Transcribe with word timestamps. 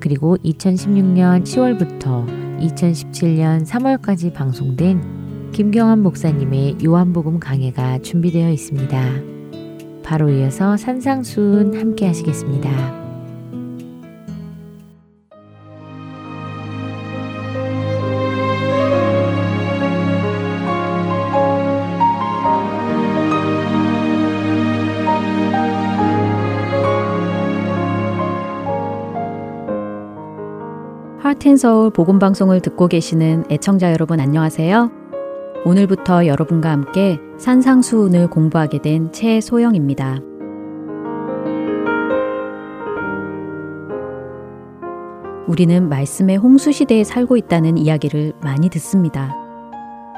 그리고 0.00 0.36
2016년 0.38 1.44
10월부터 1.44 2.26
2017년 2.60 3.66
3월까지 3.66 4.32
방송된 4.32 5.50
김경환 5.52 6.02
목사님의 6.02 6.78
요한복음 6.84 7.40
강해가 7.40 7.98
준비되어 7.98 8.50
있습니다. 8.50 9.12
바로 10.02 10.30
이어서 10.30 10.76
산상순 10.76 11.78
함께 11.78 12.06
하시겠습니다. 12.06 13.07
하트앤서울 31.38 31.90
복음 31.90 32.18
방송을 32.18 32.60
듣고 32.60 32.88
계시는 32.88 33.44
애청자 33.48 33.92
여러분 33.92 34.18
안녕하세요. 34.18 34.90
오늘부터 35.64 36.26
여러분과 36.26 36.70
함께 36.72 37.20
산상수훈을 37.38 38.28
공부하게 38.28 38.82
된 38.82 39.12
최소영입니다. 39.12 40.18
우리는 45.46 45.88
말씀의 45.88 46.38
홍수 46.38 46.72
시대에 46.72 47.04
살고 47.04 47.36
있다는 47.36 47.78
이야기를 47.78 48.32
많이 48.42 48.68
듣습니다. 48.70 49.36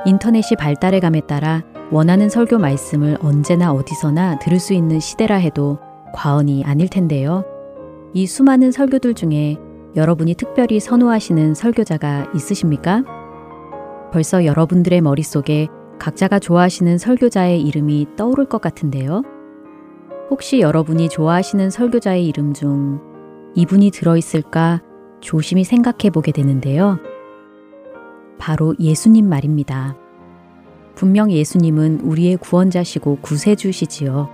인터넷이 0.07 0.57
발달해감에 0.59 1.21
따라 1.27 1.63
원하는 1.91 2.31
설교 2.31 2.59
말씀을 2.59 3.19
언제나 3.21 3.73
어디서나 3.73 4.39
들을 4.39 4.59
수 4.59 4.73
있는 4.73 5.01
시대라 5.01 5.37
해도 5.37 5.79
과언이 6.15 6.65
아닐 6.65 6.89
텐데요. 6.89 7.45
이 8.15 8.27
수많은 8.27 8.73
설교들 8.73 9.13
중에 9.13 9.59
여러분이 9.97 10.35
특별히 10.35 10.79
선호하시는 10.79 11.55
설교자가 11.55 12.33
있으십니까? 12.35 13.03
벌써 14.13 14.45
여러분들의 14.45 15.01
머릿속에 15.01 15.69
각자가 15.99 16.39
좋아하시는 16.39 16.99
설교자의 16.99 17.61
이름이 17.63 18.09
떠오를 18.17 18.47
것 18.47 18.61
같은데요. 18.61 19.23
혹시 20.31 20.61
여러분이 20.61 21.09
좋아하시는 21.09 21.71
설교자의 21.71 22.25
이름 22.27 22.55
중 22.55 23.01
이분이 23.57 23.91
들어있을까 23.91 24.81
조심히 25.21 25.65
생각해 25.65 26.11
보게 26.13 26.31
되는데요. 26.31 26.99
바로 28.39 28.75
예수님 28.79 29.29
말입니다. 29.29 29.97
분명 30.95 31.31
예수님은 31.31 32.01
우리의 32.01 32.37
구원자시고 32.37 33.19
구세주시지요. 33.23 34.31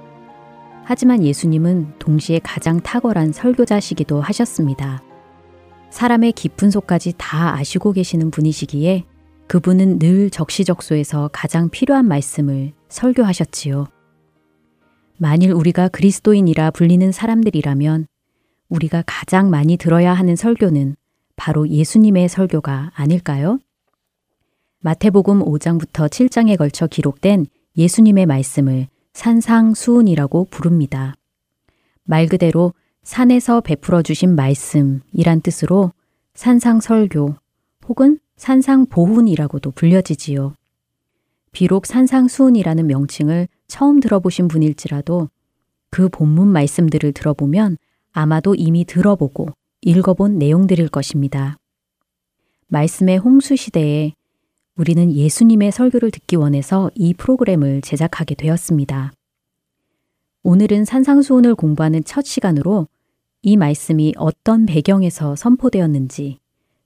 하지만 0.85 1.25
예수님은 1.25 1.95
동시에 1.98 2.41
가장 2.43 2.79
탁월한 2.81 3.33
설교자시기도 3.33 4.20
하셨습니다. 4.20 5.03
사람의 5.91 6.33
깊은 6.33 6.70
속까지 6.70 7.14
다 7.17 7.55
아시고 7.57 7.92
계시는 7.92 8.30
분이시기에 8.30 9.05
그분은 9.47 9.98
늘 9.98 10.30
적시적소에서 10.30 11.30
가장 11.33 11.69
필요한 11.70 12.07
말씀을 12.07 12.73
설교하셨지요. 12.89 13.86
만일 15.19 15.52
우리가 15.52 15.89
그리스도인이라 15.89 16.73
불리는 16.73 17.11
사람들이라면 17.13 18.07
우리가 18.69 19.05
가장 19.07 19.48
많이 19.48 19.77
들어야 19.77 20.13
하는 20.13 20.36
설교는 20.36 20.97
바로 21.36 21.69
예수님의 21.69 22.29
설교가 22.29 22.92
아닐까요? 22.95 23.58
마태복음 24.80 25.41
5장부터 25.41 26.08
7장에 26.08 26.57
걸쳐 26.58 26.86
기록된 26.86 27.47
예수님의 27.77 28.27
말씀을 28.27 28.89
산상수훈이라고 29.14 30.47
부릅니다. 30.51 31.14
말 32.05 32.27
그대로 32.27 32.73
산에서 33.06 33.61
베풀어 33.61 34.02
주신 34.02 34.34
말씀이란 34.34 35.40
뜻으로 35.40 35.92
산상설교 36.34 37.36
혹은 37.86 38.18
산상보훈이라고도 38.36 39.70
불려지지요. 39.70 40.55
비록 41.52 41.86
산상수훈이라는 41.86 42.84
명칭을 42.89 43.46
처음 43.68 44.00
들어보신 44.00 44.48
분일지라도 44.48 45.30
그 45.89 46.08
본문 46.08 46.48
말씀들을 46.48 47.12
들어보면 47.12 47.77
아마도 48.12 48.56
이미 48.56 48.84
들어보고 48.84 49.50
읽어본 49.83 50.38
내용들일 50.38 50.88
것입니다. 50.88 51.56
말씀의 52.67 53.18
홍수 53.18 53.55
시대에 53.55 54.14
우리는 54.77 55.12
예수님의 55.12 55.70
설교를 55.70 56.11
듣기 56.11 56.34
원해서 56.34 56.90
이 56.96 57.14
프로그램을 57.14 57.83
제작하게 57.83 58.34
되었습니다. 58.34 59.12
오늘은 60.42 60.84
산상수훈을 60.84 61.55
공부하는 61.55 62.02
첫 62.05 62.24
시간으로 62.24 62.88
이 63.42 63.57
말씀이 63.57 64.14
어떤 64.17 64.67
배경에서 64.67 65.36
선포되었는지, 65.36 66.39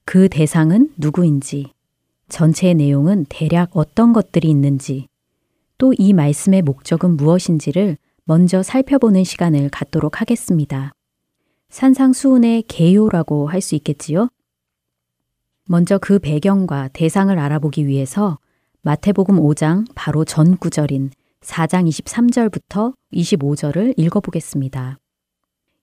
그 0.05 0.29
대상은 0.29 0.91
누구인지, 0.97 1.71
전체의 2.29 2.75
내용은 2.75 3.25
대략 3.29 3.71
어떤 3.73 4.13
것들이 4.13 4.49
있는지, 4.49 5.07
또 5.77 5.93
이 5.97 6.13
말씀의 6.13 6.61
목적은 6.61 7.17
무엇인지를 7.17 7.97
먼저 8.25 8.61
살펴보는 8.61 9.23
시간을 9.23 9.69
갖도록 9.69 10.21
하겠습니다. 10.21 10.91
산상수훈의 11.69 12.63
개요라고 12.67 13.47
할 13.47 13.61
수 13.61 13.75
있겠지요? 13.75 14.29
먼저 15.67 15.97
그 15.97 16.19
배경과 16.19 16.89
대상을 16.89 17.37
알아보기 17.37 17.87
위해서 17.87 18.37
마태복음 18.83 19.37
5장 19.37 19.85
바로 19.95 20.25
전 20.25 20.57
구절인 20.57 21.11
4장 21.41 21.87
23절부터 21.87 22.93
25절을 23.13 23.93
읽어보겠습니다. 23.97 24.97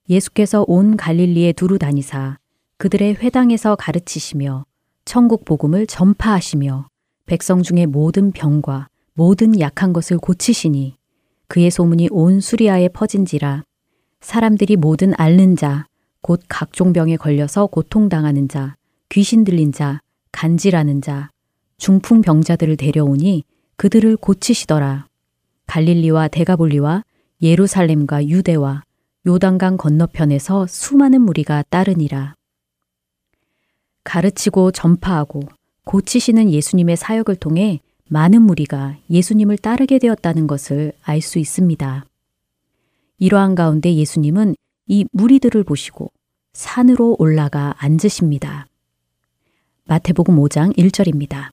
예수께서 0.09 0.65
온 0.67 0.97
갈릴리에 0.97 1.53
두루 1.53 1.77
다니사 1.77 2.37
그들의 2.77 3.15
회당에서 3.15 3.75
가르치시며 3.75 4.65
천국 5.05 5.45
복음을 5.45 5.85
전파하시며 5.85 6.87
백성 7.25 7.61
중의 7.61 7.85
모든 7.85 8.31
병과 8.31 8.87
모든 9.13 9.59
약한 9.59 9.93
것을 9.93 10.17
고치시니 10.17 10.95
그의 11.47 11.69
소문이 11.69 12.07
온 12.11 12.39
수리아에 12.39 12.89
퍼진지라 12.89 13.63
사람들이 14.21 14.75
모든 14.75 15.13
앓는 15.15 15.55
자, 15.55 15.85
곧 16.21 16.41
각종 16.49 16.91
병에 16.91 17.15
걸려서 17.15 17.67
고통당하는 17.67 18.47
자, 18.47 18.75
귀신 19.09 19.43
들린 19.43 19.71
자, 19.71 20.01
간질하는 20.31 21.01
자, 21.01 21.29
중풍 21.77 22.21
병자들을 22.21 22.75
데려오니 22.77 23.43
그들을 23.77 24.17
고치시더라. 24.17 25.07
갈릴리와 25.67 26.27
대가볼리와 26.27 27.03
예루살렘과 27.41 28.27
유대와 28.27 28.83
요단강 29.27 29.77
건너편에서 29.77 30.65
수많은 30.67 31.21
무리가 31.21 31.63
따르니라. 31.69 32.35
가르치고 34.05 34.71
전파하고 34.71 35.41
고치시는 35.83 36.49
예수님의 36.49 36.95
사역을 36.95 37.35
통해 37.35 37.81
많은 38.07 38.41
무리가 38.41 38.97
예수님을 39.09 39.57
따르게 39.57 39.99
되었다는 39.99 40.47
것을 40.47 40.93
알 41.01 41.21
수 41.21 41.37
있습니다. 41.37 42.05
이러한 43.17 43.55
가운데 43.55 43.93
예수님은 43.93 44.55
이 44.87 45.05
무리들을 45.11 45.63
보시고 45.65 46.11
산으로 46.53 47.17
올라가 47.19 47.75
앉으십니다. 47.77 48.67
마태복음 49.85 50.37
5장 50.37 50.75
1절입니다. 50.77 51.49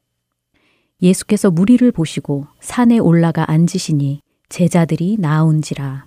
예수께서 1.02 1.50
무리를 1.50 1.90
보시고 1.90 2.46
산에 2.60 2.98
올라가 2.98 3.50
앉으시니 3.50 4.20
제자들이 4.48 5.16
나온지라. 5.18 6.06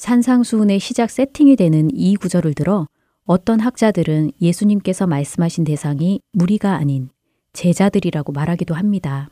산상수훈의 0.00 0.80
시작 0.80 1.10
세팅이 1.10 1.56
되는 1.56 1.90
이 1.92 2.16
구절을 2.16 2.54
들어 2.54 2.86
어떤 3.26 3.60
학자들은 3.60 4.32
예수님께서 4.40 5.06
말씀하신 5.06 5.64
대상이 5.64 6.22
무리가 6.32 6.76
아닌 6.76 7.10
제자들이라고 7.52 8.32
말하기도 8.32 8.74
합니다. 8.74 9.28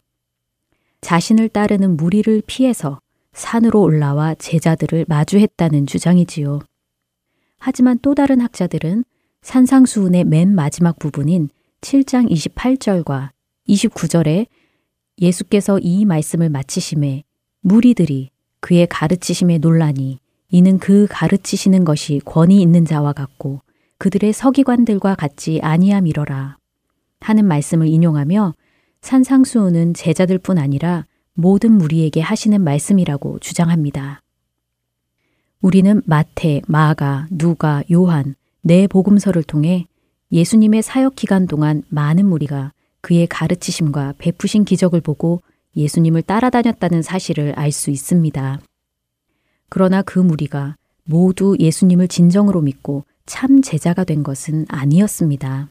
자신을 1.00 1.48
따르는 1.48 1.96
무리를 1.96 2.42
피해서 2.46 3.00
산으로 3.32 3.80
올라와 3.80 4.34
제자들을 4.34 5.06
마주했다는 5.08 5.86
주장이지요. 5.86 6.60
하지만 7.58 7.98
또 8.02 8.14
다른 8.14 8.42
학자들은 8.42 9.04
산상수훈의 9.40 10.24
맨 10.24 10.54
마지막 10.54 10.98
부분인 10.98 11.48
7장 11.80 12.30
28절과 12.30 13.30
29절에 13.70 14.46
예수께서 15.18 15.78
이 15.78 16.04
말씀을 16.04 16.50
마치심에 16.50 17.24
무리들이 17.62 18.28
그의 18.60 18.86
가르치심에 18.86 19.56
논란이 19.58 20.18
이는 20.50 20.78
그 20.78 21.06
가르치시는 21.10 21.84
것이 21.84 22.20
권위 22.24 22.60
있는 22.62 22.84
자와 22.84 23.12
같고 23.12 23.60
그들의 23.98 24.32
서기관들과 24.32 25.14
같지 25.14 25.60
아니함이러라 25.62 26.56
하는 27.20 27.44
말씀을 27.44 27.86
인용하며 27.88 28.54
산상수훈은 29.02 29.94
제자들뿐 29.94 30.58
아니라 30.58 31.04
모든 31.34 31.72
무리에게 31.72 32.20
하시는 32.20 32.60
말씀이라고 32.62 33.38
주장합니다. 33.40 34.22
우리는 35.60 36.00
마태, 36.06 36.62
마가, 36.66 37.26
누가, 37.30 37.82
요한 37.92 38.34
네 38.62 38.86
복음서를 38.86 39.42
통해 39.42 39.86
예수님의 40.32 40.82
사역 40.82 41.16
기간 41.16 41.46
동안 41.46 41.82
많은 41.88 42.26
무리가 42.26 42.72
그의 43.00 43.26
가르치심과 43.26 44.14
베푸신 44.18 44.64
기적을 44.64 45.00
보고 45.00 45.42
예수님을 45.76 46.22
따라다녔다는 46.22 47.02
사실을 47.02 47.52
알 47.56 47.72
수 47.72 47.90
있습니다. 47.90 48.60
그러나 49.68 50.02
그 50.02 50.18
무리가 50.18 50.76
모두 51.04 51.56
예수님을 51.58 52.08
진정으로 52.08 52.60
믿고 52.60 53.04
참 53.26 53.62
제자가 53.62 54.04
된 54.04 54.22
것은 54.22 54.66
아니었습니다. 54.68 55.68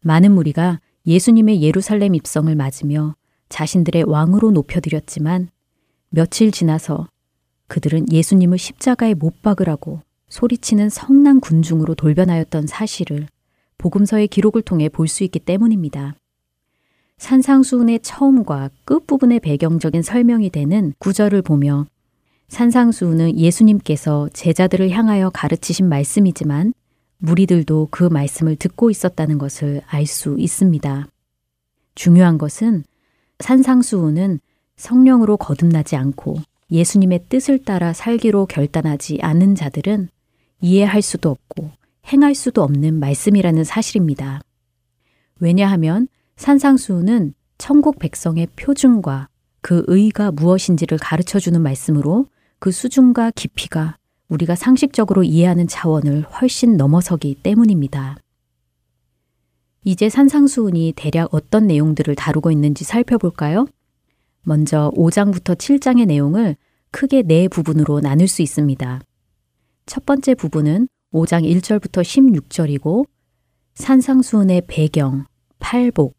많은 0.00 0.32
무리가 0.32 0.80
예수님의 1.06 1.62
예루살렘 1.62 2.14
입성을 2.14 2.54
맞으며 2.54 3.14
자신들의 3.48 4.04
왕으로 4.04 4.50
높여드렸지만 4.50 5.48
며칠 6.10 6.50
지나서 6.50 7.08
그들은 7.68 8.10
예수님을 8.10 8.58
십자가에 8.58 9.14
못 9.14 9.42
박으라고 9.42 10.00
소리치는 10.28 10.88
성난 10.88 11.40
군중으로 11.40 11.94
돌변하였던 11.94 12.66
사실을 12.66 13.26
복음서의 13.78 14.28
기록을 14.28 14.62
통해 14.62 14.88
볼 14.88 15.08
수 15.08 15.24
있기 15.24 15.38
때문입니다. 15.40 16.14
산상수훈의 17.18 18.00
처음과 18.00 18.70
끝부분의 18.84 19.40
배경적인 19.40 20.02
설명이 20.02 20.50
되는 20.50 20.94
구절을 20.98 21.42
보며 21.42 21.86
산상수훈은 22.54 23.36
예수님께서 23.36 24.28
제자들을 24.32 24.88
향하여 24.90 25.28
가르치신 25.30 25.88
말씀이지만 25.88 26.72
무리들도 27.18 27.88
그 27.90 28.04
말씀을 28.04 28.54
듣고 28.54 28.90
있었다는 28.90 29.38
것을 29.38 29.82
알 29.86 30.06
수 30.06 30.36
있습니다. 30.38 31.08
중요한 31.96 32.38
것은 32.38 32.84
산상수훈은 33.40 34.38
성령으로 34.76 35.36
거듭나지 35.36 35.96
않고 35.96 36.36
예수님의 36.70 37.24
뜻을 37.28 37.58
따라 37.64 37.92
살기로 37.92 38.46
결단하지 38.46 39.18
않은 39.20 39.56
자들은 39.56 40.08
이해할 40.60 41.02
수도 41.02 41.30
없고 41.30 41.72
행할 42.06 42.36
수도 42.36 42.62
없는 42.62 43.00
말씀이라는 43.00 43.64
사실입니다. 43.64 44.42
왜냐하면 45.40 46.06
산상수훈은 46.36 47.34
천국 47.58 47.98
백성의 47.98 48.46
표준과 48.54 49.28
그 49.60 49.82
의가 49.88 50.30
무엇인지를 50.30 50.98
가르쳐 50.98 51.40
주는 51.40 51.60
말씀으로 51.60 52.28
그 52.64 52.72
수준과 52.72 53.32
깊이가 53.32 53.98
우리가 54.30 54.54
상식적으로 54.54 55.22
이해하는 55.22 55.66
차원을 55.68 56.22
훨씬 56.22 56.78
넘어서기 56.78 57.34
때문입니다. 57.42 58.16
이제 59.84 60.08
산상수훈이 60.08 60.94
대략 60.96 61.34
어떤 61.34 61.66
내용들을 61.66 62.14
다루고 62.14 62.50
있는지 62.50 62.84
살펴볼까요? 62.84 63.66
먼저 64.44 64.90
5장부터 64.96 65.56
7장의 65.58 66.06
내용을 66.06 66.56
크게 66.90 67.20
네 67.24 67.48
부분으로 67.48 68.00
나눌 68.00 68.28
수 68.28 68.40
있습니다. 68.40 69.02
첫 69.84 70.06
번째 70.06 70.34
부분은 70.34 70.88
5장 71.12 71.44
1절부터 71.44 72.00
16절이고 72.00 73.06
산상수훈의 73.74 74.62
배경, 74.68 75.26
팔복, 75.58 76.16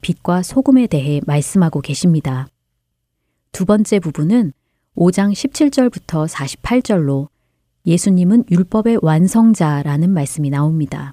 빛과 0.00 0.42
소금에 0.42 0.86
대해 0.86 1.20
말씀하고 1.26 1.82
계십니다. 1.82 2.48
두 3.52 3.66
번째 3.66 3.98
부분은 3.98 4.54
5장 4.96 5.32
17절부터 5.32 6.28
48절로 6.28 7.28
예수님은 7.86 8.44
율법의 8.50 8.98
완성자라는 9.02 10.10
말씀이 10.10 10.50
나옵니다. 10.50 11.12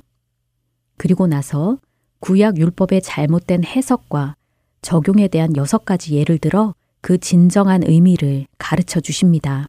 그리고 0.98 1.28
나서 1.28 1.78
구약 2.20 2.58
율법의 2.58 3.02
잘못된 3.02 3.64
해석과 3.64 4.36
적용에 4.82 5.28
대한 5.30 5.56
여섯 5.56 5.86
가지 5.86 6.16
예를 6.16 6.38
들어 6.38 6.76
그 7.02 7.18
진정한 7.18 7.84
의미를 7.86 8.46
가르쳐 8.58 9.00
주십니다. 9.00 9.68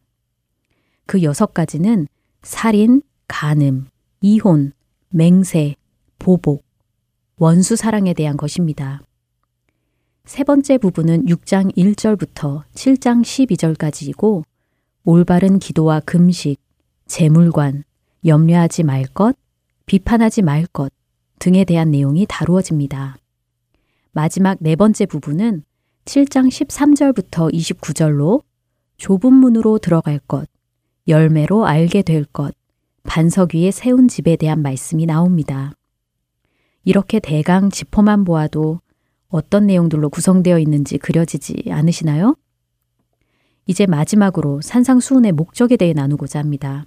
그 1.05 1.23
여섯 1.23 1.53
가지는 1.53 2.07
살인, 2.43 3.01
간음, 3.27 3.87
이혼, 4.19 4.73
맹세, 5.09 5.75
보복, 6.19 6.65
원수 7.37 7.75
사랑에 7.75 8.13
대한 8.13 8.37
것입니다. 8.37 9.01
세 10.25 10.43
번째 10.43 10.77
부분은 10.77 11.25
6장 11.25 11.75
1절부터 11.75 12.63
7장 12.73 13.21
12절까지이고 13.23 14.43
올바른 15.03 15.57
기도와 15.57 15.99
금식, 15.99 16.61
재물관, 17.07 17.83
염려하지 18.25 18.83
말 18.83 19.05
것, 19.05 19.35
비판하지 19.87 20.43
말 20.43 20.67
것 20.67 20.93
등에 21.39 21.65
대한 21.65 21.89
내용이 21.89 22.27
다루어집니다. 22.29 23.17
마지막 24.11 24.57
네 24.61 24.75
번째 24.75 25.07
부분은 25.07 25.63
7장 26.05 26.49
13절부터 26.49 27.51
29절로 27.51 28.43
좁은 28.97 29.33
문으로 29.33 29.79
들어갈 29.79 30.19
것, 30.19 30.47
열매로 31.07 31.65
알게 31.65 32.03
될 32.03 32.25
것, 32.25 32.53
반석 33.03 33.55
위에 33.55 33.71
세운 33.71 34.07
집에 34.07 34.35
대한 34.35 34.61
말씀이 34.61 35.07
나옵니다. 35.07 35.73
이렇게 36.83 37.19
대강 37.19 37.71
짚어만 37.71 38.23
보아도 38.23 38.81
어떤 39.31 39.65
내용들로 39.65 40.09
구성되어 40.09 40.59
있는지 40.59 40.97
그려지지 40.97 41.63
않으시나요? 41.69 42.35
이제 43.65 43.85
마지막으로 43.85 44.61
산상수훈의 44.61 45.31
목적에 45.31 45.77
대해 45.77 45.93
나누고자 45.93 46.39
합니다. 46.39 46.85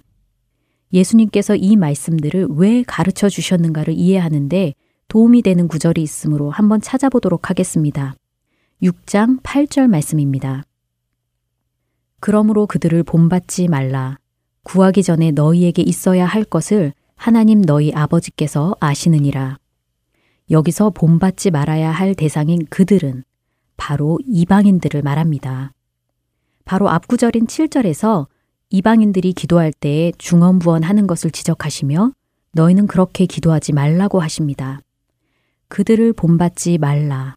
예수님께서 0.93 1.55
이 1.55 1.75
말씀들을 1.75 2.47
왜 2.51 2.83
가르쳐 2.83 3.27
주셨는가를 3.27 3.95
이해하는데 3.95 4.75
도움이 5.07 5.41
되는 5.41 5.67
구절이 5.67 6.01
있으므로 6.01 6.51
한번 6.51 6.81
찾아보도록 6.81 7.49
하겠습니다. 7.49 8.15
6장 8.81 9.41
8절 9.41 9.87
말씀입니다. 9.87 10.63
그러므로 12.19 12.67
그들을 12.67 13.03
본받지 13.03 13.67
말라. 13.67 14.17
구하기 14.63 15.03
전에 15.03 15.31
너희에게 15.31 15.81
있어야 15.81 16.25
할 16.25 16.43
것을 16.43 16.93
하나님 17.15 17.61
너희 17.61 17.91
아버지께서 17.93 18.75
아시느니라. 18.79 19.57
여기서 20.49 20.91
본받지 20.91 21.51
말아야 21.51 21.91
할 21.91 22.13
대상인 22.13 22.65
그들은 22.69 23.23
바로 23.77 24.19
이방인들을 24.25 25.01
말합니다. 25.01 25.73
바로 26.65 26.89
앞구절인 26.89 27.47
7절에서 27.47 28.27
이방인들이 28.69 29.33
기도할 29.33 29.71
때에 29.71 30.11
중언부언하는 30.17 31.07
것을 31.07 31.31
지적하시며 31.31 32.11
너희는 32.53 32.87
그렇게 32.87 33.25
기도하지 33.25 33.73
말라고 33.73 34.19
하십니다. 34.19 34.81
그들을 35.67 36.13
본받지 36.13 36.77
말라. 36.77 37.35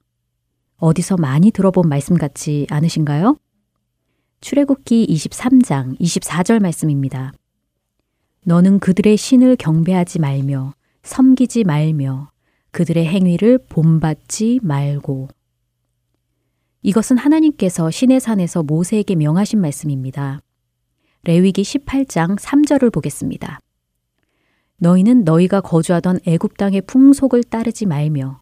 어디서 0.76 1.16
많이 1.16 1.50
들어본 1.50 1.88
말씀 1.88 2.16
같지 2.16 2.66
않으신가요? 2.70 3.36
출애굽기 4.40 5.06
23장 5.08 5.98
24절 5.98 6.60
말씀입니다. 6.60 7.32
너는 8.44 8.78
그들의 8.78 9.16
신을 9.16 9.56
경배하지 9.56 10.20
말며 10.20 10.74
섬기지 11.02 11.64
말며 11.64 12.30
그들의 12.70 13.06
행위를 13.06 13.58
본받지 13.68 14.60
말고 14.62 15.28
이것은 16.82 17.18
하나님께서 17.18 17.90
신의 17.90 18.20
산에서 18.20 18.62
모세에게 18.62 19.14
명하신 19.14 19.60
말씀입니다. 19.60 20.40
레위기 21.24 21.62
18장 21.62 22.38
3절을 22.38 22.92
보겠습니다. 22.92 23.60
너희는 24.78 25.24
너희가 25.24 25.60
거주하던 25.60 26.20
애굽 26.24 26.56
땅의 26.56 26.82
풍속을 26.82 27.44
따르지 27.44 27.86
말며 27.86 28.40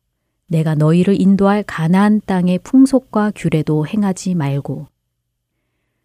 내가 0.48 0.74
너희를 0.74 1.20
인도할 1.20 1.62
가나안 1.62 2.20
땅의 2.24 2.60
풍속과 2.60 3.32
규례도 3.34 3.86
행하지 3.86 4.34
말고 4.34 4.86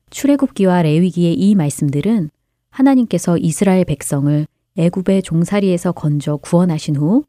출애굽기와 0.09 0.81
레위기의 0.83 1.33
이 1.33 1.55
말씀들은 1.55 2.29
하나님께서 2.69 3.37
이스라엘 3.37 3.85
백성을 3.85 4.47
애굽의 4.77 5.23
종살이에서 5.23 5.91
건져 5.91 6.37
구원하신 6.37 6.95
후 6.95 7.25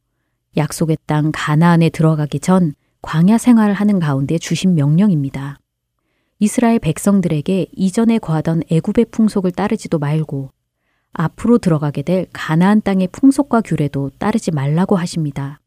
약속의 0.56 0.99
땅 1.06 1.30
가나안에 1.32 1.88
들어가기 1.90 2.40
전 2.40 2.75
광야 3.00 3.38
생활을 3.38 3.75
하는 3.75 3.99
가운데 3.99 4.38
주신 4.38 4.75
명령입니다. 4.75 5.59
이스라엘 6.38 6.78
백성들에게 6.78 7.66
이전에 7.73 8.18
거하던 8.18 8.62
애굽의 8.71 9.06
풍속을 9.11 9.52
따르지도 9.52 9.99
말고 9.99 10.50
앞으로 11.12 11.59
들어가게 11.59 12.02
될 12.02 12.26
가나안 12.32 12.80
땅의 12.82 13.09
풍속과 13.12 13.61
규례도 13.61 14.11
따르지 14.18 14.50
말라고 14.50 14.97
하십니다. 14.97 15.61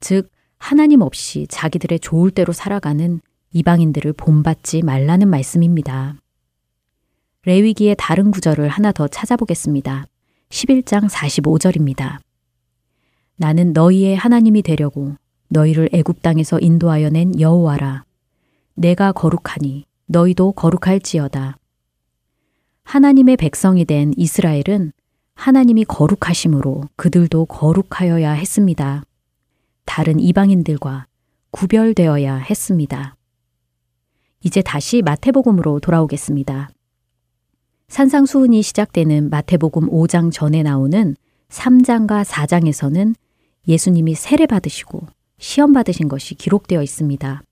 즉 0.00 0.30
하나님 0.58 1.00
없이 1.00 1.46
자기들의 1.48 2.00
좋을 2.00 2.30
대로 2.30 2.52
살아가는 2.52 3.20
이방인들을 3.52 4.12
본받지 4.12 4.82
말라는 4.82 5.28
말씀입니다. 5.28 6.16
레위기의 7.44 7.96
다른 7.98 8.30
구절을 8.30 8.68
하나 8.68 8.92
더 8.92 9.08
찾아보겠습니다. 9.08 10.04
11장 10.50 11.08
45절입니다. 11.08 12.18
나는 13.40 13.72
너희의 13.72 14.16
하나님이 14.16 14.60
되려고 14.60 15.14
너희를 15.48 15.88
애굽 15.94 16.20
땅에서 16.20 16.60
인도하여 16.60 17.08
낸 17.08 17.40
여호와라. 17.40 18.04
내가 18.74 19.12
거룩하니 19.12 19.86
너희도 20.04 20.52
거룩할지어다. 20.52 21.56
하나님의 22.84 23.38
백성이 23.38 23.86
된 23.86 24.12
이스라엘은 24.14 24.92
하나님이 25.36 25.86
거룩하심으로 25.86 26.84
그들도 26.96 27.46
거룩하여야 27.46 28.32
했습니다. 28.32 29.04
다른 29.86 30.20
이방인들과 30.20 31.06
구별되어야 31.50 32.36
했습니다. 32.36 33.16
이제 34.42 34.60
다시 34.60 35.00
마태복음으로 35.00 35.80
돌아오겠습니다. 35.80 36.68
산상수훈이 37.88 38.60
시작되는 38.60 39.30
마태복음 39.30 39.88
5장 39.88 40.30
전에 40.30 40.62
나오는 40.62 41.16
3장과 41.48 42.22
4장에서는 42.26 43.14
예수님이 43.68 44.14
세례 44.14 44.46
받으시고 44.46 45.06
시험 45.38 45.72
받으신 45.72 46.08
것이 46.08 46.34
기록되어 46.34 46.82
있습니다. 46.82 47.42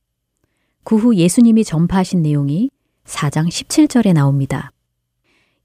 그 0.84 0.96
후 0.96 1.14
예수님이 1.14 1.64
전파하신 1.64 2.22
내용이 2.22 2.70
4장 3.04 3.48
17절에 3.48 4.14
나옵니다. 4.14 4.72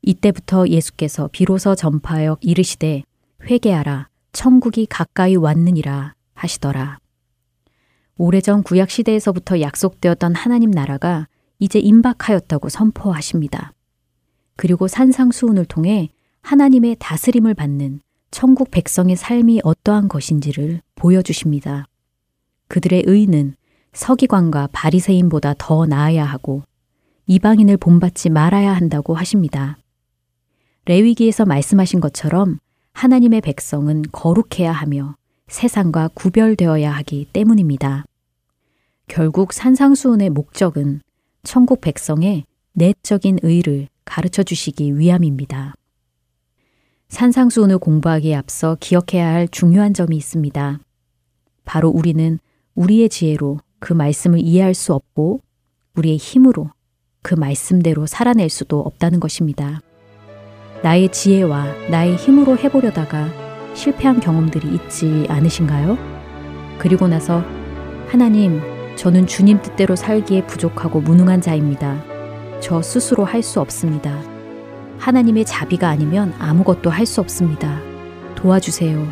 이때부터 0.02 0.68
예수께서 0.68 1.30
비로소 1.32 1.76
전파하여 1.76 2.38
이르시되 2.42 3.04
회개하라 3.44 4.10
천국이 4.34 4.86
가까이 4.86 5.36
왔느니라 5.36 6.14
하시더라. 6.34 7.00
오래전 8.18 8.64
구약 8.64 8.90
시대에서부터 8.90 9.62
약속되었던 9.62 10.36
하나님 10.36 10.72
나라가 10.72 11.28
이제 11.60 11.80
임박하였다고 11.80 12.68
선포하십니다. 12.70 13.72
그리고 14.58 14.88
산상수훈을 14.88 15.66
통해 15.66 16.10
하나님의 16.42 16.98
다스림을 17.00 17.54
받는 17.54 18.02
천국 18.34 18.72
백성의 18.72 19.16
삶이 19.16 19.62
어떠한 19.64 20.08
것인지를 20.08 20.82
보여주십니다. 20.96 21.88
그들의 22.68 23.04
의는 23.06 23.54
서기관과 23.94 24.70
바리새인보다 24.72 25.54
더 25.60 25.86
나아야 25.86 26.26
하고 26.26 26.64
이방인을 27.28 27.78
본받지 27.78 28.32
말아야 28.32 28.74
한다고 28.74 29.14
하십니다. 29.14 29.78
레위기에서 30.86 31.46
말씀하신 31.46 32.00
것처럼 32.00 32.58
하나님의 32.94 33.42
백성은 33.42 34.06
거룩해야 34.12 34.72
하며 34.72 35.16
세상과 35.48 36.10
구별되어야 36.16 36.92
하기 36.92 37.28
때문입니다. 37.34 38.04
결국 39.08 39.54
산상수훈의 39.54 40.32
목적은 40.32 41.02
천국 41.44 41.82
백성의 41.82 42.46
내적인 42.72 43.38
의를 43.44 43.90
가르쳐 44.06 44.42
주시기 44.42 44.98
위함입니다. 44.98 45.76
산상수훈을 47.14 47.78
공부하기에 47.78 48.34
앞서 48.34 48.76
기억해야 48.80 49.28
할 49.32 49.48
중요한 49.48 49.94
점이 49.94 50.18
있습니다. 50.18 50.80
바로 51.64 51.90
우리는 51.90 52.40
우리의 52.74 53.08
지혜로 53.08 53.60
그 53.80 53.94
말씀을 53.94 54.40
이해할 54.40 54.74
수 54.74 54.96
없고 54.96 55.40
우리의 55.96 56.18
힘으로 56.18 56.72
그 57.22 57.36
말씀대로 57.36 58.08
살아낼 58.08 58.50
수도 58.50 58.80
없다는 58.80 59.20
것입니다. 59.20 59.80
나의 60.82 61.12
지혜와 61.12 61.90
나의 61.92 62.16
힘으로 62.16 62.58
해보려다가 62.58 63.30
실패한 63.76 64.20
경험들이 64.20 64.74
있지 64.76 65.28
않으신가요? 65.30 65.98
그리고 66.80 67.08
나서 67.08 67.44
하나님, 68.08 68.60
저는 68.96 69.28
주님 69.28 69.62
뜻대로 69.62 69.96
살기에 69.96 70.48
부족하고 70.48 71.00
무능한 71.00 71.42
자입니다. 71.42 72.04
저 72.60 72.82
스스로 72.82 73.24
할 73.24 73.44
수 73.44 73.62
없습니다. 73.62 74.33
하나님의 75.04 75.44
자비가 75.44 75.90
아니면 75.90 76.34
아무것도 76.40 76.90
할 76.90 77.06
수 77.06 77.20
없습니다. 77.20 77.82
도와주세요. 78.36 79.06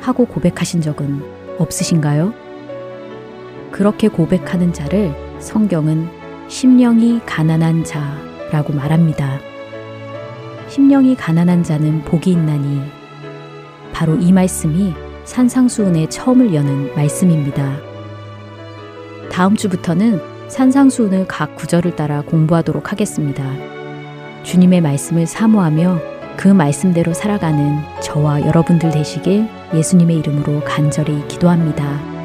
하고 0.00 0.26
고백하신 0.26 0.80
적은 0.80 1.22
없으신가요? 1.58 2.34
그렇게 3.70 4.08
고백하는 4.08 4.72
자를 4.72 5.14
성경은 5.38 6.08
심령이 6.48 7.20
가난한 7.24 7.84
자라고 7.84 8.72
말합니다. 8.72 9.38
심령이 10.68 11.14
가난한 11.14 11.62
자는 11.62 12.02
복이 12.02 12.32
있나니 12.32 12.82
바로 13.92 14.16
이 14.16 14.32
말씀이 14.32 14.92
산상수훈의 15.24 16.10
처음을 16.10 16.52
여는 16.52 16.94
말씀입니다. 16.96 17.76
다음 19.30 19.54
주부터는 19.54 20.20
산상수훈을 20.48 21.28
각 21.28 21.54
구절을 21.54 21.94
따라 21.94 22.22
공부하도록 22.22 22.90
하겠습니다. 22.90 23.75
주님의 24.46 24.80
말씀을 24.80 25.26
사모하며 25.26 25.98
그 26.36 26.46
말씀대로 26.46 27.12
살아가는 27.12 27.80
저와 28.00 28.42
여러분들 28.42 28.92
되시길 28.92 29.48
예수님의 29.74 30.18
이름으로 30.18 30.60
간절히 30.60 31.26
기도합니다. 31.26 32.15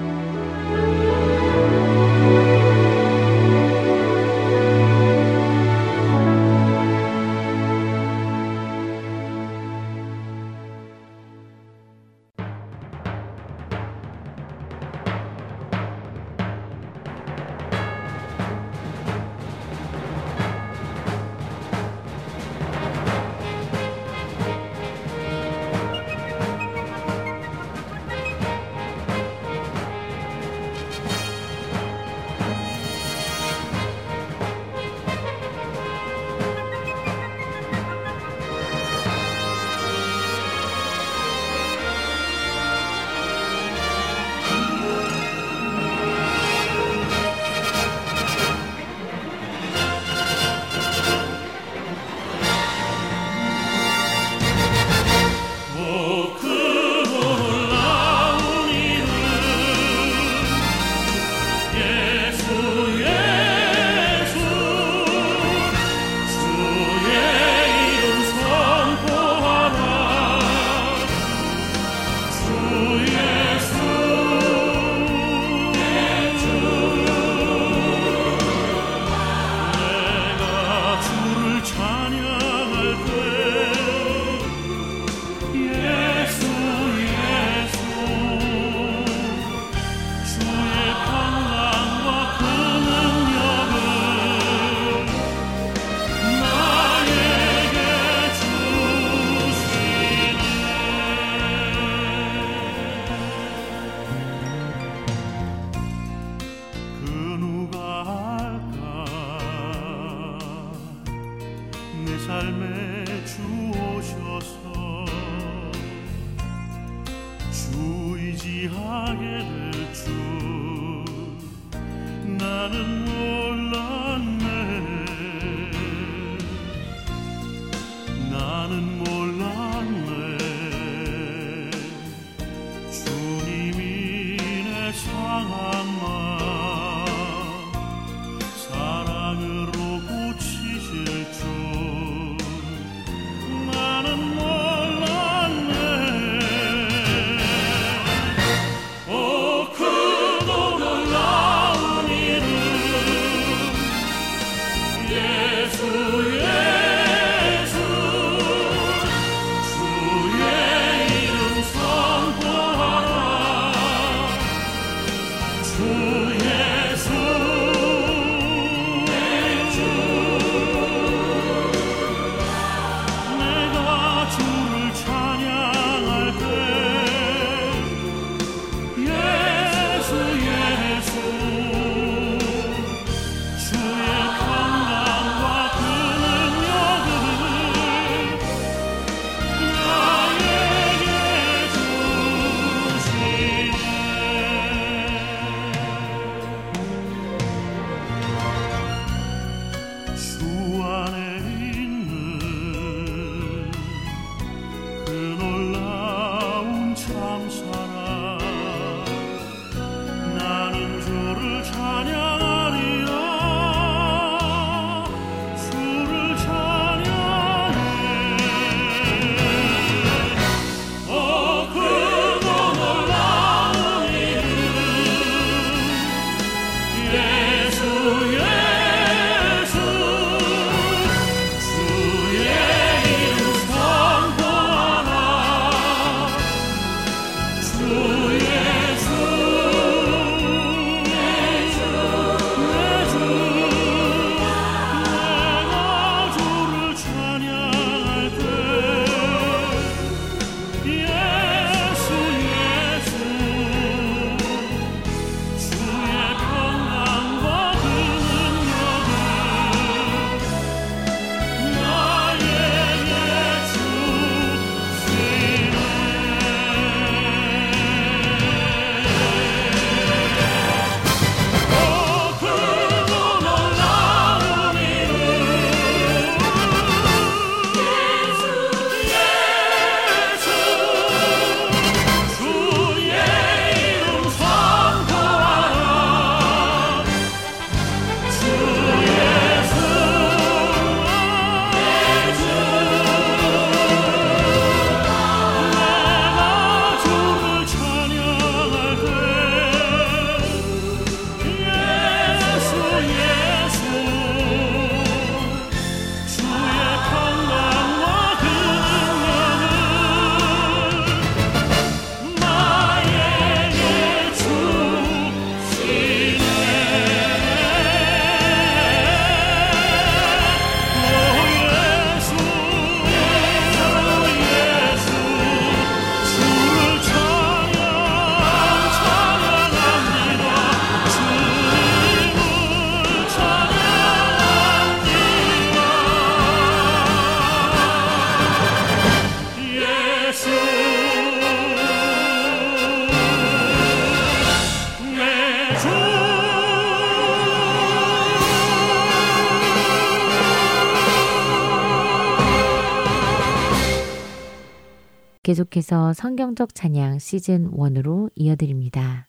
계속해서 355.52 356.14
성경적 356.14 356.74
찬양 356.74 357.20
시즌 357.20 357.70
1으로 357.72 358.30
이어드립니다. 358.36 359.28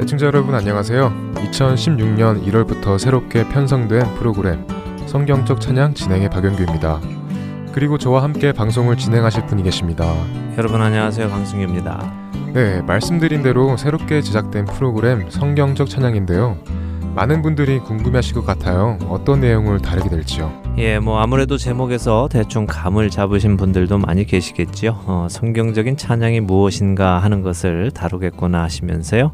애청자 0.00 0.24
여러분 0.24 0.54
안녕하세요. 0.54 1.12
2016년 1.34 2.42
1월부터 2.42 2.98
새롭게 2.98 3.46
편성된 3.50 4.14
프로그램 4.14 4.66
성경적 5.06 5.60
찬양 5.60 5.92
진행의 5.92 6.30
박영규입니다. 6.30 7.02
그리고 7.74 7.98
저와 7.98 8.22
함께 8.22 8.52
방송을 8.52 8.96
진행하실 8.96 9.44
분이 9.44 9.62
계십니다. 9.62 10.06
여러분 10.56 10.80
안녕하세요. 10.80 11.28
강승규입니다. 11.28 12.30
네, 12.54 12.80
말씀드린 12.80 13.42
대로 13.42 13.76
새롭게 13.76 14.22
제작된 14.22 14.64
프로그램 14.64 15.28
성경적 15.28 15.90
찬양인데요. 15.90 16.87
많은 17.18 17.42
분들이 17.42 17.80
궁금해하실 17.80 18.34
것 18.34 18.46
같아요. 18.46 18.96
어떤 19.08 19.40
내용을 19.40 19.80
다루게 19.80 20.08
될지요. 20.08 20.52
예, 20.78 21.00
뭐 21.00 21.18
아무래도 21.18 21.58
제목에서 21.58 22.28
대충 22.30 22.64
감을 22.64 23.10
잡으신 23.10 23.56
분들도 23.56 23.98
많이 23.98 24.24
계시겠지요. 24.24 25.02
어, 25.04 25.26
성경적인 25.28 25.96
찬양이 25.96 26.38
무엇인가 26.38 27.18
하는 27.18 27.42
것을 27.42 27.90
다루겠구나 27.90 28.62
하시면서요. 28.62 29.32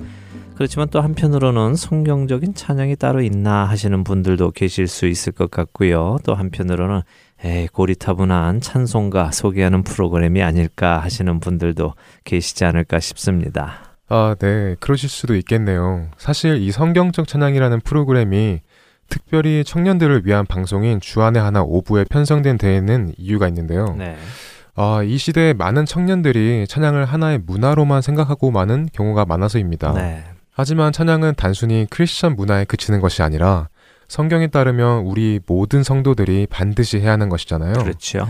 그렇지만 0.54 0.88
또 0.88 1.02
한편으로는 1.02 1.74
성경적인 1.74 2.54
찬양이 2.54 2.96
따로 2.96 3.20
있나 3.20 3.66
하시는 3.66 4.02
분들도 4.02 4.52
계실 4.52 4.86
수 4.86 5.06
있을 5.06 5.34
것 5.34 5.50
같고요. 5.50 6.16
또 6.24 6.34
한편으로는 6.34 7.02
에이, 7.44 7.68
고리타분한 7.70 8.62
찬송가 8.62 9.30
소개하는 9.30 9.82
프로그램이 9.82 10.42
아닐까 10.42 11.00
하시는 11.00 11.38
분들도 11.38 11.92
계시지 12.24 12.64
않을까 12.64 12.98
싶습니다. 13.00 13.83
아, 14.08 14.34
네. 14.38 14.76
그러실 14.80 15.08
수도 15.08 15.34
있겠네요. 15.36 16.08
사실 16.18 16.58
이 16.58 16.70
성경적 16.70 17.26
찬양이라는 17.26 17.80
프로그램이 17.80 18.60
특별히 19.08 19.64
청년들을 19.64 20.26
위한 20.26 20.46
방송인 20.46 21.00
주안의 21.00 21.40
하나 21.40 21.62
오부에 21.62 22.04
편성된 22.04 22.58
데에는 22.58 23.14
이유가 23.16 23.48
있는데요. 23.48 23.94
네. 23.98 24.16
아, 24.76 25.02
이 25.04 25.16
시대에 25.18 25.52
많은 25.52 25.86
청년들이 25.86 26.66
찬양을 26.68 27.04
하나의 27.04 27.38
문화로만 27.46 28.02
생각하고 28.02 28.50
많은 28.50 28.88
경우가 28.92 29.24
많아서입니다. 29.24 29.92
네. 29.92 30.24
하지만 30.52 30.92
찬양은 30.92 31.34
단순히 31.36 31.86
크리스천 31.90 32.36
문화에 32.36 32.64
그치는 32.64 33.00
것이 33.00 33.22
아니라 33.22 33.68
성경에 34.08 34.48
따르면 34.48 35.04
우리 35.04 35.40
모든 35.46 35.82
성도들이 35.82 36.46
반드시 36.48 36.98
해야 36.98 37.12
하는 37.12 37.28
것이잖아요. 37.28 37.72
그렇죠. 37.74 38.28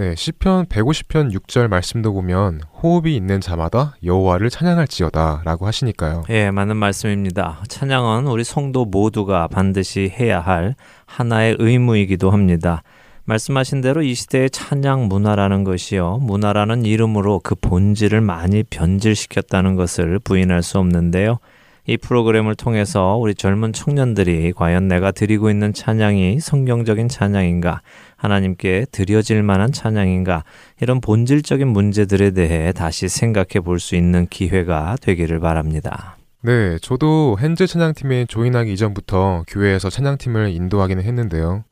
네, 0.00 0.14
시편 0.14 0.66
150편 0.66 1.32
6절 1.32 1.66
말씀도 1.66 2.12
보면 2.12 2.60
호흡이 2.80 3.16
있는 3.16 3.40
자마다 3.40 3.96
여호와를 4.04 4.48
찬양할지어다라고 4.48 5.66
하시니까요. 5.66 6.22
예, 6.28 6.52
맞는 6.52 6.76
말씀입니다. 6.76 7.64
찬양은 7.66 8.28
우리 8.28 8.44
성도 8.44 8.84
모두가 8.84 9.48
반드시 9.48 10.08
해야 10.16 10.38
할 10.38 10.76
하나의 11.06 11.56
의무이기도 11.58 12.30
합니다. 12.30 12.84
말씀하신 13.24 13.80
대로 13.80 14.02
이 14.02 14.14
시대의 14.14 14.50
찬양 14.50 15.08
문화라는 15.08 15.64
것이요. 15.64 16.18
문화라는 16.22 16.84
이름으로 16.84 17.40
그 17.42 17.56
본질을 17.56 18.20
많이 18.20 18.62
변질시켰다는 18.62 19.74
것을 19.74 20.20
부인할 20.20 20.62
수 20.62 20.78
없는데요. 20.78 21.40
이 21.88 21.96
프로그램을 21.96 22.54
통해서 22.54 23.16
우리 23.16 23.34
젊은 23.34 23.72
청년들이 23.72 24.52
과연 24.52 24.88
내가 24.88 25.10
드리고 25.10 25.50
있는 25.50 25.72
찬양이 25.72 26.38
성경적인 26.38 27.08
찬양인가, 27.08 27.80
하나님께 28.18 28.86
드려질 28.92 29.42
만한 29.42 29.72
찬양인가, 29.72 30.44
이런 30.80 31.00
본질적인 31.00 31.66
문제들에 31.66 32.32
대해 32.32 32.72
다시 32.72 33.08
생각해 33.08 33.60
볼 33.64 33.78
수 33.78 33.96
있는 33.96 34.26
기회가 34.26 34.96
되기를 35.00 35.40
바랍니다. 35.40 36.16
네, 36.42 36.78
저도 36.82 37.36
현재 37.40 37.66
찬양팀에 37.66 38.26
조인하기 38.26 38.72
이전부터 38.72 39.44
교회에서 39.48 39.88
찬양팀을 39.88 40.50
인도하기는 40.50 41.02
했는데요. 41.02 41.64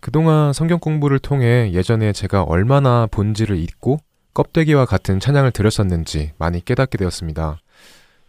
그동안 0.00 0.52
성경 0.52 0.78
공부를 0.78 1.18
통해 1.18 1.70
예전에 1.72 2.12
제가 2.12 2.42
얼마나 2.42 3.06
본질을 3.10 3.56
잊고 3.56 3.98
껍데기와 4.34 4.84
같은 4.84 5.20
찬양을 5.20 5.52
드렸었는지 5.52 6.32
많이 6.38 6.62
깨닫게 6.62 6.98
되었습니다. 6.98 7.58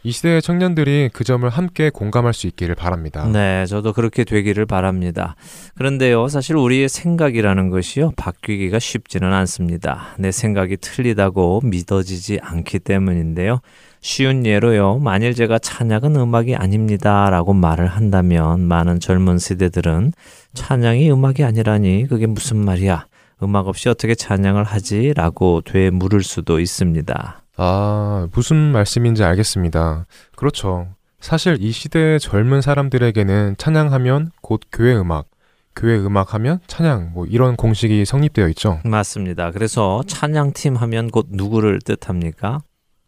이 0.05 0.11
시대의 0.11 0.43
청년들이 0.43 1.09
그 1.13 1.23
점을 1.23 1.49
함께 1.49 1.89
공감할 1.89 2.31
수 2.31 2.45
있기를 2.45 2.75
바랍니다. 2.75 3.27
네, 3.27 3.65
저도 3.65 3.91
그렇게 3.91 4.23
되기를 4.23 4.67
바랍니다. 4.67 5.35
그런데요, 5.73 6.27
사실 6.27 6.55
우리의 6.57 6.89
생각이라는 6.89 7.71
것이요, 7.71 8.11
바뀌기가 8.15 8.77
쉽지는 8.77 9.33
않습니다. 9.33 10.09
내 10.19 10.31
생각이 10.31 10.77
틀리다고 10.77 11.61
믿어지지 11.63 12.37
않기 12.39 12.77
때문인데요. 12.79 13.61
쉬운 13.99 14.45
예로요, 14.45 14.99
만일 14.99 15.33
제가 15.33 15.57
찬양은 15.57 16.15
음악이 16.15 16.55
아닙니다 16.55 17.31
라고 17.31 17.53
말을 17.53 17.87
한다면 17.87 18.61
많은 18.61 18.99
젊은 18.99 19.39
세대들은 19.39 20.13
찬양이 20.53 21.11
음악이 21.11 21.43
아니라니 21.43 22.05
그게 22.07 22.27
무슨 22.27 22.57
말이야? 22.57 23.07
음악 23.41 23.67
없이 23.67 23.89
어떻게 23.89 24.13
찬양을 24.13 24.65
하지? 24.65 25.13
라고 25.15 25.61
되물을 25.65 26.21
수도 26.21 26.59
있습니다. 26.59 27.44
아, 27.57 28.27
무슨 28.33 28.55
말씀인지 28.71 29.23
알겠습니다. 29.23 30.05
그렇죠. 30.35 30.87
사실 31.19 31.57
이 31.59 31.71
시대의 31.71 32.19
젊은 32.19 32.61
사람들에게는 32.61 33.55
찬양하면 33.57 34.31
곧 34.41 34.61
교회 34.71 34.95
음악, 34.95 35.27
교회 35.75 35.97
음악 35.97 36.33
하면 36.33 36.59
찬양, 36.67 37.11
뭐 37.13 37.25
이런 37.25 37.55
공식이 37.55 38.05
성립되어 38.05 38.47
있죠. 38.49 38.79
맞습니다. 38.85 39.51
그래서 39.51 40.03
찬양팀 40.07 40.75
하면 40.75 41.09
곧 41.09 41.27
누구를 41.29 41.79
뜻합니까? 41.79 42.59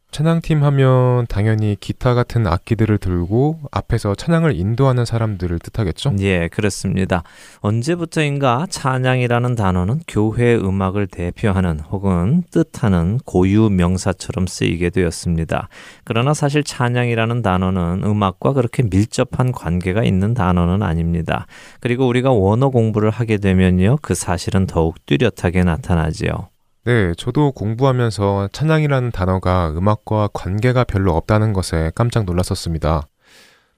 찬양팀 0.09 0.63
하면 0.63 1.27
당연히 1.27 1.75
기타 1.79 2.15
같은 2.15 2.47
악기들을 2.47 2.97
들고 2.97 3.59
앞에서 3.71 4.15
찬양을 4.15 4.55
인도하는 4.55 5.05
사람들을 5.05 5.59
뜻하겠죠? 5.59 6.15
예, 6.21 6.47
그렇습니다. 6.47 7.23
언제부터인가 7.59 8.65
찬양이라는 8.69 9.55
단어는 9.55 10.01
교회 10.07 10.55
음악을 10.55 11.07
대표하는 11.07 11.81
혹은 11.81 12.41
뜻하는 12.49 13.19
고유 13.25 13.69
명사처럼 13.69 14.47
쓰이게 14.47 14.89
되었습니다. 14.89 15.67
그러나 16.03 16.33
사실 16.33 16.63
찬양이라는 16.63 17.41
단어는 17.43 18.01
음악과 18.03 18.53
그렇게 18.53 18.83
밀접한 18.83 19.51
관계가 19.51 20.03
있는 20.03 20.33
단어는 20.33 20.81
아닙니다. 20.81 21.45
그리고 21.79 22.07
우리가 22.07 22.31
원어 22.31 22.69
공부를 22.69 23.11
하게 23.11 23.37
되면요, 23.37 23.97
그 24.01 24.15
사실은 24.15 24.65
더욱 24.65 25.05
뚜렷하게 25.05 25.63
나타나지요. 25.63 26.49
네, 26.87 27.13
저도 27.17 27.51
공부하면서 27.51 28.47
찬양이라는 28.53 29.11
단어가 29.11 29.73
음악과 29.75 30.29
관계가 30.31 30.85
별로 30.85 31.17
없다는 31.17 31.51
것에 31.51 31.91
깜짝 31.93 32.23
놀랐었습니다. 32.23 33.01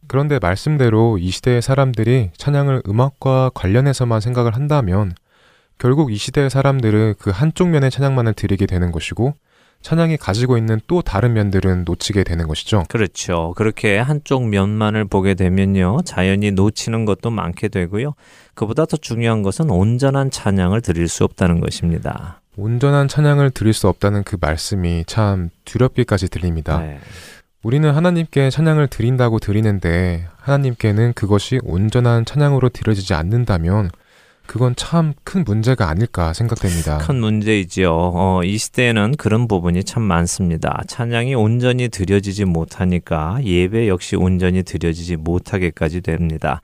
그런데 0.08 0.38
말씀대로 0.38 1.18
이 1.18 1.32
시대의 1.32 1.64
사람들이 1.64 2.30
찬양을 2.38 2.84
음악과 2.88 3.50
관련해서만 3.56 4.22
생각을 4.22 4.54
한다면 4.54 5.16
결국 5.80 6.12
이 6.12 6.18
시대의 6.18 6.52
사람들은 6.52 7.16
그 7.18 7.32
한쪽 7.32 7.70
면의 7.70 7.90
찬양만을 7.90 8.34
드리게 8.36 8.68
되는 8.68 8.92
것이고 8.92 9.34
찬양이 9.82 10.18
가지고 10.18 10.60
있는 10.60 10.80
또 10.86 11.02
다른 11.02 11.34
면들은 11.34 11.86
놓치게 11.86 12.24
되는 12.24 12.48
것이죠. 12.48 12.84
그렇죠. 12.90 13.56
그렇게 13.58 13.98
한쪽 13.98 14.48
면만을 14.48 15.06
보게 15.06 15.34
되면요. 15.34 16.02
자연히 16.06 16.52
놓치는 16.52 17.06
것도 17.06 17.32
많게 17.32 17.70
되고요. 17.70 18.14
그보다 18.54 18.86
더 18.86 18.98
중요한 18.98 19.42
것은 19.42 19.72
온전한 19.72 20.30
찬양을 20.30 20.82
드릴 20.82 21.08
수 21.08 21.24
없다는 21.24 21.60
것입니다. 21.60 22.42
온전한 22.60 23.08
찬양을 23.08 23.52
드릴 23.52 23.74
수 23.74 23.88
없다는 23.88 24.24
그 24.24 24.38
말씀이 24.40 25.06
참 25.08 25.50
두렵게까지 25.64 26.30
들립니다. 26.30 26.80
네. 26.80 27.00
우리는 27.64 27.90
하나님께 27.90 28.50
찬양을 28.50 28.88
드린다고 28.88 29.40
드리는데 29.40 30.28
하나님께는 30.38 31.14
그것이 31.14 31.60
온전한 31.64 32.26
찬양으로 32.26 32.70
드려지지 32.70 33.14
않는다면 33.14 33.90
그건 34.50 34.76
참 34.76 35.14
큰 35.24 35.44
문제가 35.44 35.90
아닐까 35.90 36.34
생각됩니다. 36.34 36.98
큰 36.98 37.20
문제이지요. 37.20 37.92
어, 37.92 38.42
이 38.44 38.58
시대에는 38.58 39.14
그런 39.18 39.48
부분이 39.48 39.84
참 39.84 40.02
많습니다. 40.02 40.82
찬양이 40.88 41.36
온전히 41.36 41.88
드려지지 41.88 42.46
못하니까 42.46 43.38
예배 43.44 43.88
역시 43.88 44.16
온전히 44.16 44.64
드려지지 44.64 45.18
못하게까지 45.18 46.02
됩니다. 46.02 46.62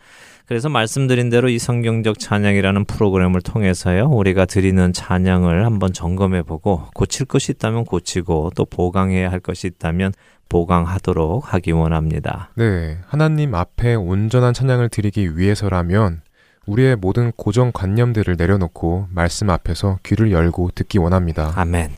그래서 0.47 0.67
말씀드린 0.67 1.29
대로 1.29 1.47
이 1.47 1.59
성경적 1.59 2.17
찬양이라는 2.17 2.85
프로그램을 2.85 3.41
통해서요, 3.41 4.05
우리가 4.07 4.45
드리는 4.45 4.91
찬양을 4.91 5.63
한번 5.63 5.93
점검해 5.93 6.41
보고 6.41 6.83
고칠 6.95 7.27
것이 7.27 7.51
있다면 7.51 7.85
고치고 7.85 8.51
또 8.55 8.65
보강해야 8.65 9.29
할 9.31 9.39
것이 9.39 9.67
있다면 9.67 10.11
보강하도록 10.49 11.53
하기 11.53 11.71
원합니다. 11.71 12.49
네. 12.55 12.97
하나님 13.07 13.53
앞에 13.53 13.93
온전한 13.93 14.55
찬양을 14.55 14.89
드리기 14.89 15.37
위해서라면 15.37 16.21
우리의 16.67 16.95
모든 16.95 17.31
고정관념들을 17.33 18.35
내려놓고 18.37 19.07
말씀 19.11 19.49
앞에서 19.49 19.99
귀를 20.03 20.31
열고 20.31 20.71
듣기 20.75 20.97
원합니다. 20.97 21.53
아멘. 21.55 21.91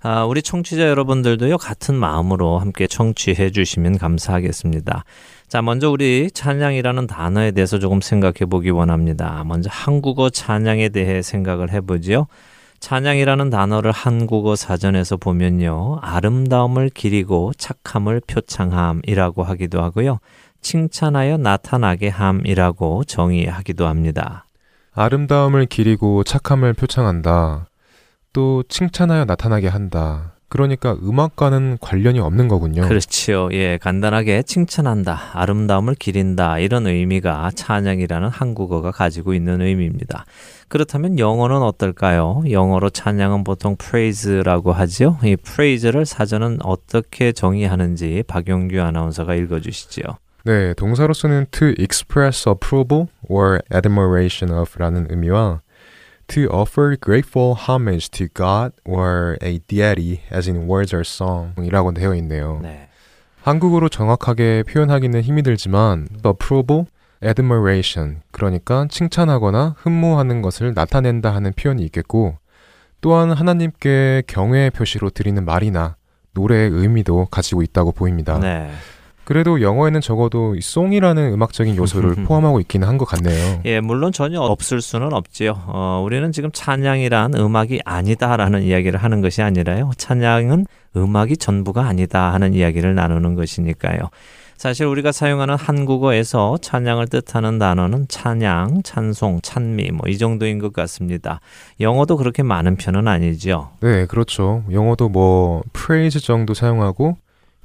아, 0.00 0.24
우리 0.24 0.42
청취자 0.42 0.88
여러분들도요, 0.88 1.58
같은 1.58 1.96
마음으로 1.96 2.60
함께 2.60 2.86
청취해 2.86 3.50
주시면 3.50 3.98
감사하겠습니다. 3.98 5.04
자, 5.48 5.62
먼저 5.62 5.90
우리 5.90 6.30
찬양이라는 6.30 7.08
단어에 7.08 7.50
대해서 7.50 7.80
조금 7.80 8.00
생각해 8.00 8.46
보기 8.48 8.70
원합니다. 8.70 9.42
먼저 9.44 9.68
한국어 9.72 10.30
찬양에 10.30 10.90
대해 10.90 11.20
생각을 11.22 11.72
해 11.72 11.80
보지요. 11.80 12.28
찬양이라는 12.80 13.50
단어를 13.50 13.90
한국어 13.90 14.54
사전에서 14.54 15.16
보면요. 15.16 15.98
아름다움을 16.00 16.90
기리고 16.90 17.52
착함을 17.58 18.20
표창함이라고 18.26 19.42
하기도 19.42 19.82
하고요. 19.82 20.20
칭찬하여 20.60 21.38
나타나게 21.38 22.08
함이라고 22.08 23.04
정의하기도 23.04 23.86
합니다. 23.86 24.44
아름다움을 24.92 25.66
기리고 25.66 26.24
착함을 26.24 26.72
표창한다. 26.74 27.68
또 28.32 28.62
칭찬하여 28.68 29.24
나타나게 29.24 29.68
한다. 29.68 30.34
그러니까 30.50 30.96
음악과는 31.02 31.76
관련이 31.80 32.20
없는 32.20 32.48
거군요. 32.48 32.88
그렇지요. 32.88 33.50
예, 33.52 33.76
간단하게 33.76 34.42
칭찬한다, 34.44 35.32
아름다움을 35.34 35.94
기린다 35.94 36.58
이런 36.58 36.86
의미가 36.86 37.50
찬양이라는 37.54 38.28
한국어가 38.28 38.90
가지고 38.90 39.34
있는 39.34 39.60
의미입니다. 39.60 40.24
그렇다면 40.68 41.18
영어는 41.18 41.56
어떨까요? 41.58 42.44
영어로 42.50 42.88
찬양은 42.90 43.44
보통 43.44 43.76
praise라고 43.76 44.72
하지요. 44.72 45.18
이 45.22 45.36
praise를 45.36 46.06
사전은 46.06 46.58
어떻게 46.62 47.32
정의하는지 47.32 48.24
박용규 48.26 48.80
아나운서가 48.80 49.34
읽어 49.34 49.60
주시지요. 49.60 50.04
네, 50.44 50.72
동사로서는 50.74 51.46
to 51.50 51.74
express 51.78 52.48
approval 52.48 53.08
or 53.28 53.60
admiration 53.74 54.56
of라는 54.56 55.08
의미와 55.10 55.60
to 56.28 56.44
offer 56.50 56.96
grateful 56.96 57.54
homage 57.68 58.10
to 58.10 58.28
God 58.34 58.72
or 58.84 59.36
a 59.42 59.58
deity 59.66 60.20
as 60.32 60.48
in 60.48 60.68
words 60.68 60.94
or 60.94 61.02
song이라고 61.02 61.92
되어 61.92 62.14
있네요. 62.16 62.60
네. 62.62 62.88
한국어로 63.42 63.88
정확하게 63.88 64.64
표현하기는 64.64 65.22
힘이 65.22 65.42
들지만 65.42 66.06
approval, 66.24 66.86
admiration 67.24 68.20
그러니까 68.30 68.86
칭찬하거나 68.90 69.76
흠모하는 69.78 70.42
것을 70.42 70.74
나타낸다 70.74 71.34
하는 71.34 71.52
표현이 71.52 71.82
있겠고 71.84 72.36
또한 73.00 73.32
하나님께 73.32 74.24
경외의 74.26 74.70
표시로 74.70 75.10
드리는 75.10 75.44
말이나 75.44 75.96
노래의 76.32 76.70
의미도 76.70 77.28
가지고 77.30 77.62
있다고 77.62 77.92
보입니다. 77.92 78.38
네. 78.38 78.70
그래도 79.28 79.60
영어에는 79.60 80.00
적어도 80.00 80.54
이 80.56 80.62
송이라는 80.62 81.34
음악적인 81.34 81.76
요소를 81.76 82.14
포함하고 82.24 82.60
있기는 82.60 82.88
한 82.88 82.96
것 82.96 83.04
같네요. 83.04 83.60
예, 83.66 83.78
물론 83.80 84.10
전혀 84.10 84.40
없을 84.40 84.80
수는 84.80 85.12
없지요. 85.12 85.64
어, 85.66 86.02
우리는 86.02 86.32
지금 86.32 86.48
찬양이란 86.50 87.34
음악이 87.34 87.82
아니다라는 87.84 88.62
이야기를 88.62 88.98
하는 88.98 89.20
것이 89.20 89.42
아니라요. 89.42 89.90
찬양은 89.98 90.64
음악이 90.96 91.36
전부가 91.36 91.84
아니다 91.86 92.32
하는 92.32 92.54
이야기를 92.54 92.94
나누는 92.94 93.34
것이니까요. 93.34 93.98
사실 94.56 94.86
우리가 94.86 95.12
사용하는 95.12 95.56
한국어에서 95.56 96.56
찬양을 96.62 97.08
뜻하는 97.08 97.58
단어는 97.58 98.06
찬양, 98.08 98.80
찬송, 98.82 99.40
찬미 99.42 99.90
뭐 99.92 100.08
이 100.08 100.16
정도인 100.16 100.58
것 100.58 100.72
같습니다. 100.72 101.40
영어도 101.80 102.16
그렇게 102.16 102.42
많은 102.42 102.76
편은 102.76 103.06
아니죠. 103.06 103.72
네, 103.82 104.06
그렇죠. 104.06 104.64
영어도 104.72 105.10
뭐 105.10 105.62
praise 105.74 106.18
정도 106.22 106.54
사용하고 106.54 107.18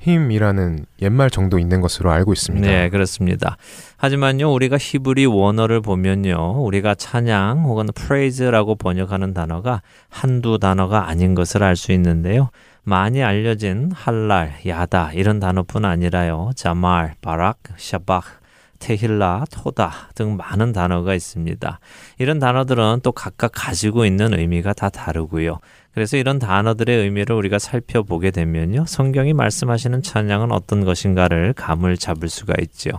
힘이라는 0.04 0.86
옛말 1.02 1.30
정도 1.30 1.58
있는 1.58 1.80
것으로 1.80 2.12
알고 2.12 2.34
있습니다. 2.34 2.68
네, 2.68 2.90
그렇습니다. 2.90 3.58
하지만요, 3.98 4.52
우리가 4.54 4.78
히브리 4.78 5.26
원어를 5.26 5.82
보면요, 5.82 6.62
우리가 6.64 6.94
찬양 6.96 7.64
혹은 7.64 7.88
praise라고 7.96 8.76
번역하는 8.76 9.34
단어가 9.34 9.82
한두 10.10 10.60
단어가 10.60 11.08
아닌 11.08 11.36
것을 11.36 11.64
알 11.64 11.76
수 11.76 11.92
있는데요. 11.94 12.50
많이 12.84 13.24
알려진 13.24 13.92
할랄, 13.94 14.54
야다 14.68 15.14
이런 15.14 15.40
단어뿐 15.40 15.86
아니라요. 15.86 16.52
자말, 16.56 17.16
바락, 17.22 17.60
샤박, 17.78 18.24
테힐라, 18.80 19.46
토다 19.50 20.10
등 20.14 20.36
많은 20.36 20.74
단어가 20.74 21.16
있습니다. 21.16 21.80
이런 22.20 22.40
단어들은 22.40 23.00
또 23.02 23.14
각각 23.14 23.52
가지고 23.56 24.06
있는 24.06 24.38
의미가 24.38 24.74
다 24.74 24.90
다르고요. 24.90 25.60
그래서 25.94 26.18
이런 26.18 26.40
단어들의 26.40 26.98
의미를 26.98 27.36
우리가 27.36 27.60
살펴보게 27.60 28.32
되면요. 28.32 28.86
성경이 28.88 29.34
말씀하시는 29.34 30.02
찬양은 30.02 30.52
어떤 30.52 30.86
것인가를 30.86 31.54
감을 31.54 31.98
잡을 31.98 32.30
수가 32.30 32.56
있죠. 32.62 32.90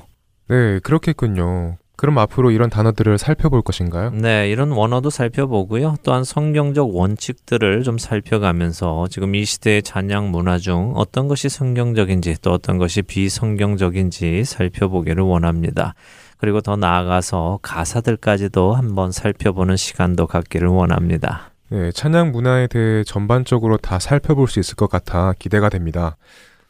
네, 0.49 0.79
그렇겠군요. 0.81 1.77
그럼 1.97 2.19
앞으로 2.19 2.51
이런 2.51 2.71
단어들을 2.71 3.19
살펴볼 3.19 3.63
것인가요? 3.63 4.11
네, 4.11 4.51
이런 4.51 4.73
원어도 4.73 5.11
살펴보고요. 5.11 5.97
또한 6.03 6.25
성경적 6.25 6.95
원칙들을 6.95 7.83
좀 7.83 7.99
살펴가면서 7.99 9.07
지금 9.11 9.35
이 9.35 9.45
시대의 9.45 9.83
찬양 9.83 10.31
문화 10.31 10.59
중 10.59 10.93
어떤 10.97 11.29
것이 11.29 11.49
성경적인지 11.49 12.37
또 12.43 12.53
어떤 12.53 12.79
것이 12.79 13.03
비성경적인지 13.03 14.45
살펴보기를 14.45 15.23
원합니다. 15.23 15.95
그리고 16.37 16.61
더 16.61 16.77
나아가서 16.77 17.61
가사들까지도 17.63 18.75
한번 18.75 19.13
살펴보는 19.13 19.77
시간도 19.77 20.27
갖기를 20.27 20.69
원합니다. 20.69 21.54
네, 21.71 21.91
찬양 21.93 22.33
문화에 22.33 22.67
대해 22.67 23.05
전반적으로 23.05 23.77
다 23.77 23.99
살펴볼 23.99 24.49
수 24.49 24.61
있을 24.61 24.77
것 24.77 24.89
같아 24.89 25.33
기대가 25.39 25.69
됩니다. 25.69 26.17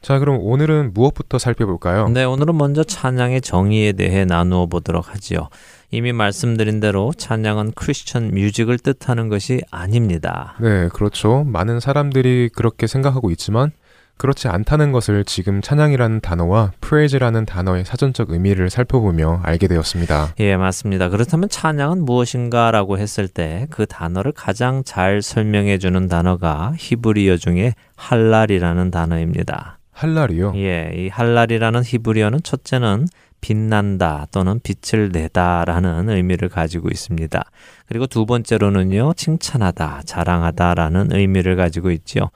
자, 0.01 0.19
그럼 0.19 0.37
오늘은 0.39 0.93
무엇부터 0.93 1.39
살펴볼까요? 1.39 2.09
네, 2.09 2.23
오늘은 2.23 2.55
먼저 2.57 2.83
찬양의 2.83 3.41
정의에 3.41 3.91
대해 3.93 4.23
나누어 4.23 4.67
보도록 4.67 5.11
하지요. 5.11 5.49
이미 5.89 6.13
말씀드린 6.13 6.79
대로 6.79 7.11
찬양은 7.17 7.71
크리스천 7.71 8.29
뮤직을 8.29 8.77
뜻하는 8.77 9.29
것이 9.29 9.61
아닙니다. 9.71 10.55
네, 10.61 10.89
그렇죠. 10.89 11.43
많은 11.45 11.79
사람들이 11.79 12.49
그렇게 12.53 12.85
생각하고 12.85 13.31
있지만 13.31 13.71
그렇지 14.17 14.47
않다는 14.47 14.91
것을 14.91 15.25
지금 15.25 15.61
찬양이라는 15.61 16.21
단어와 16.21 16.71
프레이즈라는 16.81 17.45
단어의 17.45 17.85
사전적 17.85 18.31
의미를 18.31 18.69
살펴보며 18.69 19.41
알게 19.43 19.67
되었습니다. 19.67 20.35
예, 20.39 20.55
맞습니다. 20.55 21.09
그렇다면 21.09 21.49
찬양은 21.49 22.05
무엇인가라고 22.05 22.97
했을 22.97 23.27
때 23.27 23.67
그 23.69 23.85
단어를 23.85 24.31
가장 24.31 24.83
잘 24.83 25.21
설명해 25.21 25.77
주는 25.77 26.07
단어가 26.07 26.73
히브리어 26.77 27.37
중에 27.37 27.73
할랄이라는 27.95 28.91
단어입니다. 28.91 29.79
할랄이요? 29.91 30.53
예, 30.55 30.91
이 30.95 31.09
할랄이라는 31.09 31.83
히브리어는 31.83 32.43
첫째는 32.43 33.07
빛난다 33.41 34.27
또는 34.31 34.59
빛을 34.61 35.09
내다라는 35.11 36.09
의미를 36.09 36.49
가지고 36.49 36.89
있습니다. 36.89 37.43
그리고 37.87 38.07
두 38.07 38.25
번째로는요, 38.25 39.13
칭찬하다, 39.15 40.01
자랑하다라는 40.05 41.11
의미를 41.11 41.55
가지고 41.55 41.91
있지요. 41.91 42.29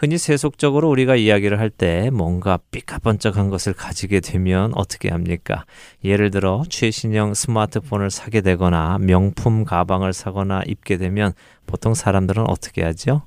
흔히 0.00 0.16
세속적으로 0.16 0.88
우리가 0.88 1.14
이야기를 1.16 1.58
할 1.60 1.68
때 1.70 2.08
뭔가 2.10 2.58
삐까번쩍한 2.70 3.50
것을 3.50 3.74
가지게 3.74 4.20
되면 4.20 4.72
어떻게 4.74 5.10
합니까? 5.10 5.64
예를 6.02 6.30
들어 6.30 6.62
최신형 6.68 7.34
스마트폰을 7.34 8.10
사게 8.10 8.40
되거나 8.40 8.96
명품 8.98 9.64
가방을 9.64 10.12
사거나 10.14 10.62
입게 10.66 10.96
되면 10.96 11.32
보통 11.66 11.92
사람들은 11.94 12.48
어떻게 12.48 12.82
하죠? 12.82 13.22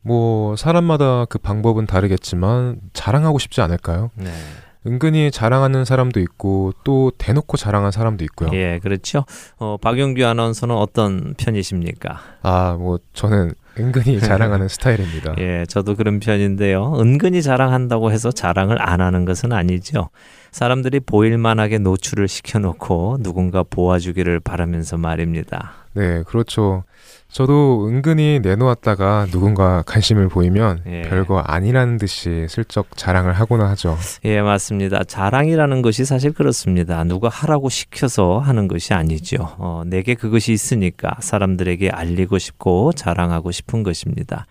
뭐 0.00 0.56
사람마다 0.56 1.26
그 1.26 1.38
방법은 1.38 1.86
다르겠지만 1.86 2.80
자랑하고 2.94 3.38
싶지 3.38 3.60
않을까요? 3.60 4.10
네. 4.14 4.30
은근히 4.86 5.30
자랑하는 5.30 5.84
사람도 5.84 6.20
있고 6.20 6.72
또 6.82 7.12
대놓고 7.18 7.56
자랑한 7.58 7.90
사람도 7.90 8.24
있고요. 8.24 8.50
예, 8.54 8.78
그렇죠. 8.82 9.24
어, 9.58 9.76
박용규 9.76 10.24
아나운서는 10.24 10.74
어떤 10.74 11.34
편이십니까? 11.36 12.20
아, 12.42 12.76
뭐 12.78 12.98
저는 13.12 13.52
은근히 13.78 14.18
자랑하는 14.20 14.68
스타일입니다. 14.68 15.34
예, 15.38 15.64
저도 15.68 15.96
그런 15.96 16.20
편인데요. 16.20 16.98
은근히 16.98 17.42
자랑한다고 17.42 18.12
해서 18.12 18.32
자랑을 18.32 18.80
안 18.80 19.00
하는 19.00 19.24
것은 19.24 19.52
아니죠. 19.52 20.10
사람들이 20.56 21.00
보일만하게 21.00 21.76
노출을 21.80 22.28
시켜놓고 22.28 23.18
누군가 23.20 23.62
보아주기를 23.62 24.40
바라면서 24.40 24.96
말입니다. 24.96 25.72
네, 25.92 26.22
그렇죠. 26.22 26.84
저도 27.28 27.86
은근히 27.86 28.40
내놓았다가 28.42 29.26
누군가 29.30 29.82
관심을 29.82 30.30
보이면 30.30 30.80
예. 30.86 31.02
별거 31.02 31.40
아니라는 31.40 31.98
듯이 31.98 32.46
슬쩍 32.48 32.96
자랑을 32.96 33.34
하곤 33.34 33.60
하죠. 33.60 33.98
예, 34.24 34.40
맞습니다. 34.40 35.04
자랑이라는 35.04 35.82
것이 35.82 36.06
사실 36.06 36.32
그렇습니다. 36.32 37.04
누가 37.04 37.28
하라고 37.28 37.68
시켜서 37.68 38.38
하는 38.38 38.66
것이 38.66 38.94
아니죠. 38.94 39.56
어, 39.58 39.82
내게 39.84 40.14
그것이 40.14 40.54
있으니까 40.54 41.18
사람들에게 41.20 41.90
알리고 41.90 42.38
싶고 42.38 42.94
자랑하고 42.94 43.50
싶은 43.50 43.82
것입니다. 43.82 44.46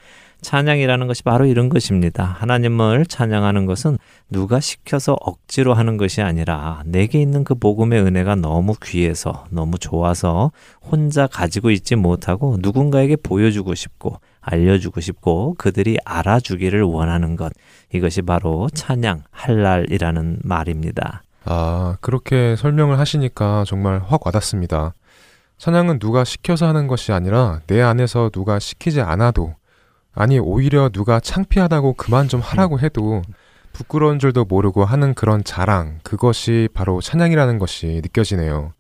찬양이라는 0.45 1.07
것이 1.07 1.23
바로 1.23 1.47
이런 1.47 1.69
것입니다. 1.69 2.23
하나님을 2.23 3.07
찬양하는 3.07 3.65
것은 3.65 3.97
누가 4.29 4.59
시켜서 4.59 5.17
억지로 5.19 5.73
하는 5.73 5.97
것이 5.97 6.21
아니라 6.21 6.83
내게 6.85 7.19
있는 7.19 7.43
그 7.43 7.55
복음의 7.55 7.99
은혜가 8.01 8.35
너무 8.35 8.75
귀해서 8.83 9.45
너무 9.49 9.79
좋아서 9.79 10.51
혼자 10.83 11.25
가지고 11.25 11.71
있지 11.71 11.95
못하고 11.95 12.57
누군가에게 12.61 13.15
보여주고 13.15 13.73
싶고 13.73 14.19
알려주고 14.39 15.01
싶고 15.01 15.55
그들이 15.57 15.97
알아주기를 16.05 16.83
원하는 16.83 17.35
것. 17.35 17.51
이것이 17.91 18.21
바로 18.21 18.69
찬양, 18.71 19.23
할랄이라는 19.31 20.41
말입니다. 20.43 21.23
아, 21.45 21.97
그렇게 22.01 22.55
설명을 22.55 22.99
하시니까 22.99 23.63
정말 23.65 23.99
확 24.05 24.23
와닿습니다. 24.27 24.93
찬양은 25.57 25.97
누가 25.97 26.23
시켜서 26.23 26.67
하는 26.67 26.85
것이 26.85 27.11
아니라 27.11 27.61
내 27.65 27.81
안에서 27.81 28.29
누가 28.29 28.59
시키지 28.59 29.01
않아도 29.01 29.55
아니 30.15 30.39
오히려 30.39 30.89
누가 30.89 31.19
창피하다고 31.19 31.93
그만 31.93 32.27
좀 32.27 32.39
하라고 32.39 32.79
해도 32.79 33.21
부끄러운 33.73 34.17
줄도 34.19 34.45
모르고 34.45 34.85
하는 34.85 35.13
그런 35.13 35.43
자랑 35.43 35.99
그것이 36.03 36.69
바로 36.73 37.01
찬양이라는 37.01 37.59
것이 37.59 37.99
느껴지네요. 38.01 38.73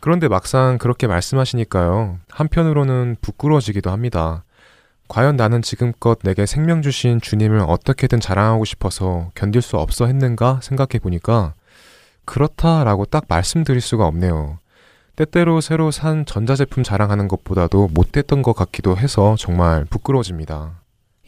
그런데 0.00 0.28
막상 0.28 0.78
그렇게 0.78 1.06
말씀하시니까요. 1.06 2.18
한편으로는 2.30 3.16
부끄러워지기도 3.22 3.90
합니다. 3.90 4.44
과연 5.08 5.36
나는 5.36 5.62
지금껏 5.62 6.18
내게 6.22 6.44
생명 6.44 6.82
주신 6.82 7.20
주님을 7.20 7.60
어떻게든 7.66 8.20
자랑하고 8.20 8.66
싶어서 8.66 9.30
견딜 9.34 9.62
수 9.62 9.78
없어 9.78 10.06
했는가 10.06 10.60
생각해 10.62 10.98
보니까 11.00 11.54
그렇다라고 12.26 13.06
딱 13.06 13.24
말씀드릴 13.26 13.80
수가 13.80 14.06
없네요. 14.06 14.58
때때로 15.18 15.60
새로 15.60 15.90
산 15.90 16.24
전자제품 16.24 16.84
자랑하는 16.84 17.26
것보다도 17.26 17.88
못했던 17.92 18.40
것 18.40 18.52
같기도 18.52 18.96
해서 18.96 19.34
정말 19.36 19.84
부끄러워집니다. 19.90 20.80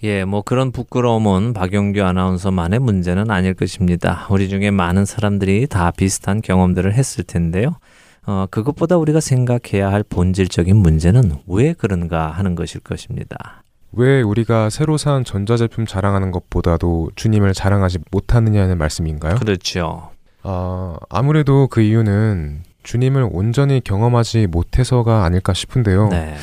예, 0.04 0.24
뭐 0.24 0.42
그런 0.42 0.70
부끄러움은 0.70 1.54
박용규 1.54 2.00
아나운서만의 2.00 2.78
문제는 2.78 3.32
아닐 3.32 3.52
것입니다. 3.52 4.28
우리 4.30 4.48
중에 4.48 4.70
많은 4.70 5.04
사람들이 5.04 5.66
다 5.66 5.90
비슷한 5.90 6.40
경험들을 6.40 6.94
했을 6.94 7.24
텐데요. 7.24 7.78
어, 8.26 8.46
그것보다 8.48 8.96
우리가 8.96 9.18
생각해야 9.18 9.90
할 9.90 10.04
본질적인 10.04 10.76
문제는 10.76 11.38
왜 11.48 11.72
그런가 11.72 12.30
하는 12.30 12.54
것일 12.54 12.82
것입니다. 12.82 13.64
왜 13.90 14.22
우리가 14.22 14.70
새로 14.70 14.98
산 14.98 15.24
전자제품 15.24 15.84
자랑하는 15.84 16.30
것보다도 16.30 17.10
주님을 17.16 17.54
자랑하지 17.54 17.98
못하느냐는 18.12 18.78
말씀인가요? 18.78 19.34
그렇죠. 19.34 20.10
아, 20.44 20.96
아무래도 21.08 21.66
그 21.66 21.80
이유는 21.80 22.69
주님을 22.82 23.28
온전히 23.30 23.80
경험하지 23.82 24.46
못해서가 24.46 25.24
아닐까 25.24 25.52
싶은데요. 25.54 26.08
네. 26.08 26.36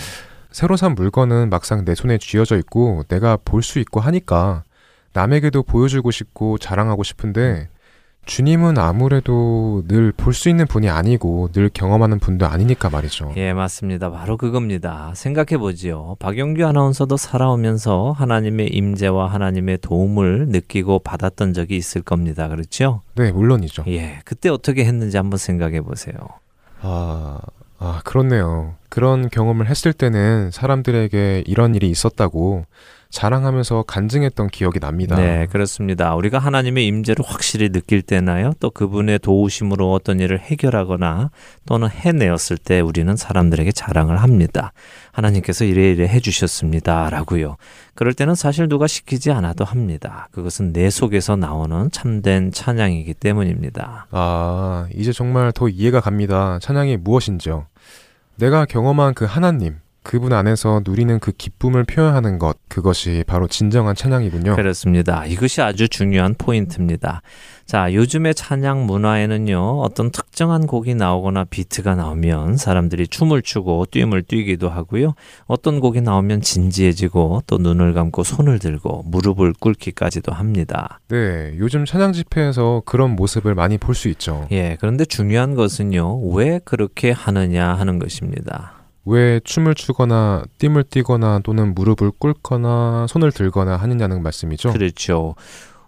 새로 0.52 0.78
산 0.78 0.96
물건은 0.96 1.50
막상 1.50 1.86
내 1.86 1.94
손에 1.96 2.18
쥐어져 2.18 2.58
있고 2.58 3.04
내가 3.08 3.38
볼 3.38 3.62
수 3.62 3.80
있고 3.80 4.00
하니까 4.00 4.64
남에게도 5.14 5.64
보여주고 5.64 6.12
싶고 6.12 6.58
자랑하고 6.58 7.04
싶은데 7.04 7.70
주님은 8.28 8.78
아무래도 8.78 9.84
늘 9.88 10.12
볼 10.12 10.34
수 10.34 10.50
있는 10.50 10.68
분이 10.68 10.90
아니고 10.90 11.50
늘 11.54 11.70
경험하는 11.74 12.20
분도 12.20 12.46
아니니까 12.46 12.90
말이죠. 12.90 13.34
예, 13.38 13.54
맞습니다. 13.54 14.12
바로 14.12 14.36
그겁니다. 14.36 15.14
생각해 15.16 15.58
보지요. 15.58 16.18
박영규 16.20 16.66
아나운서도 16.66 17.16
살아오면서 17.16 18.12
하나님의 18.12 18.68
임재와 18.68 19.32
하나님의 19.32 19.78
도움을 19.82 20.50
느끼고 20.50 21.00
받았던 21.00 21.54
적이 21.54 21.78
있을 21.78 22.02
겁니다. 22.02 22.50
그렇죠? 22.50 23.02
네, 23.16 23.32
물론이죠. 23.32 23.86
예, 23.88 24.20
그때 24.26 24.50
어떻게 24.50 24.84
했는지 24.86 25.16
한번 25.16 25.38
생각해 25.38 25.80
보세요. 25.82 26.16
아, 26.82 27.40
아, 27.80 28.02
그렇네요. 28.04 28.76
그런 28.90 29.30
경험을 29.30 29.68
했을 29.70 29.94
때는 29.94 30.52
사람들에게 30.52 31.46
이런 31.48 31.76
일이 31.76 31.90
있었다고 31.90 32.66
자랑하면서 33.10 33.84
간증했던 33.84 34.50
기억이 34.50 34.80
납니다. 34.80 35.16
네, 35.16 35.48
그렇습니다. 35.48 36.16
우리가 36.16 36.40
하나님의 36.40 36.86
임재를 36.88 37.24
확실히 37.26 37.70
느낄 37.70 38.02
때나요? 38.02 38.52
또 38.60 38.70
그분의 38.70 39.20
도우심으로 39.20 39.92
어떤 39.94 40.20
일을 40.20 40.40
해결하거나 40.40 41.32
또는 41.66 41.90
해내었을 41.90 42.58
때 42.58 42.80
우리는 42.82 43.16
사람들에게 43.16 43.72
자랑을 43.72 44.18
합니다. 44.22 44.74
하나님께서 45.12 45.66
이래 45.66 45.92
이래 45.92 46.08
해주셨습니다. 46.08 47.10
라고요. 47.10 47.58
그럴 47.96 48.14
때는 48.14 48.36
사실 48.36 48.68
누가 48.68 48.88
시키지 48.88 49.32
않아도 49.32 49.66
합니다. 49.66 50.28
그것은 50.32 50.74
내 50.74 50.90
속에서 50.90 51.36
나오는 51.36 51.90
참된 51.92 52.52
찬양이기 52.52 53.16
때문입니다. 53.16 54.08
아, 54.12 54.88
이제 54.94 55.12
정말 55.12 55.52
더 55.52 55.68
이해가 55.68 56.02
갑니다. 56.02 56.60
찬양이 56.62 56.98
무엇인지요. 56.98 57.66
내가 58.36 58.66
경험한 58.66 59.16
그 59.16 59.26
하나님, 59.26 59.78
그분 60.08 60.32
안에서 60.32 60.84
누리는 60.86 61.20
그 61.20 61.34
기쁨을 61.34 61.84
표현하는 61.84 62.40
것, 62.40 62.56
그것이 62.70 63.26
바로 63.28 63.46
진정한 63.46 63.94
찬양이군요. 63.94 64.56
그렇습니다. 64.56 65.26
이것이 65.26 65.62
아주 65.62 65.90
중요한 65.90 66.34
포인트입니다. 66.38 67.22
자, 67.66 67.94
요즘의 67.94 68.34
찬양 68.34 68.86
문화에는요, 68.86 69.82
어떤 69.82 70.12
특정한 70.12 70.66
곡이 70.66 70.96
나오거나 70.96 71.44
비트가 71.44 71.96
나오면 71.96 72.56
사람들이 72.56 73.10
춤을 73.10 73.42
추고 73.42 73.88
뛰음을 73.92 74.24
뛰기도 74.24 74.70
하고요. 74.70 75.14
어떤 75.46 75.82
곡이 75.82 76.00
나오면 76.00 76.40
진지해지고 76.40 77.44
또 77.46 77.58
눈을 77.58 77.94
감고 77.94 78.24
손을 78.24 78.60
들고 78.60 79.04
무릎을 79.08 79.56
꿇기까지도 79.60 80.32
합니다. 80.32 81.02
네, 81.10 81.54
요즘 81.58 81.84
찬양 81.84 82.14
집회에서 82.14 82.82
그런 82.86 83.18
모습을 83.18 83.56
많이 83.56 83.78
볼 83.78 83.94
수 83.94 84.08
있죠. 84.08 84.48
예, 84.54 84.78
그런데 84.80 85.04
중요한 85.04 85.54
것은요, 85.54 86.30
왜 86.30 86.62
그렇게 86.64 87.12
하느냐 87.12 87.74
하는 87.74 88.00
것입니다. 88.00 88.77
왜 89.08 89.40
춤을 89.40 89.74
추거나 89.74 90.44
띠을 90.58 90.84
뛰거나 90.84 91.40
또는 91.44 91.74
무릎을 91.74 92.12
꿇거나 92.20 93.08
손을 93.08 93.32
들거나 93.32 93.78
하느냐는 93.78 94.22
말씀이죠. 94.22 94.74
그렇죠. 94.74 95.36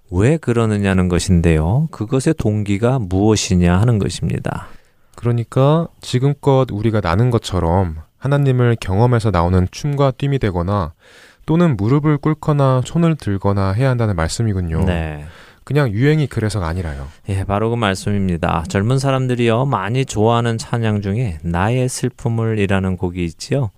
왜 0.09 0.37
그러느냐는 0.37 1.09
것인데요. 1.09 1.89
그것의 1.91 2.35
동기가 2.37 2.97
무엇이냐 2.99 3.77
하는 3.77 3.99
것입니다. 3.99 4.67
그러니까 5.15 5.87
지금껏 5.99 6.67
우리가 6.71 7.01
나는 7.01 7.29
것처럼 7.29 7.97
하나님을 8.17 8.77
경험해서 8.79 9.31
나오는 9.31 9.67
춤과 9.69 10.11
뜀이 10.11 10.39
되거나 10.39 10.93
또는 11.45 11.75
무릎을 11.75 12.19
꿇거나 12.19 12.83
손을 12.85 13.15
들거나 13.15 13.73
해야 13.73 13.89
한다는 13.89 14.15
말씀이군요. 14.15 14.85
네. 14.85 15.25
그냥 15.69 15.91
유행이 15.91 16.25
그래서가 16.25 16.67
아니라요. 16.67 17.07
예, 17.29 17.43
바로 17.43 17.69
그 17.69 17.75
말씀입니다. 17.75 18.63
젊은 18.69 18.97
사람들이요 18.97 19.65
많이 19.65 20.03
좋아하는 20.03 20.57
찬양 20.57 21.03
중에 21.03 21.37
나의 21.43 21.87
슬픔을이라는 21.87 22.97
곡이 22.97 23.23
있지요. 23.25 23.69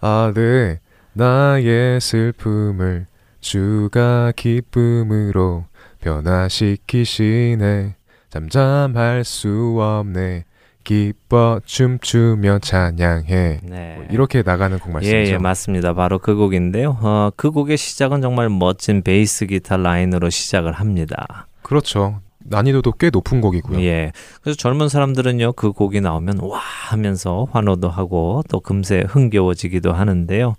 아, 0.00 0.32
네. 0.34 0.80
나의 1.12 2.00
슬픔을 2.00 3.06
주가 3.38 4.32
기쁨으로 4.34 5.66
변화시키시네. 6.00 7.94
잠잠할 8.30 9.22
수 9.22 9.76
없네. 9.80 10.46
기뻐 10.84 11.60
춤추며 11.64 12.60
찬양해. 12.60 13.60
네. 13.62 13.94
뭐 13.96 14.06
이렇게 14.10 14.42
나가는 14.42 14.78
곡 14.78 14.92
말씀이죠. 14.92 15.16
예, 15.16 15.34
예, 15.34 15.38
맞습니다. 15.38 15.94
바로 15.94 16.18
그 16.18 16.34
곡인데요. 16.34 16.98
어, 17.00 17.30
그 17.36 17.50
곡의 17.50 17.76
시작은 17.76 18.22
정말 18.22 18.48
멋진 18.48 19.02
베이스 19.02 19.46
기타 19.46 19.76
라인으로 19.76 20.30
시작을 20.30 20.72
합니다. 20.72 21.46
그렇죠. 21.62 22.20
난이도도 22.38 22.92
꽤 22.92 23.10
높은 23.10 23.40
곡이고요. 23.40 23.80
예. 23.82 24.12
그래서 24.42 24.56
젊은 24.56 24.88
사람들은요, 24.88 25.52
그 25.52 25.72
곡이 25.72 26.00
나오면 26.00 26.40
와 26.40 26.58
하면서 26.58 27.46
환호도 27.52 27.88
하고 27.88 28.42
또 28.48 28.60
금세 28.60 29.04
흥겨워지기도 29.06 29.92
하는데요. 29.92 30.56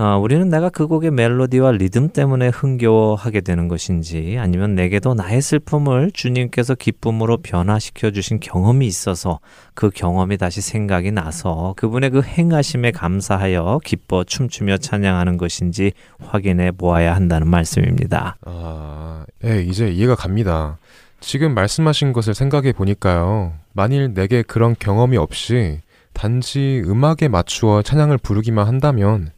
어, 0.00 0.16
우리는 0.16 0.48
내가 0.48 0.68
그 0.68 0.86
곡의 0.86 1.10
멜로디와 1.10 1.72
리듬 1.72 2.10
때문에 2.10 2.48
흥겨워하게 2.48 3.40
되는 3.40 3.66
것인지 3.66 4.36
아니면 4.38 4.76
내게도 4.76 5.14
나의 5.14 5.42
슬픔을 5.42 6.12
주님께서 6.12 6.76
기쁨으로 6.76 7.38
변화시켜 7.38 8.12
주신 8.12 8.38
경험이 8.38 8.86
있어서 8.86 9.40
그 9.74 9.90
경험이 9.90 10.36
다시 10.38 10.60
생각이 10.60 11.10
나서 11.10 11.74
그분의 11.76 12.10
그 12.10 12.22
행하심에 12.22 12.92
감사하여 12.92 13.80
기뻐 13.84 14.22
춤추며 14.22 14.78
찬양하는 14.78 15.36
것인지 15.36 15.90
확인해 16.20 16.70
보아야 16.70 17.16
한다는 17.16 17.48
말씀입니다. 17.48 18.36
아, 18.46 19.26
예, 19.44 19.62
이제 19.62 19.90
이해가 19.90 20.14
갑니다. 20.14 20.78
지금 21.18 21.54
말씀하신 21.54 22.12
것을 22.12 22.34
생각해 22.34 22.72
보니까요. 22.72 23.54
만일 23.72 24.14
내게 24.14 24.42
그런 24.42 24.76
경험이 24.78 25.16
없이 25.16 25.80
단지 26.12 26.84
음악에 26.86 27.26
맞추어 27.26 27.82
찬양을 27.82 28.18
부르기만 28.18 28.68
한다면 28.68 29.32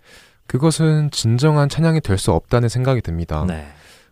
그것은 0.51 1.13
진정한 1.13 1.69
찬양이 1.69 2.01
될 2.01 2.19
수 2.19 2.33
없다는 2.33 2.69
생각이 2.69 3.03
듭니다. 3.03 3.45
네. 3.47 3.69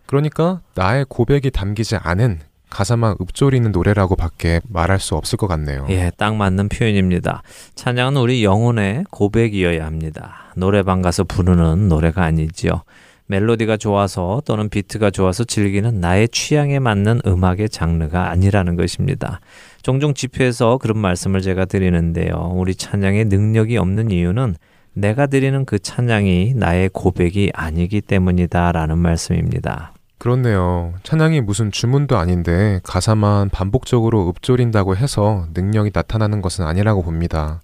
그러니까 0.06 0.60
나의 0.76 1.04
고백이 1.08 1.50
담기지 1.50 1.96
않은 1.96 2.38
가사만 2.70 3.16
읊조리는 3.20 3.72
노래라고 3.72 4.14
밖에 4.14 4.60
말할 4.68 5.00
수 5.00 5.16
없을 5.16 5.36
것 5.36 5.48
같네요. 5.48 5.86
예, 5.90 6.12
딱 6.16 6.36
맞는 6.36 6.68
표현입니다. 6.68 7.42
찬양은 7.74 8.16
우리 8.20 8.44
영혼의 8.44 9.04
고백이어야 9.10 9.84
합니다. 9.84 10.52
노래방 10.54 11.02
가서 11.02 11.24
부르는 11.24 11.88
노래가 11.88 12.22
아니지요. 12.22 12.82
멜로디가 13.26 13.76
좋아서 13.76 14.40
또는 14.46 14.68
비트가 14.68 15.10
좋아서 15.10 15.42
즐기는 15.42 16.00
나의 16.00 16.28
취향에 16.28 16.78
맞는 16.78 17.22
음악의 17.26 17.68
장르가 17.68 18.30
아니라는 18.30 18.76
것입니다. 18.76 19.40
종종 19.82 20.14
집회에서 20.14 20.78
그런 20.78 20.98
말씀을 20.98 21.40
제가 21.42 21.64
드리는데요. 21.64 22.52
우리 22.54 22.76
찬양에 22.76 23.24
능력이 23.24 23.76
없는 23.76 24.12
이유는 24.12 24.54
내가 24.98 25.26
드리는 25.26 25.64
그 25.64 25.78
찬양이 25.78 26.54
나의 26.56 26.90
고백이 26.92 27.52
아니기 27.54 28.00
때문이다라는 28.00 28.98
말씀입니다. 28.98 29.92
그렇네요. 30.18 30.94
찬양이 31.04 31.40
무슨 31.40 31.70
주문도 31.70 32.16
아닌데 32.16 32.80
가사만 32.82 33.50
반복적으로 33.50 34.28
읊조린다고 34.28 34.96
해서 34.96 35.46
능력이 35.54 35.92
나타나는 35.94 36.42
것은 36.42 36.66
아니라고 36.66 37.04
봅니다. 37.04 37.62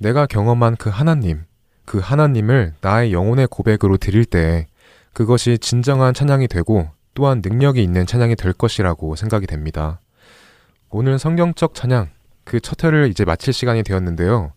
내가 0.00 0.26
경험한 0.26 0.74
그 0.76 0.90
하나님, 0.90 1.44
그 1.84 1.98
하나님을 1.98 2.74
나의 2.80 3.12
영혼의 3.12 3.46
고백으로 3.46 3.96
드릴 3.96 4.24
때 4.24 4.66
그것이 5.12 5.58
진정한 5.58 6.14
찬양이 6.14 6.48
되고 6.48 6.88
또한 7.14 7.42
능력이 7.44 7.80
있는 7.80 8.06
찬양이 8.06 8.34
될 8.34 8.52
것이라고 8.52 9.14
생각이 9.14 9.46
됩니다. 9.46 10.00
오늘 10.88 11.20
성경적 11.20 11.74
찬양, 11.74 12.08
그 12.42 12.60
첫 12.60 12.82
회를 12.82 13.08
이제 13.08 13.24
마칠 13.24 13.52
시간이 13.52 13.84
되었는데요. 13.84 14.52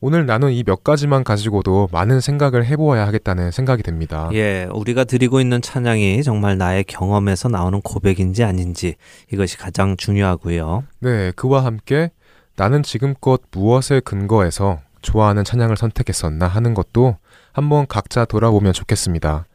오늘 0.00 0.26
나눈 0.26 0.52
이 0.52 0.62
몇 0.64 0.84
가지만 0.84 1.24
가지고도 1.24 1.88
많은 1.90 2.20
생각을 2.20 2.66
해보아야 2.66 3.06
하겠다는 3.06 3.50
생각이 3.50 3.82
듭니다. 3.82 4.28
예, 4.34 4.66
우리가 4.72 5.04
드리고 5.04 5.40
있는 5.40 5.62
찬양이 5.62 6.22
정말 6.22 6.58
나의 6.58 6.84
경험에서 6.84 7.48
나오는 7.48 7.80
고백인지 7.80 8.44
아닌지 8.44 8.96
이것이 9.32 9.56
가장 9.56 9.96
중요하고요. 9.96 10.84
네, 11.00 11.32
그와 11.36 11.64
함께 11.64 12.10
나는 12.56 12.82
지금껏 12.82 13.40
무엇에 13.50 14.00
근거해서 14.00 14.80
좋아하는 15.00 15.42
찬양을 15.44 15.76
선택했었나 15.76 16.46
하는 16.48 16.74
것도 16.74 17.16
한번 17.52 17.86
각자 17.88 18.24
돌아보면 18.24 18.72
좋겠습니다. 18.74 19.46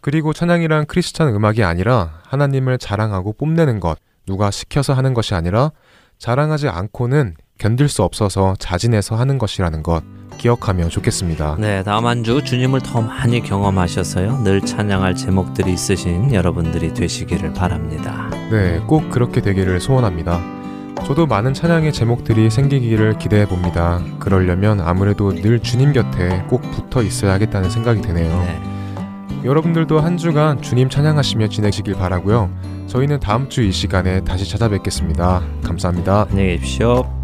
그리고 0.00 0.32
찬양이란 0.32 0.86
크리스찬 0.86 1.28
음악이 1.34 1.62
아니라 1.62 2.20
하나님을 2.24 2.78
자랑하고 2.78 3.32
뽐내는 3.34 3.80
것, 3.80 3.98
누가 4.26 4.50
시켜서 4.50 4.92
하는 4.92 5.14
것이 5.14 5.34
아니라 5.34 5.70
자랑하지 6.18 6.68
않고는 6.68 7.34
견딜 7.58 7.88
수 7.88 8.02
없어서 8.02 8.54
자진해서 8.58 9.16
하는 9.16 9.38
것이라는 9.38 9.82
것 9.82 10.02
기억하면 10.38 10.90
좋겠습니다. 10.90 11.56
네, 11.60 11.82
다음 11.84 12.06
한 12.06 12.24
주 12.24 12.42
주님을 12.42 12.80
더 12.80 13.00
많이 13.00 13.40
경험하셔서요. 13.40 14.42
늘 14.42 14.60
찬양할 14.60 15.14
제목들이 15.14 15.72
있으신 15.72 16.32
여러분들이 16.34 16.92
되시기를 16.92 17.52
바랍니다. 17.52 18.28
네, 18.50 18.80
꼭 18.86 19.08
그렇게 19.10 19.40
되기를 19.40 19.80
소원합니다. 19.80 20.40
저도 21.06 21.26
많은 21.26 21.54
찬양의 21.54 21.92
제목들이 21.92 22.50
생기기를 22.50 23.18
기대해 23.18 23.46
봅니다. 23.46 24.00
그러려면 24.18 24.80
아무래도 24.80 25.32
늘 25.34 25.60
주님 25.60 25.92
곁에 25.92 26.44
꼭 26.48 26.62
붙어 26.72 27.02
있어야겠다는 27.02 27.68
생각이 27.70 28.00
드네요. 28.00 28.38
네. 28.40 28.60
여러분들도 29.44 30.00
한 30.00 30.16
주간 30.16 30.62
주님 30.62 30.88
찬양하시며 30.88 31.48
지내시길 31.48 31.94
바라고요. 31.94 32.50
저희는 32.86 33.20
다음 33.20 33.48
주 33.48 33.62
이 33.62 33.70
시간에 33.72 34.22
다시 34.24 34.48
찾아뵙겠습니다. 34.50 35.42
감사합니다. 35.62 36.26
안녕히 36.30 36.56
계십시오. 36.58 37.23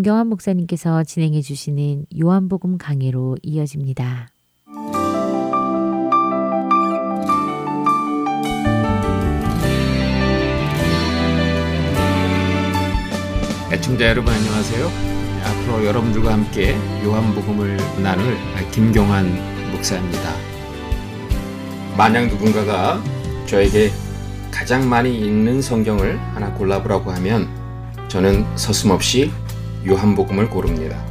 김경환 0.00 0.28
목사님께서 0.28 1.04
진행해 1.04 1.42
주시는 1.42 2.06
요한복음 2.18 2.78
강해로 2.78 3.36
이어집니다. 3.42 4.30
애청자 13.70 14.06
여러분 14.06 14.32
안녕하세요. 14.32 14.88
앞으로 15.44 15.84
여러분들과 15.84 16.32
함께 16.32 16.74
요한복음을 17.04 17.76
나눌 18.02 18.38
김경환 18.72 19.26
목사입니다. 19.72 20.34
만약 21.98 22.28
누군가가 22.28 23.02
저에게 23.44 23.90
가장 24.50 24.88
많이 24.88 25.14
읽는 25.14 25.60
성경을 25.60 26.18
하나 26.18 26.54
골라보라고 26.54 27.10
하면 27.10 27.50
저는 28.08 28.46
서슴없이 28.56 29.30
요한복음을 29.86 30.50
고릅니다. 30.50 31.02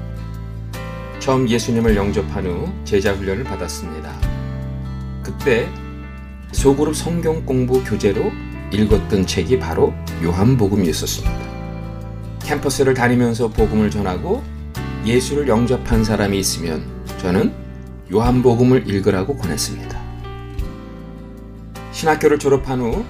처음 1.19 1.49
예수님을 1.49 1.95
영접한 1.95 2.45
후 2.45 2.71
제자 2.85 3.13
훈련을 3.13 3.43
받았습니다. 3.43 4.11
그때 5.23 5.67
소그룹 6.51 6.95
성경 6.95 7.45
공부 7.45 7.83
교재로 7.83 8.31
읽었던 8.71 9.25
책이 9.25 9.59
바로 9.59 9.93
요한복음이었습니다. 10.23 11.49
캠퍼스를 12.43 12.93
다니면서 12.93 13.49
복음을 13.49 13.89
전하고 13.89 14.43
예수를 15.05 15.47
영접한 15.47 16.03
사람이 16.03 16.37
있으면 16.39 16.83
저는 17.19 17.53
요한복음을 18.11 18.89
읽으라고 18.89 19.37
권했습니다. 19.37 19.99
신학교를 21.91 22.39
졸업한 22.39 22.79
후 22.79 23.05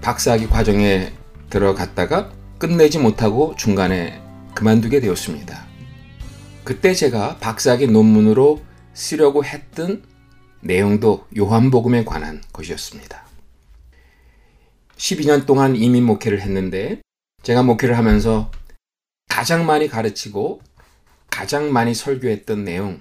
박사학위 0.00 0.48
과정에 0.48 1.12
들어갔다가 1.50 2.30
끝내지 2.58 2.98
못하고 2.98 3.54
중간에 3.56 4.20
그만두게 4.58 4.98
되었습니다. 4.98 5.68
그때 6.64 6.92
제가 6.92 7.36
박사학위 7.36 7.86
논문으로 7.86 8.60
쓰려고 8.92 9.44
했던 9.44 10.02
내용도 10.62 11.28
요한복음에 11.38 12.04
관한 12.04 12.42
것이었습니다. 12.52 13.24
12년 14.96 15.46
동안 15.46 15.76
이민 15.76 16.02
목회를 16.02 16.40
했는데 16.40 17.00
제가 17.44 17.62
목회를 17.62 17.96
하면서 17.96 18.50
가장 19.28 19.64
많이 19.64 19.86
가르치고 19.86 20.60
가장 21.30 21.72
많이 21.72 21.94
설교했던 21.94 22.64
내용 22.64 23.00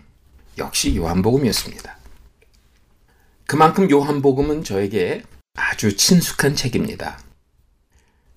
역시 0.59 0.95
요한복음이었습니다. 0.95 1.97
그만큼 3.47 3.89
요한복음은 3.89 4.63
저에게 4.63 5.23
아주 5.55 5.97
친숙한 5.97 6.53
책입니다. 6.53 7.19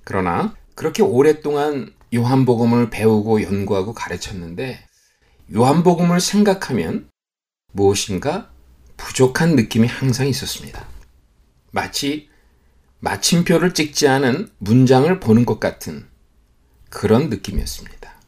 그러나 0.04 0.54
그렇게 0.74 1.02
오랫동안 1.02 1.92
요한복음을 2.14 2.90
배우고 2.90 3.42
연구하고 3.42 3.92
가르쳤는데 3.94 4.86
요한복음을 5.54 6.20
생각하면 6.20 7.08
무엇인가 7.72 8.50
부족한 8.96 9.56
느낌이 9.56 9.86
항상 9.86 10.26
있었습니다. 10.26 10.86
마치 11.72 12.28
마침표를 13.00 13.74
찍지 13.74 14.08
않은 14.08 14.50
문장을 14.58 15.20
보는 15.20 15.46
것 15.46 15.58
같은 15.60 16.06
그런 16.90 17.30
느낌이었습니다. 17.30 18.20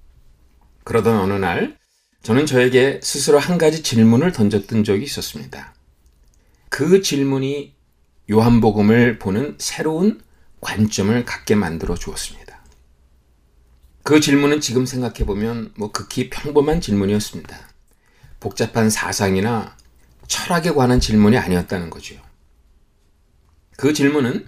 그러던 0.84 1.18
어느 1.18 1.34
날 1.34 1.76
저는 2.22 2.46
저에게 2.46 3.00
스스로 3.02 3.38
한 3.38 3.58
가지 3.58 3.82
질문을 3.82 4.32
던졌던 4.32 4.84
적이 4.84 5.04
있었습니다. 5.04 5.74
그 6.68 7.02
질문이 7.02 7.74
요한복음을 8.30 9.18
보는 9.18 9.56
새로운 9.58 10.22
관점을 10.60 11.24
갖게 11.24 11.54
만들어 11.54 11.96
주었습니다. 11.96 12.41
그 14.02 14.20
질문은 14.20 14.60
지금 14.60 14.84
생각해 14.84 15.24
보면 15.24 15.72
뭐 15.76 15.92
극히 15.92 16.28
평범한 16.28 16.80
질문이었습니다. 16.80 17.56
복잡한 18.40 18.90
사상이나 18.90 19.76
철학에 20.26 20.72
관한 20.72 20.98
질문이 20.98 21.38
아니었다는 21.38 21.90
거죠. 21.90 22.16
그 23.76 23.92
질문은 23.92 24.46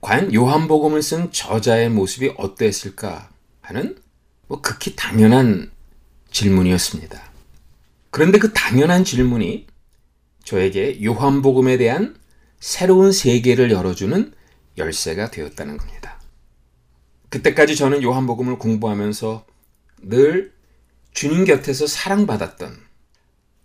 과연 0.00 0.34
요한복음을 0.34 1.02
쓴 1.02 1.30
저자의 1.32 1.90
모습이 1.90 2.34
어땠을까 2.36 3.28
하는 3.60 3.96
뭐 4.46 4.60
극히 4.60 4.96
당연한 4.96 5.70
질문이었습니다. 6.30 7.22
그런데 8.10 8.38
그 8.38 8.52
당연한 8.52 9.04
질문이 9.04 9.66
저에게 10.44 11.04
요한복음에 11.04 11.76
대한 11.76 12.16
새로운 12.58 13.12
세계를 13.12 13.70
열어주는 13.70 14.32
열쇠가 14.76 15.30
되었다는 15.30 15.76
겁니다. 15.76 16.17
그때까지 17.28 17.76
저는 17.76 18.02
요한복음을 18.02 18.58
공부하면서 18.58 19.46
늘 20.02 20.52
주님 21.12 21.44
곁에서 21.44 21.86
사랑받았던 21.86 22.76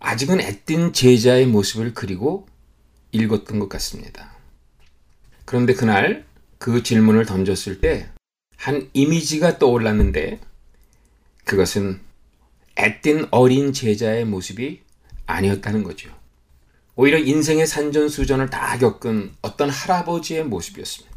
아직은 0.00 0.40
애띤 0.40 0.92
제자의 0.92 1.46
모습을 1.46 1.94
그리고 1.94 2.46
읽었던 3.12 3.58
것 3.58 3.68
같습니다. 3.68 4.34
그런데 5.44 5.74
그날 5.74 6.26
그 6.58 6.82
질문을 6.82 7.26
던졌을 7.26 7.80
때 7.80 8.14
한 8.64 8.88
이미지가 8.94 9.58
떠올랐는데 9.58 10.40
그것은 11.44 12.00
애띤 12.78 13.28
어린 13.30 13.74
제자의 13.74 14.24
모습이 14.24 14.80
아니었다는 15.26 15.82
거죠. 15.82 16.08
오히려 16.96 17.18
인생의 17.18 17.66
산전수전을 17.66 18.48
다 18.48 18.78
겪은 18.78 19.34
어떤 19.42 19.68
할아버지의 19.68 20.44
모습이었습니다. 20.44 21.13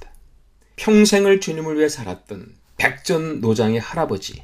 평생을 0.78 1.42
주님을 1.42 1.78
위해 1.78 1.90
살았던 1.90 2.56
백전노장의 2.78 3.80
할아버지. 3.80 4.44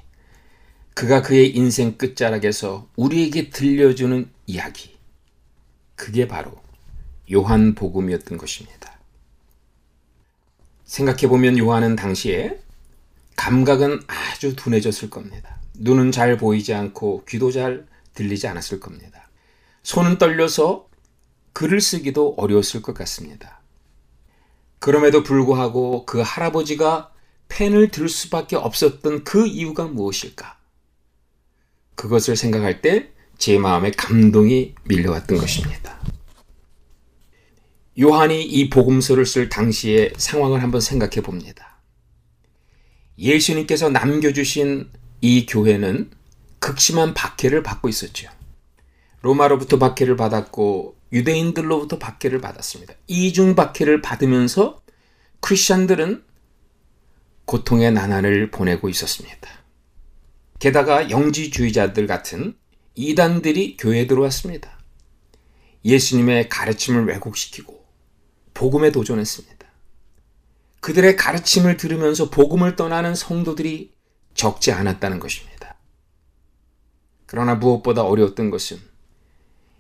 그가 0.94 1.22
그의 1.22 1.56
인생 1.56 1.98
끝자락에서 1.98 2.90
우리에게 2.96 3.50
들려주는 3.50 4.30
이야기. 4.48 4.98
그게 5.96 6.28
바로 6.28 6.52
요한복음이었던 7.32 8.38
것입니다. 8.38 9.00
생각해보면 10.84 11.58
요한은 11.58 11.96
당시에 11.96 12.60
감각은 13.36 14.02
아주 14.08 14.56
둔해졌을 14.56 15.10
겁니다. 15.10 15.60
눈은 15.76 16.12
잘 16.12 16.38
보이지 16.38 16.74
않고 16.74 17.26
귀도 17.28 17.52
잘 17.52 17.88
들리지 18.14 18.48
않았을 18.48 18.80
겁니다. 18.80 19.30
손은 19.82 20.18
떨려서 20.18 20.88
글을 21.54 21.82
쓰기도 21.82 22.36
어려웠을 22.38 22.82
것 22.82 22.94
같습니다. 22.94 23.63
그럼에도 24.84 25.24
불구하고 25.24 26.06
그 26.06 26.20
할아버지가 26.20 27.12
펜을 27.48 27.90
들 27.90 28.10
수밖에 28.10 28.56
없었던 28.56 29.24
그 29.24 29.48
이유가 29.48 29.86
무엇일까? 29.86 30.58
그것을 31.96 32.36
생각할 32.36 32.82
때 32.82 33.14
제 33.38 33.58
마음에 33.58 33.92
감동이 33.92 34.74
밀려왔던 34.86 35.38
것입니다. 35.38 36.00
요한이 38.00 38.42
이 38.42 38.70
복음서를 38.70 39.26
쓸 39.26 39.50
당시의 39.50 40.14
상황을 40.16 40.64
한번 40.64 40.80
생각해 40.82 41.22
봅니다. 41.22 41.82
예수님께서 43.18 43.90
남겨주신 43.90 44.90
이 45.20 45.46
교회는 45.46 46.12
극심한 46.60 47.14
박해를 47.14 47.64
받고 47.64 47.90
있었죠. 47.90 48.30
로마로부터 49.22 49.78
박해를 49.78 50.16
받았고 50.16 50.96
유대인들로부터 51.14 52.00
박해를 52.00 52.42
받았습니다. 52.42 52.96
이중 53.08 53.56
박해를 53.56 54.02
받으면서 54.02 54.82
크리스천들은 55.40 56.24
고통의 57.46 57.92
나날을 57.92 58.50
보내고 58.52 58.90
있었습니다. 58.90 59.50
게다가 60.60 61.10
영지주의자들 61.10 62.08
같은 62.08 62.56
이단들이 62.96 63.78
교회에 63.78 64.08
들어왔습니다. 64.08 64.80
예수님의 65.86 66.50
가르침을 66.50 67.06
왜곡시키고 67.08 67.86
복음에 68.54 68.92
도전했습니다. 68.92 69.68
그들의 70.80 71.16
가르침을 71.16 71.78
들으면서 71.78 72.30
복음을 72.30 72.76
떠나는 72.76 73.16
성도들이 73.16 73.94
적지 74.34 74.72
않았다는 74.72 75.20
것입니다. 75.20 75.78
그러나 77.26 77.56
무엇보다 77.56 78.04
어려웠던 78.04 78.50
것은 78.50 78.93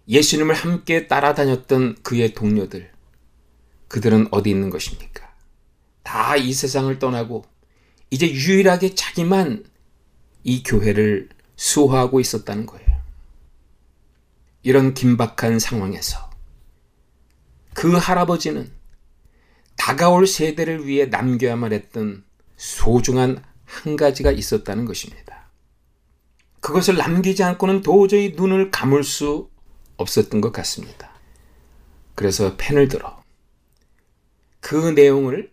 예수님을 0.08 0.54
함께 0.56 1.08
따라다녔던 1.08 2.04
그의 2.04 2.34
동료들, 2.34 2.92
그들은 3.88 4.28
어디 4.32 4.50
있는 4.50 4.70
것입니까? 4.70 5.24
다 6.04 6.36
이 6.38 6.54
세상을 6.54 6.98
떠나고 7.00 7.46
이제 8.10 8.30
유일하게 8.30 8.96
자기만 8.96 9.66
이 10.44 10.64
교회를 10.64 11.30
수호하고 11.56 12.20
있었다는 12.20 12.66
거예요. 12.66 13.02
이런 14.64 14.94
긴박한 14.94 15.60
상황에서 15.60 16.30
그 17.74 17.94
할아버지는 17.94 18.72
다가올 19.78 20.28
세대를 20.28 20.86
위해 20.86 21.06
남겨야만 21.06 21.74
했던 21.74 22.24
소중한 22.58 23.44
한 23.66 23.96
가지가 23.96 24.32
있었다는 24.32 24.86
것입니다. 24.86 25.50
그것을 26.60 26.96
남기지 26.96 27.44
않고는 27.44 27.82
도저히 27.82 28.34
눈을 28.36 28.72
감을 28.72 29.04
수 29.04 29.50
없었던 29.98 30.42
것 30.42 30.52
같습니다. 30.52 31.12
그래서 32.16 32.56
펜을 32.58 32.88
들어 32.88 33.24
그 34.60 34.76
내용을 34.76 35.52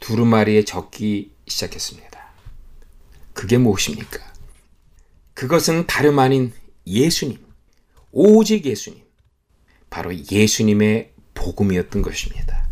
두루마리에 0.00 0.64
적기 0.64 1.32
시작했습니다. 1.46 2.06
그게 3.32 3.58
무엇입니까? 3.58 4.18
그것은 5.34 5.86
다름 5.86 6.18
아닌 6.18 6.52
예수님, 6.86 7.44
오직 8.10 8.64
예수님, 8.64 9.04
바로 9.90 10.12
예수님의 10.14 11.12
복음이었던 11.34 12.02
것입니다. 12.02 12.68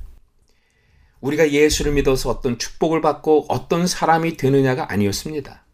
우리가 1.20 1.52
예수를 1.52 1.92
믿어서 1.92 2.30
어떤 2.30 2.58
축복을 2.58 3.00
받고 3.00 3.46
어떤 3.48 3.86
사람이 3.86 4.36
되느냐가 4.36 4.90
아니었습니다. 4.92 5.64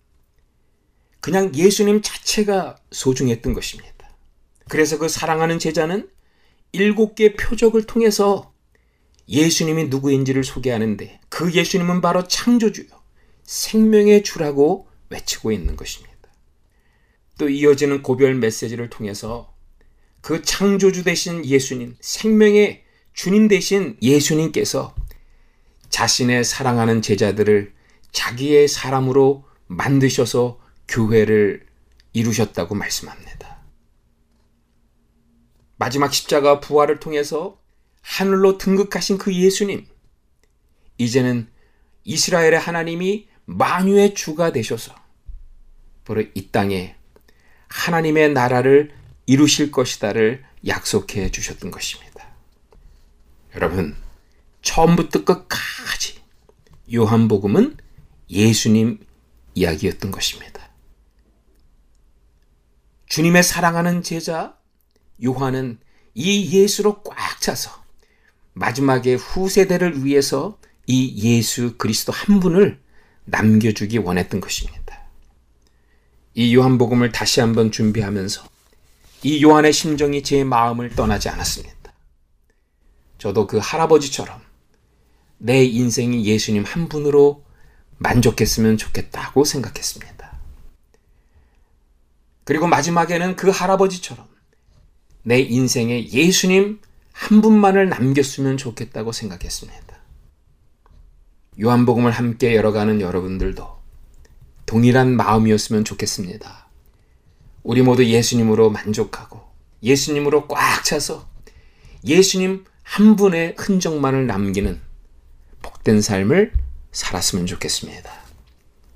그냥 1.20 1.54
예수님 1.54 2.02
자체가 2.02 2.76
소중했던 2.92 3.52
것입니다. 3.52 3.99
그래서 4.70 4.98
그 4.98 5.08
사랑하는 5.08 5.58
제자는 5.58 6.08
일곱 6.70 7.16
개 7.16 7.34
표적을 7.34 7.86
통해서 7.86 8.54
예수님이 9.28 9.86
누구인지를 9.86 10.44
소개하는데 10.44 11.20
그 11.28 11.52
예수님은 11.52 12.00
바로 12.00 12.26
창조주요, 12.28 12.86
생명의 13.42 14.22
주라고 14.22 14.86
외치고 15.08 15.50
있는 15.50 15.74
것입니다. 15.74 16.14
또 17.36 17.48
이어지는 17.48 18.02
고별 18.02 18.36
메시지를 18.36 18.90
통해서 18.90 19.52
그 20.20 20.40
창조주 20.42 21.02
되신 21.02 21.44
예수님, 21.44 21.96
생명의 22.00 22.84
주님 23.12 23.48
되신 23.48 23.96
예수님께서 24.00 24.94
자신의 25.88 26.44
사랑하는 26.44 27.02
제자들을 27.02 27.72
자기의 28.12 28.68
사람으로 28.68 29.44
만드셔서 29.66 30.60
교회를 30.86 31.66
이루셨다고 32.12 32.76
말씀합니다. 32.76 33.29
마지막 35.80 36.12
십자가 36.12 36.60
부활을 36.60 37.00
통해서 37.00 37.58
하늘로 38.02 38.58
등극하신 38.58 39.16
그 39.16 39.34
예수님, 39.34 39.86
이제는 40.98 41.48
이스라엘의 42.04 42.58
하나님이 42.58 43.28
만유의 43.46 44.12
주가 44.12 44.52
되셔서 44.52 44.94
바로 46.04 46.22
이 46.34 46.48
땅에 46.50 46.96
하나님의 47.68 48.34
나라를 48.34 48.94
이루실 49.24 49.72
것이다를 49.72 50.44
약속해 50.66 51.30
주셨던 51.30 51.70
것입니다. 51.70 52.28
여러분, 53.54 53.96
처음부터 54.60 55.24
끝까지 55.24 56.20
요한복음은 56.92 57.78
예수님 58.28 58.98
이야기였던 59.54 60.10
것입니다. 60.10 60.68
주님의 63.06 63.42
사랑하는 63.42 64.02
제자 64.02 64.59
요한은 65.22 65.78
이 66.14 66.50
예수로 66.58 67.02
꽉 67.02 67.40
차서 67.40 67.70
마지막에 68.52 69.14
후세대를 69.14 70.04
위해서 70.04 70.58
이 70.86 71.36
예수 71.36 71.76
그리스도 71.76 72.12
한 72.12 72.40
분을 72.40 72.80
남겨주기 73.24 73.98
원했던 73.98 74.40
것입니다. 74.40 74.80
이 76.34 76.54
요한복음을 76.54 77.12
다시 77.12 77.40
한번 77.40 77.70
준비하면서 77.70 78.42
이 79.22 79.42
요한의 79.42 79.72
심정이 79.72 80.22
제 80.22 80.44
마음을 80.44 80.90
떠나지 80.94 81.28
않았습니다. 81.28 81.92
저도 83.18 83.46
그 83.46 83.58
할아버지처럼 83.58 84.40
내 85.38 85.64
인생이 85.64 86.24
예수님 86.24 86.64
한 86.64 86.88
분으로 86.88 87.44
만족했으면 87.98 88.78
좋겠다고 88.78 89.44
생각했습니다. 89.44 90.38
그리고 92.44 92.66
마지막에는 92.66 93.36
그 93.36 93.50
할아버지처럼 93.50 94.29
내 95.22 95.40
인생에 95.40 96.08
예수님 96.08 96.80
한 97.12 97.40
분만을 97.40 97.88
남겼으면 97.88 98.56
좋겠다고 98.56 99.12
생각했습니다. 99.12 99.80
요한복음을 101.60 102.10
함께 102.10 102.54
열어가는 102.54 103.00
여러분들도 103.00 103.80
동일한 104.66 105.16
마음이었으면 105.16 105.84
좋겠습니다. 105.84 106.68
우리 107.62 107.82
모두 107.82 108.04
예수님으로 108.04 108.70
만족하고 108.70 109.42
예수님으로 109.82 110.48
꽉 110.48 110.84
차서 110.84 111.28
예수님 112.06 112.64
한 112.82 113.16
분의 113.16 113.56
흔적만을 113.58 114.26
남기는 114.26 114.80
복된 115.62 116.00
삶을 116.00 116.52
살았으면 116.92 117.46
좋겠습니다. 117.46 118.10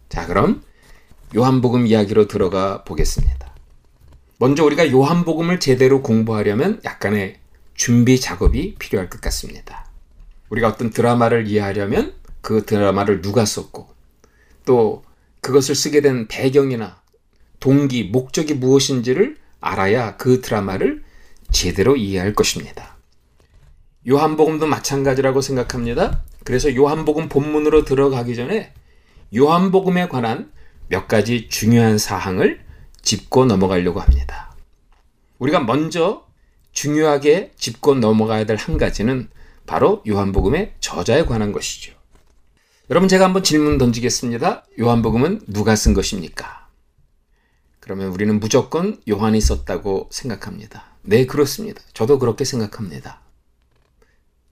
자, 0.08 0.26
그럼 0.26 0.62
요한복음 1.36 1.86
이야기로 1.86 2.28
들어가 2.28 2.84
보겠습니다. 2.84 3.43
먼저 4.38 4.64
우리가 4.64 4.90
요한복음을 4.90 5.60
제대로 5.60 6.02
공부하려면 6.02 6.80
약간의 6.84 7.38
준비 7.74 8.20
작업이 8.20 8.74
필요할 8.78 9.08
것 9.08 9.20
같습니다. 9.20 9.86
우리가 10.48 10.68
어떤 10.68 10.90
드라마를 10.90 11.46
이해하려면 11.46 12.14
그 12.40 12.64
드라마를 12.64 13.20
누가 13.20 13.44
썼고 13.44 13.88
또 14.64 15.04
그것을 15.40 15.74
쓰게 15.74 16.00
된 16.00 16.26
배경이나 16.28 17.02
동기, 17.60 18.04
목적이 18.04 18.54
무엇인지를 18.54 19.36
알아야 19.60 20.16
그 20.16 20.40
드라마를 20.40 21.02
제대로 21.50 21.96
이해할 21.96 22.34
것입니다. 22.34 22.96
요한복음도 24.06 24.66
마찬가지라고 24.66 25.40
생각합니다. 25.40 26.22
그래서 26.44 26.74
요한복음 26.74 27.28
본문으로 27.28 27.84
들어가기 27.84 28.36
전에 28.36 28.74
요한복음에 29.34 30.08
관한 30.08 30.52
몇 30.88 31.08
가지 31.08 31.48
중요한 31.48 31.96
사항을 31.96 32.63
짚고 33.04 33.44
넘어가려고 33.46 34.00
합니다. 34.00 34.54
우리가 35.38 35.60
먼저 35.60 36.26
중요하게 36.72 37.52
짚고 37.56 37.96
넘어가야 37.96 38.46
될 38.46 38.56
한 38.56 38.78
가지는 38.78 39.28
바로 39.66 40.02
요한복음의 40.08 40.74
저자에 40.80 41.24
관한 41.24 41.52
것이죠. 41.52 41.92
여러분 42.90 43.08
제가 43.08 43.24
한번 43.24 43.42
질문 43.42 43.78
던지겠습니다. 43.78 44.64
요한복음은 44.78 45.42
누가 45.48 45.74
쓴 45.76 45.94
것입니까? 45.94 46.68
그러면 47.80 48.08
우리는 48.08 48.38
무조건 48.40 49.00
요한이 49.08 49.40
썼다고 49.40 50.08
생각합니다. 50.10 50.84
네, 51.02 51.26
그렇습니다. 51.26 51.82
저도 51.92 52.18
그렇게 52.18 52.44
생각합니다. 52.44 53.20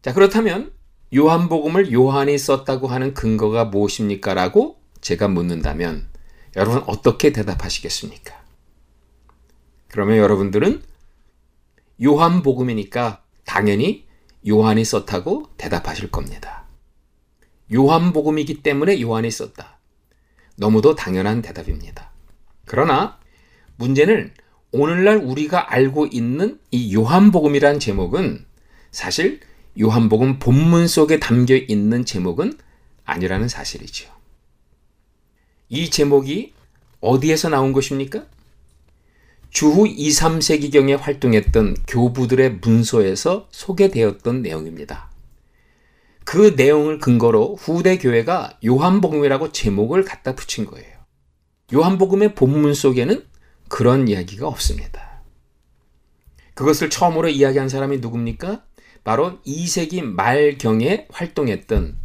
자, 0.03 0.13
그렇다면 0.13 0.73
요한복음을 1.15 1.93
요한이 1.93 2.37
썼다고 2.39 2.89
하는 2.89 3.15
근거가 3.15 3.67
무엇입니까? 3.67 4.35
라고 4.35 4.77
제가 5.01 5.29
묻는다면 5.29 6.09
여러분 6.57 6.83
어떻게 6.87 7.33
대답하시겠습니까? 7.33 8.42
그러면 9.93 10.17
여러분들은 10.17 10.83
요한복음이니까 12.03 13.23
당연히 13.45 14.07
요한이 14.49 14.85
썼다고 14.85 15.51
대답하실 15.59 16.11
겁니다. 16.11 16.65
요한복음이기 17.73 18.63
때문에 18.63 19.01
요한이 19.03 19.31
썼다. 19.31 19.79
너무도 20.57 20.95
당연한 20.95 21.43
대답입니다. 21.43 22.11
그러나 22.65 23.19
문제는 23.77 24.33
오늘날 24.73 25.19
우리가 25.19 25.71
알고 25.73 26.07
있는 26.07 26.59
이 26.71 26.95
요한복음이란 26.95 27.79
제목은 27.79 28.47
사실 28.91 29.41
요한복음 29.79 30.39
본문 30.39 30.89
속에 30.89 31.21
담겨 31.21 31.55
있는 31.55 32.07
제목은 32.07 32.59
아니라는 33.05 33.49
사실이지요. 33.49 34.11
이 35.69 35.91
제목이 35.91 36.55
어디에서 37.01 37.51
나온 37.51 37.75
것입니까? 37.75 38.25
주후 39.53 39.87
2, 39.87 40.09
3세기경에 40.09 40.99
활동했던 40.99 41.77
교부들의 41.87 42.61
문서에서 42.63 43.49
소개되었던 43.51 44.41
내용입니다. 44.41 45.11
그 46.25 46.55
내용을 46.57 46.99
근거로 46.99 47.57
후대 47.57 47.99
교회가 47.99 48.59
요한복음이라고 48.65 49.53
제목을 49.53 50.05
갖다 50.05 50.35
붙인 50.35 50.65
거예요. 50.65 50.91
요한복음의 51.75 52.35
본문 52.35 52.73
속에는 52.73 53.27
그런 53.69 54.09
이야기가 54.09 54.49
없습니다. 54.49 55.23
그것을 56.55 56.89
처음으로 56.89 57.29
이야기한 57.29 57.69
사람이 57.69 57.99
누굽니까? 57.99 58.65
바로 59.05 59.39
2세기 59.43 60.03
말경에 60.03 61.09
활동했던 61.11 61.99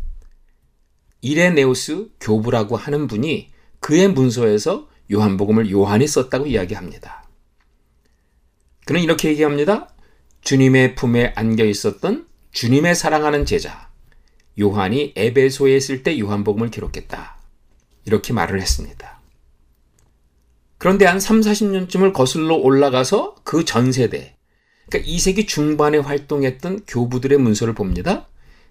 이레네우스 1.22 2.10
교부라고 2.20 2.76
하는 2.76 3.08
분이 3.08 3.52
그의 3.80 4.10
문서에서 4.10 4.90
요한복음을 5.14 5.72
요한이 5.72 6.08
썼다고 6.08 6.48
이야기합니다. 6.48 7.27
그는 8.88 9.02
이렇게 9.02 9.28
얘기합니다. 9.28 9.90
주님의 10.42 10.96
품에 10.96 11.34
안겨 11.36 11.66
있었던 11.66 12.26
주님의 12.54 12.96
사랑하는 12.96 13.46
제자, 13.46 13.90
요한이 14.58 15.12
에베소에 15.14 15.76
있을 15.76 16.04
때 16.04 16.18
요한복음을 16.18 16.72
기록했다. 16.72 17.36
이렇게 18.06 18.32
말을 18.32 18.62
했습니다. 18.62 19.20
그런데 20.78 21.06
한 21.06 21.20
3, 21.20 21.42
40년쯤을 21.42 22.14
거슬러 22.14 22.56
올라가서 22.56 23.36
그 23.44 23.66
전 23.66 23.92
세대, 23.92 24.38
그러니까 24.90 25.12
2세기 25.12 25.50
중반에 25.50 25.98
활동했던 25.98 26.86
교부들의 26.88 27.38
문서를 27.40 27.74
봅니다. 27.76 28.30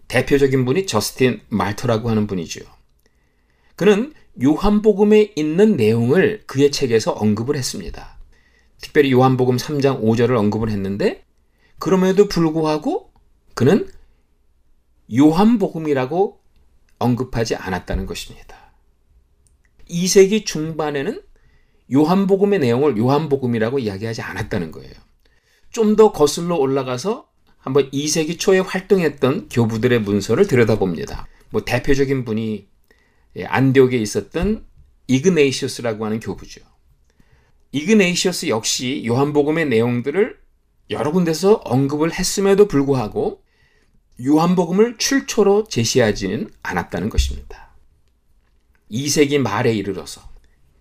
대표적인 0.08 0.64
분이 0.64 0.86
저스틴 0.86 1.42
말터라고 1.50 2.08
하는 2.08 2.26
분이죠. 2.26 2.60
그는 3.74 4.14
요한복음에 4.42 5.34
있는 5.36 5.76
내용을 5.76 6.44
그의 6.46 6.72
책에서 6.72 7.12
언급을 7.12 7.54
했습니다. 7.54 8.15
특별히 8.80 9.12
요한복음 9.12 9.56
3장 9.56 10.02
5절을 10.02 10.36
언급을 10.36 10.70
했는데 10.70 11.24
그럼에도 11.78 12.28
불구하고 12.28 13.12
그는 13.54 13.88
요한복음이라고 15.14 16.40
언급하지 16.98 17.56
않았다는 17.56 18.06
것입니다. 18.06 18.72
2세기 19.88 20.44
중반에는 20.44 21.22
요한복음의 21.92 22.58
내용을 22.58 22.96
요한복음이라고 22.96 23.78
이야기하지 23.78 24.22
않았다는 24.22 24.72
거예요. 24.72 24.92
좀 25.70 25.96
더 25.96 26.12
거슬러 26.12 26.56
올라가서 26.56 27.28
한번 27.58 27.90
2세기 27.90 28.38
초에 28.38 28.60
활동했던 28.60 29.48
교부들의 29.48 30.00
문서를 30.00 30.46
들여다봅니다. 30.46 31.26
뭐 31.50 31.64
대표적인 31.64 32.24
분이 32.24 32.68
예, 33.36 33.44
안디옥에 33.44 33.96
있었던 33.98 34.64
이그네이시우스라고 35.08 36.06
하는 36.06 36.20
교부죠. 36.20 36.62
이그네이시우스 37.76 38.48
역시 38.48 39.04
요한복음의 39.06 39.66
내용들을 39.66 40.38
여러 40.88 41.12
군데서 41.12 41.60
언급을 41.62 42.14
했음에도 42.14 42.68
불구하고 42.68 43.42
요한복음을 44.24 44.96
출처로 44.96 45.66
제시하지는 45.68 46.50
않았다는 46.62 47.10
것입니다. 47.10 47.74
2세기 48.90 49.36
말에 49.36 49.74
이르러서 49.74 50.22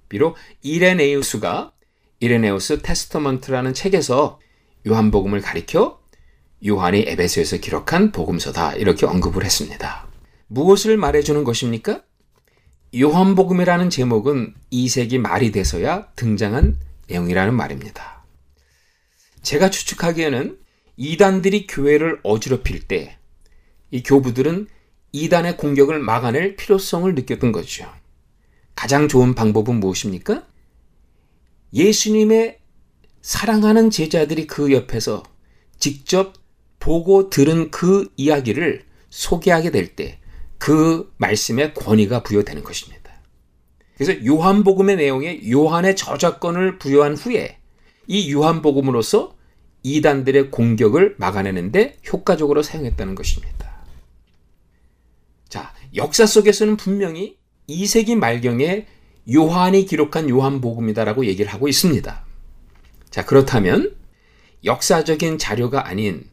비록 0.07 0.37
이레네우스가 0.61 1.73
이레네우스 2.21 2.81
testament라는 2.81 3.73
책에서 3.73 4.39
요한복음을 4.87 5.41
가리켜 5.41 5.99
요한이 6.65 7.03
에베소에서 7.07 7.57
기록한 7.57 8.13
복음서다 8.13 8.75
이렇게 8.75 9.05
언급을 9.05 9.43
했습니다. 9.43 10.07
무엇을 10.47 10.95
말해주는 10.95 11.43
것입니까? 11.43 12.03
요한복음이라는 12.97 13.89
제목은 13.89 14.53
2세기 14.71 15.17
말이 15.17 15.51
돼서야 15.51 16.07
등장한 16.15 16.79
내용이라는 17.07 17.53
말입니다. 17.53 18.25
제가 19.41 19.69
추측하기에는 19.69 20.57
이단들이 20.97 21.67
교회를 21.67 22.19
어지럽힐 22.23 22.87
때 22.87 23.17
이 23.91 24.03
교부들은 24.03 24.67
이단의 25.13 25.55
공격을 25.55 25.99
막아낼 25.99 26.57
필요성을 26.57 27.15
느꼈던 27.15 27.53
거죠. 27.53 27.89
가장 28.75 29.07
좋은 29.07 29.35
방법은 29.35 29.79
무엇입니까? 29.79 30.45
예수님의 31.73 32.59
사랑하는 33.21 33.89
제자들이 33.89 34.47
그 34.47 34.73
옆에서 34.73 35.23
직접 35.79 36.33
보고 36.79 37.29
들은 37.29 37.71
그 37.71 38.11
이야기를 38.17 38.83
소개하게 39.09 39.71
될 39.71 39.95
때 39.95 40.19
그 40.65 41.13
말씀에 41.17 41.73
권위가 41.73 42.23
부여되는 42.23 42.63
것입니다. 42.63 43.11
그래서 43.95 44.25
요한복음의 44.25 44.95
내용에 44.95 45.47
요한의 45.47 45.95
저작권을 45.95 46.79
부여한 46.79 47.13
후에 47.13 47.59
이 48.07 48.33
요한복음으로서 48.33 49.35
이단들의 49.83 50.49
공격을 50.49 51.17
막아내는데 51.19 51.97
효과적으로 52.11 52.63
사용했다는 52.63 53.13
것입니다. 53.13 53.85
자, 55.47 55.71
역사 55.93 56.25
속에서는 56.25 56.77
분명히 56.77 57.37
2세기 57.69 58.15
말경에 58.15 58.87
요한이 59.31 59.85
기록한 59.85 60.27
요한복음이다라고 60.31 61.27
얘기를 61.27 61.53
하고 61.53 61.67
있습니다. 61.67 62.25
자, 63.11 63.25
그렇다면 63.25 63.95
역사적인 64.63 65.37
자료가 65.37 65.87
아닌 65.87 66.27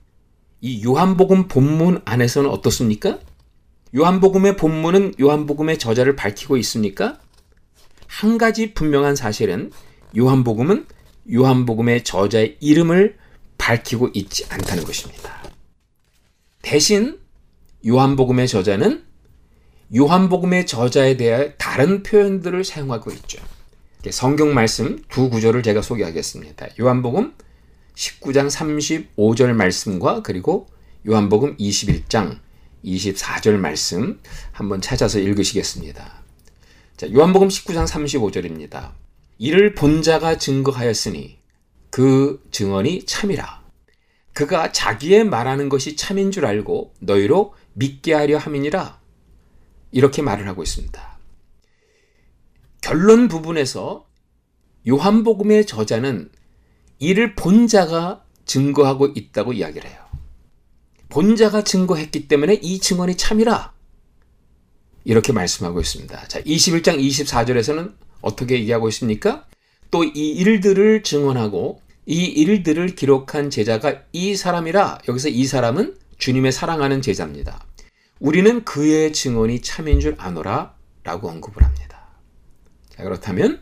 이 0.63 0.83
요한복음 0.83 1.49
본문 1.49 2.01
안에서는 2.07 2.49
어떻습니까? 2.49 3.19
요한복음의 3.95 4.57
본문은 4.57 5.15
요한복음의 5.21 5.79
저자를 5.79 6.17
밝히고 6.17 6.57
있습니까? 6.59 7.21
한 8.07 8.39
가지 8.39 8.73
분명한 8.73 9.17
사실은 9.17 9.71
요한복음은 10.17 10.87
요한복음의 11.33 12.05
저자의 12.05 12.57
이름을 12.61 13.17
밝히고 13.59 14.11
있지 14.15 14.47
않다는 14.49 14.85
것입니다. 14.85 15.43
대신 16.63 17.19
요한복음의 17.87 18.49
저자는 18.49 19.05
요한복음의 19.95 20.67
저자에 20.67 21.17
대해 21.17 21.55
다른 21.59 22.03
표현들을 22.03 22.65
사용하고 22.65 23.11
있죠. 23.13 23.43
성경 24.11 24.55
말씀 24.55 25.03
두 25.09 25.29
구절을 25.29 25.63
제가 25.63 25.83
소개하겠습니다. 25.83 26.69
요한복음 26.81 27.35
19장 27.95 28.51
35절 28.51 29.53
말씀과 29.53 30.23
그리고 30.23 30.67
요한복음 31.07 31.57
21장 31.59 32.39
24절 32.85 33.57
말씀 33.57 34.21
한번 34.53 34.81
찾아서 34.81 35.19
읽으시겠습니다. 35.19 36.23
자, 36.97 37.13
요한복음 37.13 37.49
19장 37.49 37.87
35절입니다. 37.87 38.93
이를 39.39 39.75
본 39.75 40.03
자가 40.03 40.39
증거하였으니 40.39 41.39
그 41.91 42.43
증언이 42.51 43.07
참이라. 43.07 43.63
그가 44.33 44.73
자기의 44.73 45.25
말하는 45.25 45.69
것이 45.69 45.97
참인 45.97 46.31
줄 46.31 46.47
알고 46.47 46.95
너희로 47.01 47.55
믿게 47.75 48.15
하려 48.15 48.39
함이니라. 48.39 49.01
이렇게 49.91 50.23
말을 50.23 50.49
하고 50.49 50.63
있습니다. 50.63 51.19
결론 52.81 53.29
부분에서 53.29 54.07
요한복음의 54.89 55.67
저자는 55.67 56.31
이를 56.99 57.35
본 57.35 57.67
자가 57.67 58.25
증거하고 58.45 59.09
있다고 59.09 59.53
이야기를 59.53 59.89
해요. 59.89 60.02
본 61.13 61.37
자가 61.37 61.63
증거했기 61.63 62.27
때문에 62.27 62.55
이 62.63 62.79
증언이 62.79 63.19
참이라. 63.19 63.71
이렇게 65.05 65.35
말씀하고 65.35 65.79
있습니다. 65.79 66.27
자, 66.27 66.41
21장 66.41 66.99
24절에서는 66.99 67.93
어떻게 68.23 68.55
얘기하고 68.55 68.89
있습니까? 68.89 69.45
또 69.91 70.05
이 70.05 70.31
일들을 70.31 71.03
증언하고 71.03 71.83
이 72.07 72.25
일들을 72.25 72.95
기록한 72.95 73.51
제자가 73.51 74.05
이 74.13 74.35
사람이라 74.35 75.01
여기서 75.07 75.29
이 75.29 75.45
사람은 75.45 75.99
주님의 76.17 76.51
사랑하는 76.51 77.03
제자입니다. 77.03 77.63
우리는 78.19 78.65
그의 78.65 79.13
증언이 79.13 79.61
참인 79.61 80.01
줄 80.01 80.15
아노라 80.17 80.75
라고 81.05 81.29
언급을 81.29 81.63
합니다. 81.63 82.07
자, 82.89 83.03
그렇다면 83.03 83.61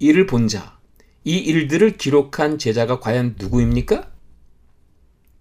이를 0.00 0.26
본 0.26 0.48
자, 0.48 0.78
이 1.24 1.38
일들을 1.38 1.96
기록한 1.96 2.58
제자가 2.58 3.00
과연 3.00 3.36
누구입니까? 3.38 4.10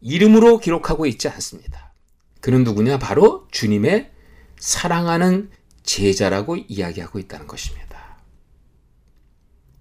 이름으로 0.04 0.60
기록하고 0.60 1.06
있지 1.06 1.30
않습니다. 1.30 1.93
그는 2.41 2.64
누구냐? 2.66 2.99
바로 2.99 3.47
주님의 3.51 4.12
사랑하는 4.60 5.49
제자라고 5.84 6.58
이야기하고 6.58 7.20
있다는 7.20 7.47
것입니다. 7.47 8.18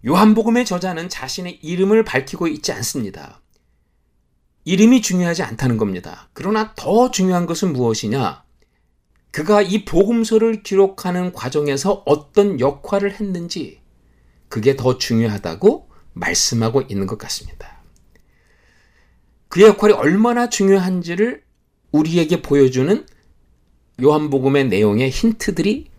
요한복음의 0.07 0.65
저자는 0.65 1.09
자신의 1.09 1.59
이름을 1.63 2.05
밝히고 2.05 2.47
있지 2.49 2.73
않습니다. 2.73 3.41
이름이 4.65 5.03
중요하지 5.03 5.43
않다는 5.43 5.77
겁니다. 5.77 6.29
그러나 6.33 6.73
더 6.77 7.11
중요한 7.11 7.47
것은 7.47 7.73
무엇이냐? 7.73 8.45
그가 9.33 9.63
이 9.63 9.85
복음서를 9.85 10.63
기록하는 10.63 11.33
과정에서 11.33 12.03
어떤 12.07 12.61
역할을 12.61 13.15
했는지 13.15 13.81
그게 14.49 14.77
더 14.77 14.99
중요하다고 14.99 15.89
말씀하고 16.13 16.83
있는 16.83 17.07
것 17.07 17.19
같습니다. 17.19 17.72
그의 19.53 19.67
역할이 19.67 19.93
얼마나 19.93 20.49
중요한지를 20.49 21.43
우리에게 21.91 22.41
보여주는 22.41 23.07
요한복음의 24.03 24.69
내용의 24.69 25.11
힌트들이 25.11 25.91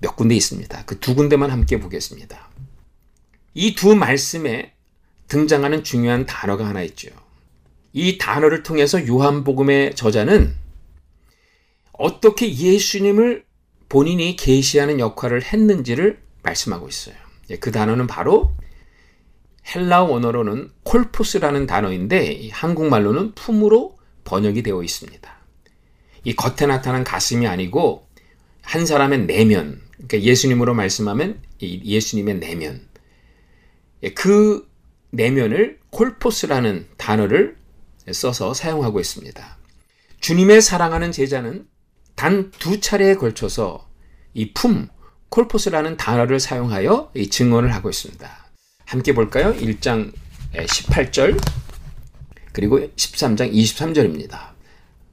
몇 0.00 0.16
군데 0.16 0.34
있습니다. 0.34 0.84
그 0.84 0.98
두 0.98 1.14
군데만 1.14 1.52
함께 1.52 1.78
보겠습니다. 1.78 2.50
이 3.54 3.76
두 3.76 3.94
말씀에 3.94 4.72
등장하는 5.28 5.84
중요한 5.84 6.26
단어가 6.26 6.66
하나 6.66 6.82
있죠. 6.82 7.10
이 7.92 8.18
단어를 8.18 8.64
통해서 8.64 9.06
요한복음의 9.06 9.94
저자는 9.94 10.56
어떻게 11.92 12.52
예수님을 12.52 13.44
본인이 13.88 14.34
계시하는 14.34 14.98
역할을 14.98 15.44
했는지를 15.44 16.20
말씀하고 16.42 16.88
있어요. 16.88 17.14
예, 17.50 17.56
그 17.58 17.70
단어는 17.70 18.08
바로 18.08 18.56
헬라 19.74 20.04
원어로는 20.04 20.70
콜포스라는 20.84 21.66
단어인데 21.66 22.48
한국말로는 22.52 23.34
품으로 23.34 23.98
번역이 24.24 24.62
되어 24.62 24.82
있습니다. 24.82 25.38
이 26.24 26.34
겉에 26.34 26.66
나타난 26.66 27.04
가슴이 27.04 27.46
아니고 27.46 28.08
한 28.62 28.86
사람의 28.86 29.26
내면, 29.26 29.80
그러니까 29.92 30.22
예수님으로 30.22 30.74
말씀하면 30.74 31.40
예수님의 31.60 32.36
내면. 32.36 32.86
예, 34.02 34.10
그 34.10 34.68
내면을 35.10 35.78
콜포스라는 35.90 36.88
단어를 36.96 37.56
써서 38.12 38.54
사용하고 38.54 39.00
있습니다. 39.00 39.58
주님의 40.20 40.60
사랑하는 40.62 41.12
제자는 41.12 41.66
단 42.14 42.50
두 42.58 42.80
차례에 42.80 43.14
걸쳐서 43.14 43.88
이 44.34 44.52
품, 44.52 44.88
콜포스라는 45.28 45.96
단어를 45.96 46.40
사용하여 46.40 47.12
이 47.14 47.28
증언을 47.30 47.72
하고 47.74 47.88
있습니다. 47.90 48.47
함께 48.88 49.12
볼까요? 49.12 49.54
1장 49.54 50.12
18절 50.54 51.38
그리고 52.52 52.80
13장 52.80 53.52
23절입니다. 53.52 54.52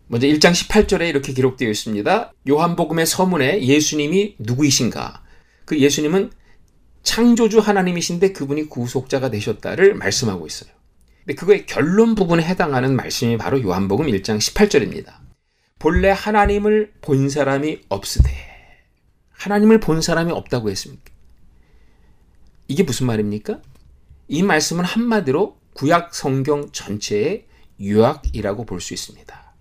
먼저 0.07 0.27
1장 0.27 0.51
18절에 0.53 1.09
이렇게 1.09 1.33
기록되어 1.33 1.69
있습니다. 1.69 2.33
요한복음의 2.47 3.05
서문에 3.05 3.63
예수님이 3.63 4.37
누구이신가? 4.39 5.23
그 5.65 5.77
예수님은 5.77 6.31
창조주 7.03 7.59
하나님이신데 7.59 8.31
그분이 8.31 8.69
구속자가 8.69 9.29
되셨다를 9.29 9.93
말씀하고 9.95 10.47
있어요. 10.47 10.71
근데 11.25 11.35
그거의 11.35 11.65
결론 11.65 12.15
부분에 12.15 12.43
해당하는 12.43 12.95
말씀이 12.95 13.37
바로 13.37 13.61
요한복음 13.61 14.05
1장 14.07 14.39
18절입니다. 14.39 15.15
본래 15.79 16.11
하나님을 16.11 16.93
본 17.01 17.29
사람이 17.29 17.81
없으되 17.89 18.31
하나님을 19.31 19.81
본 19.81 20.01
사람이 20.01 20.31
없다고 20.31 20.69
했습니까? 20.69 21.14
이게 22.67 22.83
무슨 22.83 23.07
말입니까? 23.07 23.61
이 24.27 24.43
말씀은 24.43 24.83
한마디로 24.83 25.57
구약 25.73 26.15
성경 26.15 26.71
전체의 26.71 27.45
유학이라고 27.79 28.65
볼 28.65 28.79
수 28.81 28.93
있습니다. 28.93 29.53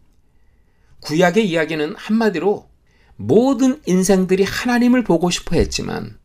구약의 1.01 1.49
이야기는 1.49 1.97
한마디로 1.97 2.69
모든 3.17 3.83
인생들이 3.87 4.45
하나님을 4.45 5.05
보고 5.05 5.31
싶어 5.31 5.57
했지만 5.57 6.19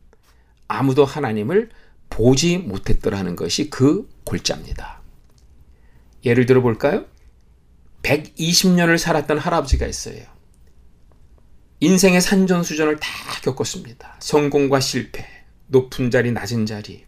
아무도 0.68 1.04
하나님을 1.04 1.70
보지 2.08 2.58
못했더라는 2.58 3.36
것이 3.36 3.70
그 3.70 4.08
골자입니다. 4.24 5.00
예를 6.24 6.46
들어 6.46 6.62
볼까요? 6.62 7.04
120년을 8.02 8.98
살았던 8.98 9.38
할아버지가 9.38 9.86
있어요. 9.86 10.22
인생의 11.80 12.20
산전수전을 12.20 12.98
다 12.98 13.08
겪었습니다. 13.42 14.16
성공과 14.20 14.80
실패, 14.80 15.26
높은 15.70 16.10
자리, 16.10 16.32
낮은 16.32 16.66
자리. 16.66 17.06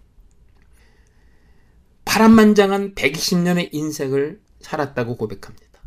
파란만장한 2.04 2.94
120년의 2.94 3.70
인생을 3.72 4.40
살았다고 4.60 5.16
고백합니다. 5.16 5.80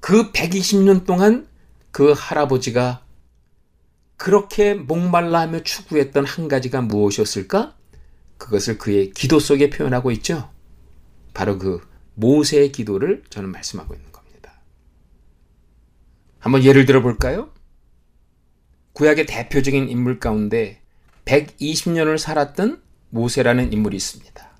그 0.00 0.32
120년 0.32 1.06
동안 1.06 1.48
그 1.90 2.12
할아버지가 2.16 3.04
그렇게 4.16 4.74
목말라 4.74 5.40
하며 5.40 5.62
추구했던 5.62 6.26
한 6.26 6.48
가지가 6.48 6.82
무엇이었을까? 6.82 7.76
그것을 8.36 8.78
그의 8.78 9.12
기도 9.12 9.38
속에 9.38 9.70
표현하고 9.70 10.10
있죠. 10.12 10.50
바로 11.32 11.58
그 11.58 11.80
모세의 12.14 12.72
기도를 12.72 13.22
저는 13.30 13.50
말씀하고 13.50 13.94
있는 13.94 14.12
겁니다. 14.12 14.60
한번 16.38 16.64
예를 16.64 16.84
들어 16.84 17.00
볼까요? 17.00 17.50
구약의 18.92 19.26
대표적인 19.26 19.88
인물 19.88 20.18
가운데 20.18 20.79
120년을 21.24 22.18
살았던 22.18 22.82
모세라는 23.10 23.72
인물이 23.72 23.96
있습니다. 23.96 24.50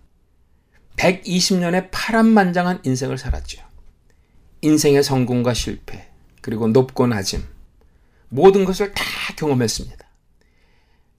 120년의 0.97 1.89
파란만장한 1.91 2.81
인생을 2.85 3.17
살았죠. 3.19 3.63
인생의 4.63 5.03
성공과 5.03 5.55
실패, 5.55 6.09
그리고 6.43 6.69
높고 6.69 7.07
낮음, 7.07 7.47
모든 8.29 8.65
것을 8.65 8.93
다 8.93 9.05
경험했습니다. 9.37 10.07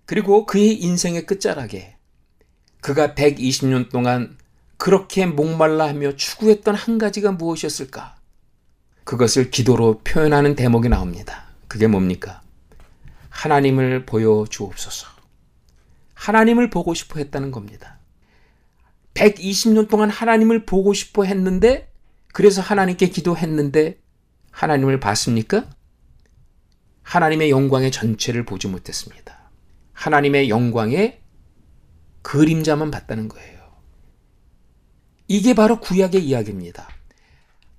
그리고 0.05 0.45
그의 0.45 0.81
인생의 0.81 1.25
끝자락에 1.25 1.95
그가 2.81 3.13
120년 3.13 3.89
동안 3.89 4.37
그렇게 4.77 5.25
목말라 5.25 5.87
하며 5.87 6.15
추구했던 6.15 6.75
한 6.75 6.97
가지가 6.97 7.33
무엇이었을까? 7.33 8.15
그것을 9.03 9.51
기도로 9.51 10.01
표현하는 10.03 10.55
대목이 10.55 10.89
나옵니다. 10.89 11.45
그게 11.67 11.87
뭡니까? 11.87 12.41
하나님을 13.29 14.05
보여 14.05 14.45
주옵소서. 14.49 15.10
하나님을 16.21 16.69
보고 16.69 16.93
싶어 16.93 17.17
했다는 17.17 17.49
겁니다. 17.49 17.97
120년 19.15 19.89
동안 19.89 20.11
하나님을 20.11 20.67
보고 20.67 20.93
싶어 20.93 21.23
했는데, 21.23 21.91
그래서 22.31 22.61
하나님께 22.61 23.09
기도했는데, 23.09 23.99
하나님을 24.51 24.99
봤습니까? 24.99 25.67
하나님의 27.01 27.49
영광의 27.49 27.91
전체를 27.91 28.45
보지 28.45 28.67
못했습니다. 28.67 29.49
하나님의 29.93 30.49
영광의 30.49 31.21
그림자만 32.21 32.91
봤다는 32.91 33.27
거예요. 33.27 33.59
이게 35.27 35.55
바로 35.55 35.79
구약의 35.79 36.23
이야기입니다. 36.23 36.87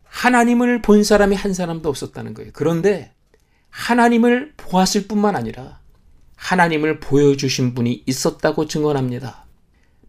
하나님을 0.03 0.83
본 0.83 1.05
사람이 1.05 1.37
한 1.37 1.55
사람도 1.55 1.89
없었다는 1.89 2.35
거예요. 2.35 2.51
그런데 2.55 3.15
하나님을 3.71 4.55
보았을 4.57 5.07
뿐만 5.07 5.37
아니라 5.37 5.82
하나님을 6.43 6.99
보여주신 6.99 7.73
분이 7.73 8.03
있었다고 8.05 8.67
증언합니다. 8.67 9.47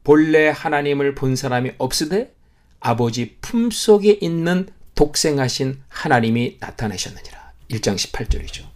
본래 0.03 0.49
하나님을 0.49 1.13
본 1.13 1.35
사람이 1.35 1.73
없으되 1.77 2.35
아버지 2.79 3.37
품속에 3.39 4.17
있는 4.19 4.67
독생하신 4.95 5.83
하나님이 5.87 6.57
나타나셨느니라. 6.59 7.53
1장 7.69 7.95
18절이죠. 7.95 8.67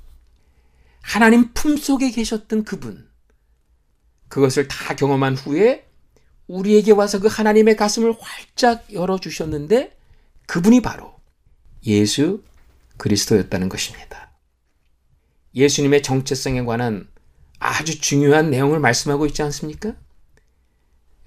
하나님 1.01 1.51
품속에 1.53 2.11
계셨던 2.11 2.63
그분. 2.63 3.09
그것을 4.27 4.67
다 4.67 4.95
경험한 4.95 5.35
후에 5.35 5.87
우리에게 6.45 6.91
와서 6.91 7.19
그 7.19 7.27
하나님의 7.27 7.75
가슴을 7.75 8.13
활짝 8.19 8.93
열어주셨는데 8.93 9.97
그분이 10.45 10.81
바로 10.81 11.15
예수 11.87 12.43
그리스도였다는 12.97 13.67
것입니다. 13.67 14.31
예수님의 15.55 16.03
정체성에 16.03 16.63
관한 16.63 17.09
아주 17.59 17.99
중요한 17.99 18.49
내용을 18.49 18.79
말씀하고 18.79 19.25
있지 19.25 19.41
않습니까? 19.43 19.95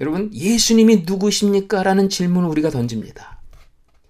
여러분, 0.01 0.33
예수님이 0.33 1.05
누구십니까? 1.07 1.83
라는 1.83 2.09
질문을 2.09 2.49
우리가 2.49 2.71
던집니다. 2.71 3.41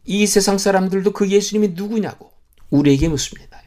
이 0.04 0.26
세상 0.26 0.58
사람들도 0.58 1.12
그 1.12 1.28
예수님이 1.28 1.68
누구냐고 1.74 2.32
우리에게 2.70 3.08
묻습니다. 3.08 3.60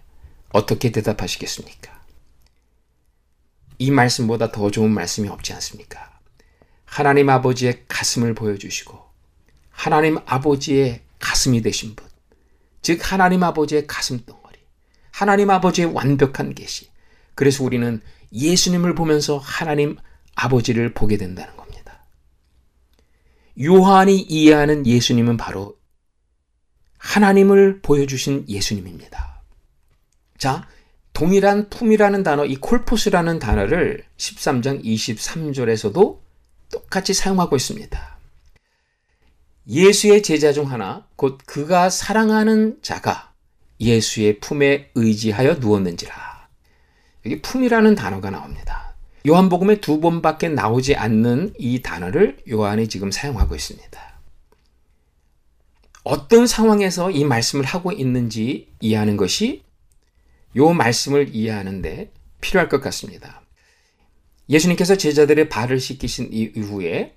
어떻게 0.49 0.91
대답하시겠습니까? 0.91 2.01
이 3.79 3.91
말씀보다 3.91 4.51
더 4.51 4.71
좋은 4.71 4.91
말씀이 4.91 5.27
없지 5.27 5.51
않습니까? 5.53 6.19
하나님 6.85 7.29
아버지의 7.29 7.83
가슴을 7.87 8.35
보여주시고, 8.35 8.99
하나님 9.71 10.19
아버지의 10.25 11.01
가슴이 11.19 11.61
되신 11.61 11.95
분, 11.95 12.07
즉, 12.81 12.99
하나님 13.11 13.43
아버지의 13.43 13.87
가슴 13.87 14.23
덩어리, 14.25 14.59
하나님 15.11 15.49
아버지의 15.49 15.91
완벽한 15.91 16.53
계시. 16.53 16.89
그래서 17.35 17.63
우리는 17.63 18.01
예수님을 18.33 18.95
보면서 18.95 19.37
하나님 19.37 19.97
아버지를 20.35 20.93
보게 20.93 21.17
된다는 21.17 21.55
겁니다. 21.55 22.03
요한이 23.61 24.19
이해하는 24.19 24.87
예수님은 24.87 25.37
바로 25.37 25.77
하나님을 26.97 27.81
보여주신 27.81 28.45
예수님입니다. 28.47 29.41
자, 30.37 30.67
동일한 31.13 31.69
품이라는 31.69 32.23
단어, 32.23 32.45
이 32.45 32.55
콜포스라는 32.55 33.39
단어를 33.39 34.03
13장 34.17 34.83
23절에서도 34.83 36.19
똑같이 36.71 37.13
사용하고 37.13 37.55
있습니다. 37.55 38.17
예수의 39.67 40.23
제자 40.23 40.51
중 40.51 40.71
하나, 40.71 41.07
곧 41.15 41.39
그가 41.45 41.89
사랑하는 41.89 42.79
자가 42.81 43.31
예수의 43.79 44.39
품에 44.39 44.91
의지하여 44.95 45.55
누웠는지라. 45.55 46.32
여기 47.25 47.41
품이라는 47.41 47.95
단어가 47.95 48.29
나옵니다. 48.29 48.95
요한복음에 49.27 49.79
두 49.79 49.99
번밖에 49.99 50.49
나오지 50.49 50.95
않는 50.95 51.53
이 51.57 51.81
단어를 51.81 52.37
요한이 52.49 52.89
지금 52.89 53.11
사용하고 53.11 53.55
있습니다. 53.55 54.13
어떤 56.03 56.47
상황에서 56.47 57.11
이 57.11 57.23
말씀을 57.23 57.63
하고 57.63 57.91
있는지 57.93 58.73
이해하는 58.81 59.15
것이 59.15 59.63
요 60.57 60.73
말씀을 60.73 61.33
이해하는데 61.33 62.11
필요할 62.41 62.67
것 62.67 62.81
같습니다. 62.81 63.41
예수님께서 64.49 64.97
제자들의 64.97 65.47
발을 65.47 65.79
씻기신 65.79 66.29
이후에 66.31 67.15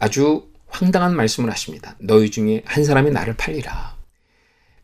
아주 0.00 0.50
황당한 0.66 1.14
말씀을 1.14 1.50
하십니다. 1.50 1.96
너희 2.00 2.30
중에 2.30 2.62
한 2.66 2.84
사람이 2.84 3.12
나를 3.12 3.36
팔리라. 3.36 3.96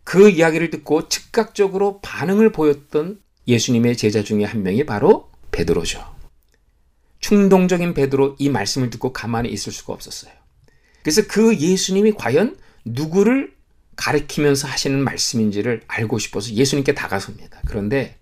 그 0.04 0.30
이야기를 0.30 0.70
듣고 0.70 1.08
즉각적으로 1.08 2.00
반응을 2.00 2.52
보였던 2.52 3.21
예수님의 3.46 3.96
제자 3.96 4.22
중에 4.22 4.44
한 4.44 4.62
명이 4.62 4.86
바로 4.86 5.30
베드로죠. 5.50 6.12
충동적인 7.20 7.94
베드로 7.94 8.36
이 8.38 8.48
말씀을 8.48 8.90
듣고 8.90 9.12
가만히 9.12 9.50
있을 9.50 9.72
수가 9.72 9.92
없었어요. 9.92 10.32
그래서 11.02 11.22
그 11.28 11.56
예수님이 11.56 12.12
과연 12.12 12.56
누구를 12.84 13.54
가르키면서 13.96 14.68
하시는 14.68 14.98
말씀인지를 14.98 15.82
알고 15.86 16.18
싶어서 16.18 16.52
예수님께 16.52 16.94
다가섭니다. 16.94 17.60
그런데 17.66 18.18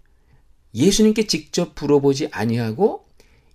예수님께 0.74 1.26
직접 1.26 1.74
물어보지 1.80 2.28
아니하고 2.32 3.06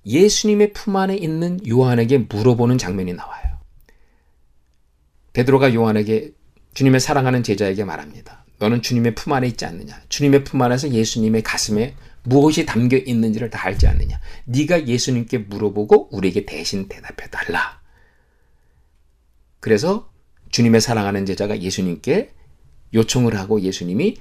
예수님의 0.06 0.74
품 0.74 0.96
안에 0.96 1.16
있는 1.16 1.60
요한에게 1.68 2.20
물어보는 2.20 2.78
장면이 2.78 3.14
나와요. 3.14 3.60
베드로가 5.34 5.74
요한에게 5.74 6.34
주님의 6.74 7.00
사랑하는 7.00 7.44
제자에게 7.44 7.84
말합니다. 7.84 8.45
너는 8.60 8.82
주님의 8.82 9.16
품 9.16 9.34
안에 9.34 9.48
있지 9.48 9.66
않느냐? 9.66 10.02
주님의 10.10 10.44
품 10.44 10.62
안에서 10.62 10.90
예수님의 10.90 11.44
가슴에 11.44 11.96
무엇이 12.24 12.66
담겨 12.66 12.98
있는지를 12.98 13.50
다 13.50 13.66
알지 13.66 13.88
않느냐? 13.88 14.20
네가 14.46 14.88
예수님께 14.88 15.40
물어보고 15.40 16.10
우리에게 16.12 16.46
대신 16.46 16.88
대답해 16.88 17.30
달라. 17.30 17.82
그래서 19.60 20.10
주님의 20.52 20.82
사랑하는 20.82 21.26
제자가 21.26 21.62
예수님께 21.62 22.32
요청을 22.94 23.38
하고 23.38 23.62
예수님이 23.62 24.18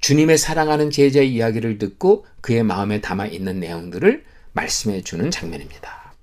주님의 0.00 0.38
사랑하는 0.38 0.90
제자의 0.90 1.32
이야기를 1.34 1.78
듣고 1.78 2.24
그의 2.40 2.62
마음에 2.62 3.00
담아 3.00 3.26
있는 3.26 3.60
내용들을 3.60 4.24
말씀해 4.52 5.02
주는 5.02 5.30
장면입니다. 5.30 6.14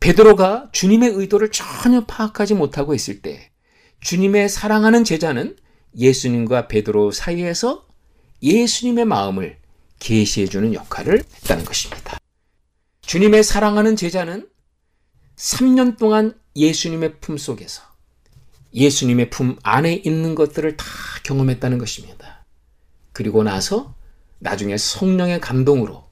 베드로가 0.00 0.70
주님의 0.72 1.10
의도를 1.10 1.50
전혀 1.52 2.04
파악하지 2.04 2.54
못하고 2.54 2.94
있을 2.94 3.22
때 3.22 3.51
주님의 4.02 4.48
사랑하는 4.48 5.04
제자는 5.04 5.56
예수님과 5.96 6.66
베드로 6.66 7.12
사이에서 7.12 7.86
예수님의 8.42 9.04
마음을 9.04 9.58
계시해 10.00 10.46
주는 10.48 10.74
역할을 10.74 11.22
했다는 11.36 11.64
것입니다. 11.64 12.18
주님의 13.02 13.44
사랑하는 13.44 13.94
제자는 13.94 14.48
3년 15.36 15.98
동안 15.98 16.34
예수님의 16.56 17.20
품 17.20 17.38
속에서 17.38 17.82
예수님의 18.74 19.30
품 19.30 19.56
안에 19.62 19.94
있는 20.04 20.34
것들을 20.34 20.76
다 20.76 20.84
경험했다는 21.22 21.78
것입니다. 21.78 22.44
그리고 23.12 23.44
나서 23.44 23.94
나중에 24.40 24.76
성령의 24.76 25.40
감동으로 25.40 26.04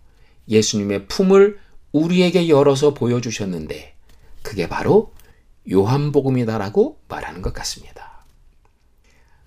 예수님의 0.48 1.08
품을 1.08 1.58
우리에게 1.90 2.48
열어서 2.48 2.94
보여주셨는데 2.94 3.96
그게 4.42 4.68
바로 4.68 5.12
요한복음이다라고 5.70 7.00
말하는 7.08 7.42
것 7.42 7.52
같습니다. 7.52 8.24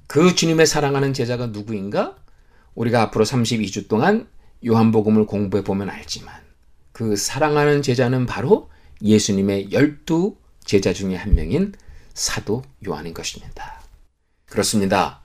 그 0.08 0.36
주님의 0.36 0.66
사랑하는 0.68 1.14
제자가 1.14 1.48
누구인가? 1.48 2.18
우리가 2.76 3.02
앞으로 3.04 3.26
32주 3.26 3.88
동안 3.88 4.28
요한복음을 4.66 5.26
공부해 5.26 5.64
보면 5.64 5.90
알지만 5.90 6.34
그 6.92 7.16
사랑하는 7.16 7.82
제자는 7.82 8.26
바로 8.26 8.70
예수님의 9.02 9.72
열두 9.72 10.38
제자 10.64 10.94
중에 10.94 11.16
한 11.16 11.36
명인 11.36 11.74
사도 12.14 12.64
요한인 12.88 13.14
것입니다. 13.14 13.82
그렇습니다. 14.46 15.22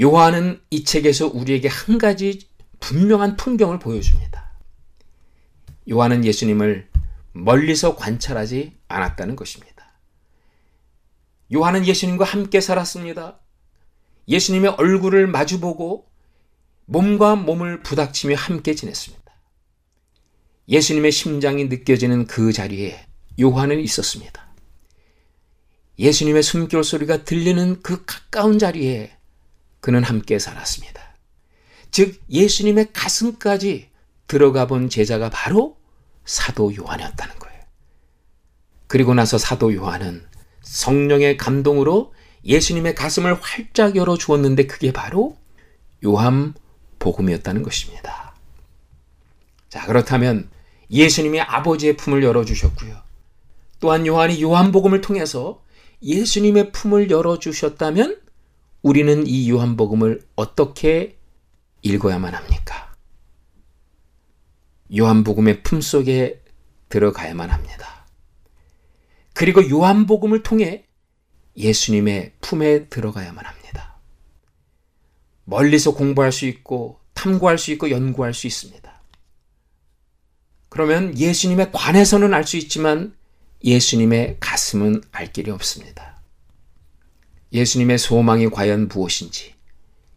요한은 0.00 0.60
이 0.70 0.84
책에서 0.84 1.28
우리에게 1.28 1.68
한 1.68 1.98
가지 1.98 2.48
분명한 2.80 3.36
풍경을 3.36 3.78
보여줍니다. 3.78 4.52
요한은 5.90 6.24
예수님을 6.24 6.88
멀리서 7.32 7.96
관찰하지 7.96 8.76
않았다는 8.88 9.36
것입니다. 9.36 9.73
요한은 11.54 11.86
예수님과 11.86 12.24
함께 12.24 12.60
살았습니다. 12.60 13.38
예수님의 14.28 14.74
얼굴을 14.78 15.28
마주보고 15.28 16.10
몸과 16.86 17.36
몸을 17.36 17.82
부닥치며 17.82 18.34
함께 18.36 18.74
지냈습니다. 18.74 19.24
예수님의 20.68 21.12
심장이 21.12 21.66
느껴지는 21.66 22.26
그 22.26 22.52
자리에 22.52 23.06
요한은 23.40 23.80
있었습니다. 23.80 24.44
예수님의 25.98 26.42
숨결 26.42 26.82
소리가 26.82 27.24
들리는 27.24 27.82
그 27.82 28.04
가까운 28.04 28.58
자리에 28.58 29.16
그는 29.80 30.02
함께 30.02 30.38
살았습니다. 30.38 31.00
즉, 31.90 32.20
예수님의 32.28 32.92
가슴까지 32.92 33.90
들어가 34.26 34.66
본 34.66 34.88
제자가 34.88 35.30
바로 35.30 35.76
사도 36.24 36.74
요한이었다는 36.74 37.38
거예요. 37.38 37.60
그리고 38.88 39.14
나서 39.14 39.38
사도 39.38 39.72
요한은 39.72 40.26
성령의 40.64 41.36
감동으로 41.36 42.12
예수님의 42.44 42.94
가슴을 42.94 43.34
활짝 43.40 43.96
열어 43.96 44.16
주었는데 44.16 44.66
그게 44.66 44.92
바로 44.92 45.36
요한 46.04 46.54
복음이었다는 46.98 47.62
것입니다. 47.62 48.34
자, 49.68 49.86
그렇다면 49.86 50.50
예수님이 50.90 51.40
아버지의 51.40 51.96
품을 51.96 52.22
열어 52.22 52.44
주셨고요. 52.44 52.96
또한 53.80 54.06
요한이 54.06 54.40
요한 54.42 54.72
복음을 54.72 55.00
통해서 55.00 55.62
예수님의 56.02 56.72
품을 56.72 57.10
열어 57.10 57.38
주셨다면 57.38 58.20
우리는 58.82 59.26
이 59.26 59.50
요한 59.50 59.76
복음을 59.76 60.22
어떻게 60.36 61.18
읽어야만 61.82 62.34
합니까? 62.34 62.94
요한 64.96 65.24
복음의 65.24 65.62
품 65.62 65.80
속에 65.80 66.42
들어가야만 66.88 67.50
합니다. 67.50 67.93
그리고 69.34 69.68
요한복음을 69.68 70.42
통해 70.42 70.86
예수님의 71.56 72.32
품에 72.40 72.86
들어가야만 72.88 73.44
합니다. 73.44 73.96
멀리서 75.44 75.94
공부할 75.94 76.32
수 76.32 76.46
있고 76.46 77.00
탐구할 77.12 77.58
수 77.58 77.70
있고 77.72 77.90
연구할 77.90 78.32
수 78.32 78.46
있습니다. 78.46 79.02
그러면 80.68 81.16
예수님에 81.16 81.70
관해서는 81.70 82.34
알 82.34 82.44
수 82.44 82.56
있지만 82.56 83.14
예수님의 83.62 84.38
가슴은 84.40 85.02
알 85.12 85.32
길이 85.32 85.50
없습니다. 85.50 86.20
예수님의 87.52 87.98
소망이 87.98 88.48
과연 88.48 88.88
무엇인지, 88.88 89.54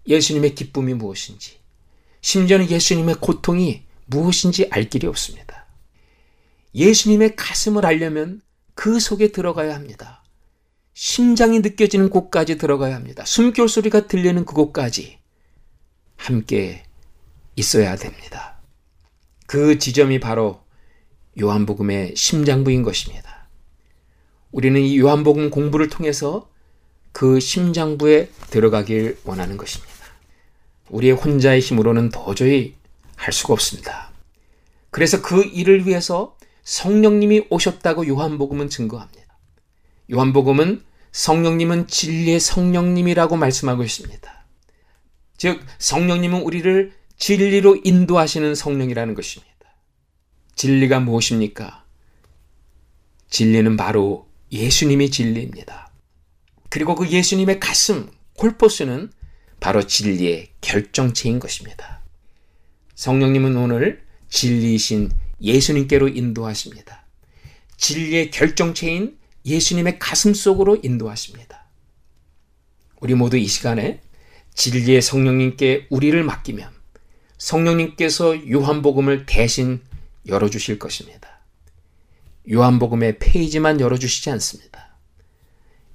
예수님의 0.07 0.55
기쁨이 0.55 0.95
무엇인지, 0.95 1.59
심지어는 2.21 2.69
예수님의 2.69 3.15
고통이 3.15 3.83
무엇인지 4.07 4.67
알 4.71 4.89
길이 4.89 5.05
없습니다. 5.07 5.67
예수님의 6.73 7.35
가슴을 7.35 7.85
알려면 7.85 8.41
그 8.77 8.99
속에 8.99 9.31
들어가야 9.31 9.73
합니다. 9.73 10.23
심장이 10.93 11.61
느껴지는 11.61 12.11
곳까지 12.11 12.59
들어가야 12.59 12.95
합니다. 12.95 13.25
숨결 13.25 13.67
소리가 13.67 14.05
들리는 14.05 14.45
그곳까지 14.45 15.17
함께 16.15 16.83
있어야 17.55 17.95
됩니다. 17.95 18.59
그 19.47 19.79
지점이 19.79 20.19
바로 20.19 20.61
요한복음의 21.41 22.15
심장부인 22.15 22.83
것입니다. 22.83 23.49
우리는 24.51 24.79
이 24.79 24.99
요한복음 24.99 25.49
공부를 25.49 25.89
통해서 25.89 26.47
그 27.11 27.39
심장부에 27.39 28.29
들어가길 28.51 29.17
원하는 29.23 29.57
것입니다. 29.57 29.91
우리의 30.89 31.13
혼자의 31.13 31.61
힘으로는 31.61 32.09
도저히 32.09 32.75
할 33.15 33.33
수가 33.33 33.53
없습니다. 33.53 34.11
그래서 34.91 35.23
그 35.23 35.43
일을 35.43 35.87
위해서 35.87 36.36
성령님이 36.67 37.47
오셨다고 37.49 38.07
요한복음은 38.07 38.69
증거합니다. 38.69 39.39
요한복음은 40.11 40.83
성령님은 41.13 41.87
진리의 41.87 42.41
성령님이라고 42.41 43.37
말씀하고 43.37 43.83
있습니다. 43.83 44.45
즉, 45.37 45.63
성령님은 45.79 46.41
우리를 46.41 46.91
진리로 47.15 47.77
인도하시는 47.85 48.53
성령이라는 48.53 49.15
것입니다. 49.15 49.53
진리가 50.55 50.99
무엇입니까? 50.99 51.85
진리는 53.29 53.77
바로 53.77 54.27
예수님이 54.51 55.09
진리입니다. 55.09 55.89
그리고 56.69 56.95
그 56.95 57.09
예수님의 57.09 57.61
가슴, 57.61 58.11
콜포스는 58.33 59.13
바로 59.61 59.87
진리의 59.87 60.49
결정체인 60.59 61.39
것입니다. 61.39 62.01
성령님은 62.95 63.55
오늘 63.55 64.05
진리이신 64.27 65.26
예수님께로 65.41 66.07
인도하십니다. 66.07 67.05
진리의 67.77 68.31
결정체인 68.31 69.17
예수님의 69.45 69.99
가슴 69.99 70.33
속으로 70.33 70.77
인도하십니다. 70.83 71.67
우리 72.99 73.13
모두 73.13 73.37
이 73.37 73.47
시간에 73.47 74.01
진리의 74.55 75.01
성령님께 75.01 75.87
우리를 75.89 76.21
맡기면 76.23 76.71
성령님께서 77.37 78.49
요한복음을 78.49 79.25
대신 79.27 79.81
열어주실 80.27 80.79
것입니다. 80.79 81.41
요한복음의 82.49 83.19
페이지만 83.19 83.79
열어주시지 83.79 84.29
않습니다. 84.31 84.97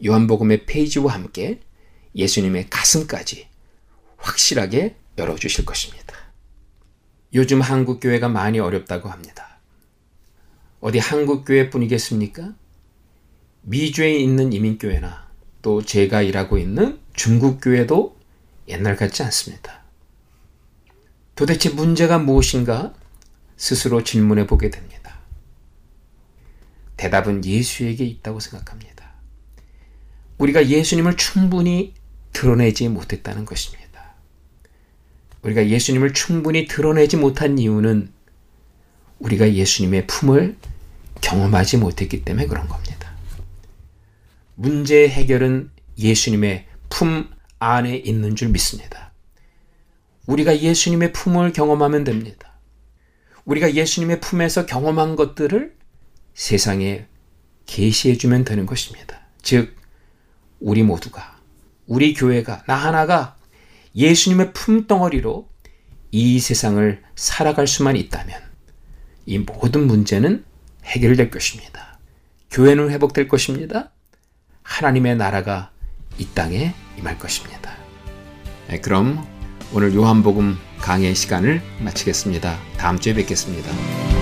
요한복음의 0.04 0.66
페이지와 0.66 1.14
함께 1.14 1.60
예수님의 2.14 2.68
가슴까지 2.70 3.48
확실하게 4.18 4.96
열어주실 5.18 5.64
것입니다. 5.64 6.01
요즘 7.34 7.60
한국 7.60 8.00
교회가 8.00 8.28
많이 8.28 8.58
어렵다고 8.58 9.08
합니다. 9.08 9.58
어디 10.80 10.98
한국 10.98 11.44
교회 11.44 11.70
뿐이겠습니까? 11.70 12.54
미주에 13.62 14.14
있는 14.16 14.52
이민교회나 14.52 15.30
또 15.62 15.82
제가 15.82 16.22
일하고 16.22 16.58
있는 16.58 16.98
중국 17.14 17.60
교회도 17.60 18.16
옛날 18.68 18.96
같지 18.96 19.22
않습니다. 19.22 19.82
도대체 21.34 21.70
문제가 21.70 22.18
무엇인가 22.18 22.92
스스로 23.56 24.02
질문해 24.02 24.46
보게 24.46 24.70
됩니다. 24.70 25.20
대답은 26.96 27.44
예수에게 27.44 28.04
있다고 28.04 28.40
생각합니다. 28.40 29.12
우리가 30.38 30.68
예수님을 30.68 31.16
충분히 31.16 31.94
드러내지 32.32 32.88
못했다는 32.88 33.44
것입니다. 33.44 33.81
우리가 35.42 35.68
예수님을 35.68 36.12
충분히 36.12 36.66
드러내지 36.66 37.16
못한 37.16 37.58
이유는 37.58 38.12
우리가 39.18 39.52
예수님의 39.52 40.06
품을 40.06 40.56
경험하지 41.20 41.78
못했기 41.78 42.24
때문에 42.24 42.46
그런 42.46 42.68
겁니다. 42.68 43.12
문제의 44.54 45.08
해결은 45.08 45.70
예수님의 45.98 46.66
품 46.88 47.28
안에 47.58 47.96
있는 47.96 48.36
줄 48.36 48.48
믿습니다. 48.48 49.12
우리가 50.26 50.60
예수님의 50.60 51.12
품을 51.12 51.52
경험하면 51.52 52.04
됩니다. 52.04 52.52
우리가 53.44 53.74
예수님의 53.74 54.20
품에서 54.20 54.66
경험한 54.66 55.16
것들을 55.16 55.74
세상에 56.34 57.06
계시해 57.66 58.16
주면 58.16 58.44
되는 58.44 58.66
것입니다. 58.66 59.20
즉 59.42 59.76
우리 60.60 60.82
모두가 60.82 61.40
우리 61.86 62.14
교회가 62.14 62.64
나 62.66 62.74
하나가 62.74 63.36
예수님의 63.94 64.52
품덩어리로 64.52 65.48
이 66.10 66.40
세상을 66.40 67.02
살아갈 67.14 67.66
수만 67.66 67.96
있다면 67.96 68.40
이 69.26 69.38
모든 69.38 69.86
문제는 69.86 70.44
해결될 70.84 71.30
것입니다. 71.30 71.98
교회는 72.50 72.90
회복될 72.90 73.28
것입니다. 73.28 73.92
하나님의 74.62 75.16
나라가 75.16 75.70
이 76.18 76.26
땅에 76.34 76.74
임할 76.98 77.18
것입니다. 77.18 77.76
네, 78.68 78.80
그럼 78.80 79.26
오늘 79.72 79.94
요한복음 79.94 80.56
강의 80.78 81.14
시간을 81.14 81.62
마치겠습니다. 81.80 82.58
다음 82.76 82.98
주에 82.98 83.14
뵙겠습니다. 83.14 84.21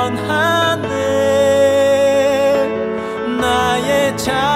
떠나네. 0.00 0.86
나의 3.38 4.16
자 4.16 4.49